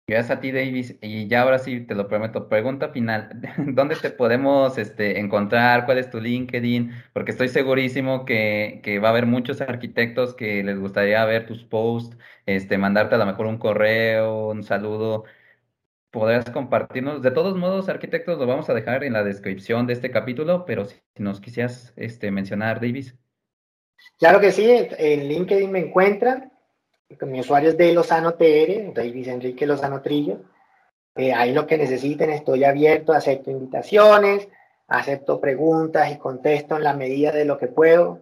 Gracias 0.06 0.38
a 0.38 0.40
ti, 0.40 0.52
Davis. 0.52 0.96
Y 1.02 1.28
ya 1.28 1.42
ahora 1.42 1.58
sí, 1.58 1.82
te 1.82 1.94
lo 1.94 2.08
prometo, 2.08 2.48
pregunta 2.48 2.88
final. 2.88 3.42
¿Dónde 3.58 3.96
te 3.96 4.08
podemos 4.08 4.78
este, 4.78 5.20
encontrar? 5.20 5.84
¿Cuál 5.84 5.98
es 5.98 6.08
tu 6.08 6.18
LinkedIn? 6.18 6.92
Porque 7.12 7.32
estoy 7.32 7.48
segurísimo 7.48 8.24
que, 8.24 8.80
que, 8.82 9.00
va 9.00 9.08
a 9.08 9.10
haber 9.10 9.26
muchos 9.26 9.60
arquitectos 9.60 10.34
que 10.34 10.64
les 10.64 10.78
gustaría 10.78 11.22
ver 11.26 11.46
tus 11.46 11.62
posts, 11.62 12.16
este, 12.46 12.78
mandarte 12.78 13.16
a 13.16 13.18
lo 13.18 13.26
mejor 13.26 13.44
un 13.44 13.58
correo, 13.58 14.48
un 14.48 14.62
saludo. 14.62 15.24
Podrás 16.10 16.48
compartirnos. 16.50 17.20
De 17.20 17.32
todos 17.32 17.54
modos, 17.58 17.90
arquitectos, 17.90 18.38
lo 18.38 18.46
vamos 18.46 18.70
a 18.70 18.74
dejar 18.74 19.04
en 19.04 19.12
la 19.12 19.24
descripción 19.24 19.86
de 19.86 19.92
este 19.92 20.10
capítulo, 20.10 20.64
pero 20.64 20.86
si 20.86 20.96
nos 21.18 21.38
quisieras 21.38 21.92
este, 21.96 22.30
mencionar, 22.30 22.80
Davis. 22.80 23.14
Claro 24.18 24.40
que 24.40 24.52
sí, 24.52 24.66
en 24.70 25.28
LinkedIn 25.28 25.70
me 25.70 25.78
encuentran. 25.78 26.52
Mi 27.22 27.40
usuario 27.40 27.70
es 27.70 27.76
de 27.76 27.92
Lozano 27.92 28.34
TR, 28.34 28.92
David 28.94 29.28
Enrique 29.28 29.66
Lozano 29.66 30.00
Trillo. 30.00 30.42
Eh, 31.16 31.32
ahí 31.32 31.52
lo 31.52 31.66
que 31.66 31.76
necesiten, 31.76 32.30
estoy 32.30 32.64
abierto, 32.64 33.12
acepto 33.12 33.50
invitaciones, 33.50 34.48
acepto 34.86 35.40
preguntas 35.40 36.10
y 36.12 36.18
contesto 36.18 36.76
en 36.76 36.84
la 36.84 36.94
medida 36.94 37.32
de 37.32 37.44
lo 37.44 37.58
que 37.58 37.66
puedo. 37.66 38.20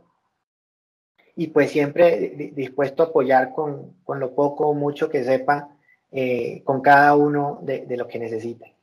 Y 1.36 1.48
pues 1.48 1.70
siempre 1.70 2.50
dispuesto 2.54 3.02
a 3.02 3.06
apoyar 3.06 3.52
con, 3.52 3.98
con 4.04 4.18
lo 4.18 4.34
poco 4.34 4.68
o 4.68 4.74
mucho 4.74 5.08
que 5.08 5.22
sepa 5.22 5.68
eh, 6.10 6.62
con 6.64 6.80
cada 6.80 7.14
uno 7.14 7.58
de, 7.62 7.86
de 7.86 7.96
lo 7.96 8.08
que 8.08 8.18
necesite. 8.18 8.77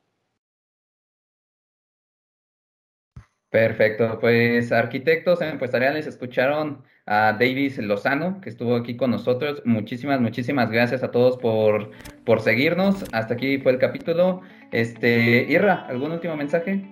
Perfecto, 3.56 4.18
pues 4.20 4.70
arquitectos 4.70 5.40
empresariales 5.40 6.06
escucharon 6.06 6.84
a 7.06 7.32
Davis 7.40 7.78
Lozano, 7.78 8.38
que 8.42 8.50
estuvo 8.50 8.76
aquí 8.76 8.98
con 8.98 9.10
nosotros. 9.10 9.62
Muchísimas, 9.64 10.20
muchísimas 10.20 10.70
gracias 10.70 11.02
a 11.02 11.10
todos 11.10 11.38
por, 11.38 11.90
por 12.26 12.42
seguirnos. 12.42 13.06
Hasta 13.12 13.32
aquí 13.32 13.56
fue 13.56 13.72
el 13.72 13.78
capítulo. 13.78 14.42
Este, 14.72 15.46
Irra, 15.48 15.86
¿algún 15.88 16.12
último 16.12 16.36
mensaje? 16.36 16.86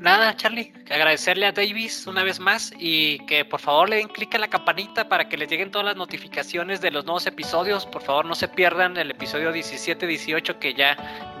nada, 0.00 0.36
Charlie, 0.36 0.72
agradecerle 0.90 1.46
a 1.46 1.52
Davis 1.52 2.06
una 2.06 2.22
vez 2.22 2.40
más 2.40 2.72
y 2.78 3.18
que 3.26 3.44
por 3.44 3.60
favor 3.60 3.88
le 3.88 3.96
den 3.96 4.08
clic 4.08 4.34
en 4.34 4.40
la 4.40 4.48
campanita 4.48 5.08
para 5.08 5.28
que 5.28 5.36
les 5.36 5.48
lleguen 5.48 5.70
todas 5.70 5.86
las 5.86 5.96
notificaciones 5.96 6.80
de 6.80 6.90
los 6.90 7.04
nuevos 7.04 7.26
episodios. 7.26 7.86
Por 7.86 8.02
favor, 8.02 8.24
no 8.24 8.34
se 8.34 8.48
pierdan 8.48 8.96
el 8.96 9.10
episodio 9.10 9.52
17-18 9.52 10.58
que 10.58 10.74
ya 10.74 10.96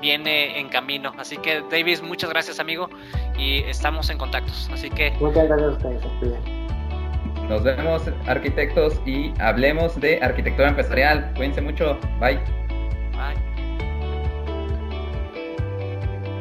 viene 0.06 0.60
en 0.60 0.68
camino. 0.68 1.12
Así 1.18 1.36
que, 1.38 1.62
Davis, 1.68 2.00
muchas 2.00 2.30
gracias, 2.30 2.60
amigo, 2.60 2.88
y 3.36 3.58
estamos 3.64 4.08
en 4.08 4.18
contactos. 4.18 4.70
Así 4.72 4.88
que. 4.88 5.10
Muchas 5.20 5.48
gracias 5.48 5.82
a 5.82 6.06
ustedes. 6.06 6.38
Nos 7.48 7.62
vemos, 7.64 8.02
arquitectos, 8.26 9.00
y 9.04 9.32
hablemos 9.40 10.00
de 10.00 10.20
arquitectura 10.22 10.68
empresarial. 10.68 11.32
Cuídense 11.36 11.60
mucho. 11.60 11.98
Bye. 12.20 12.65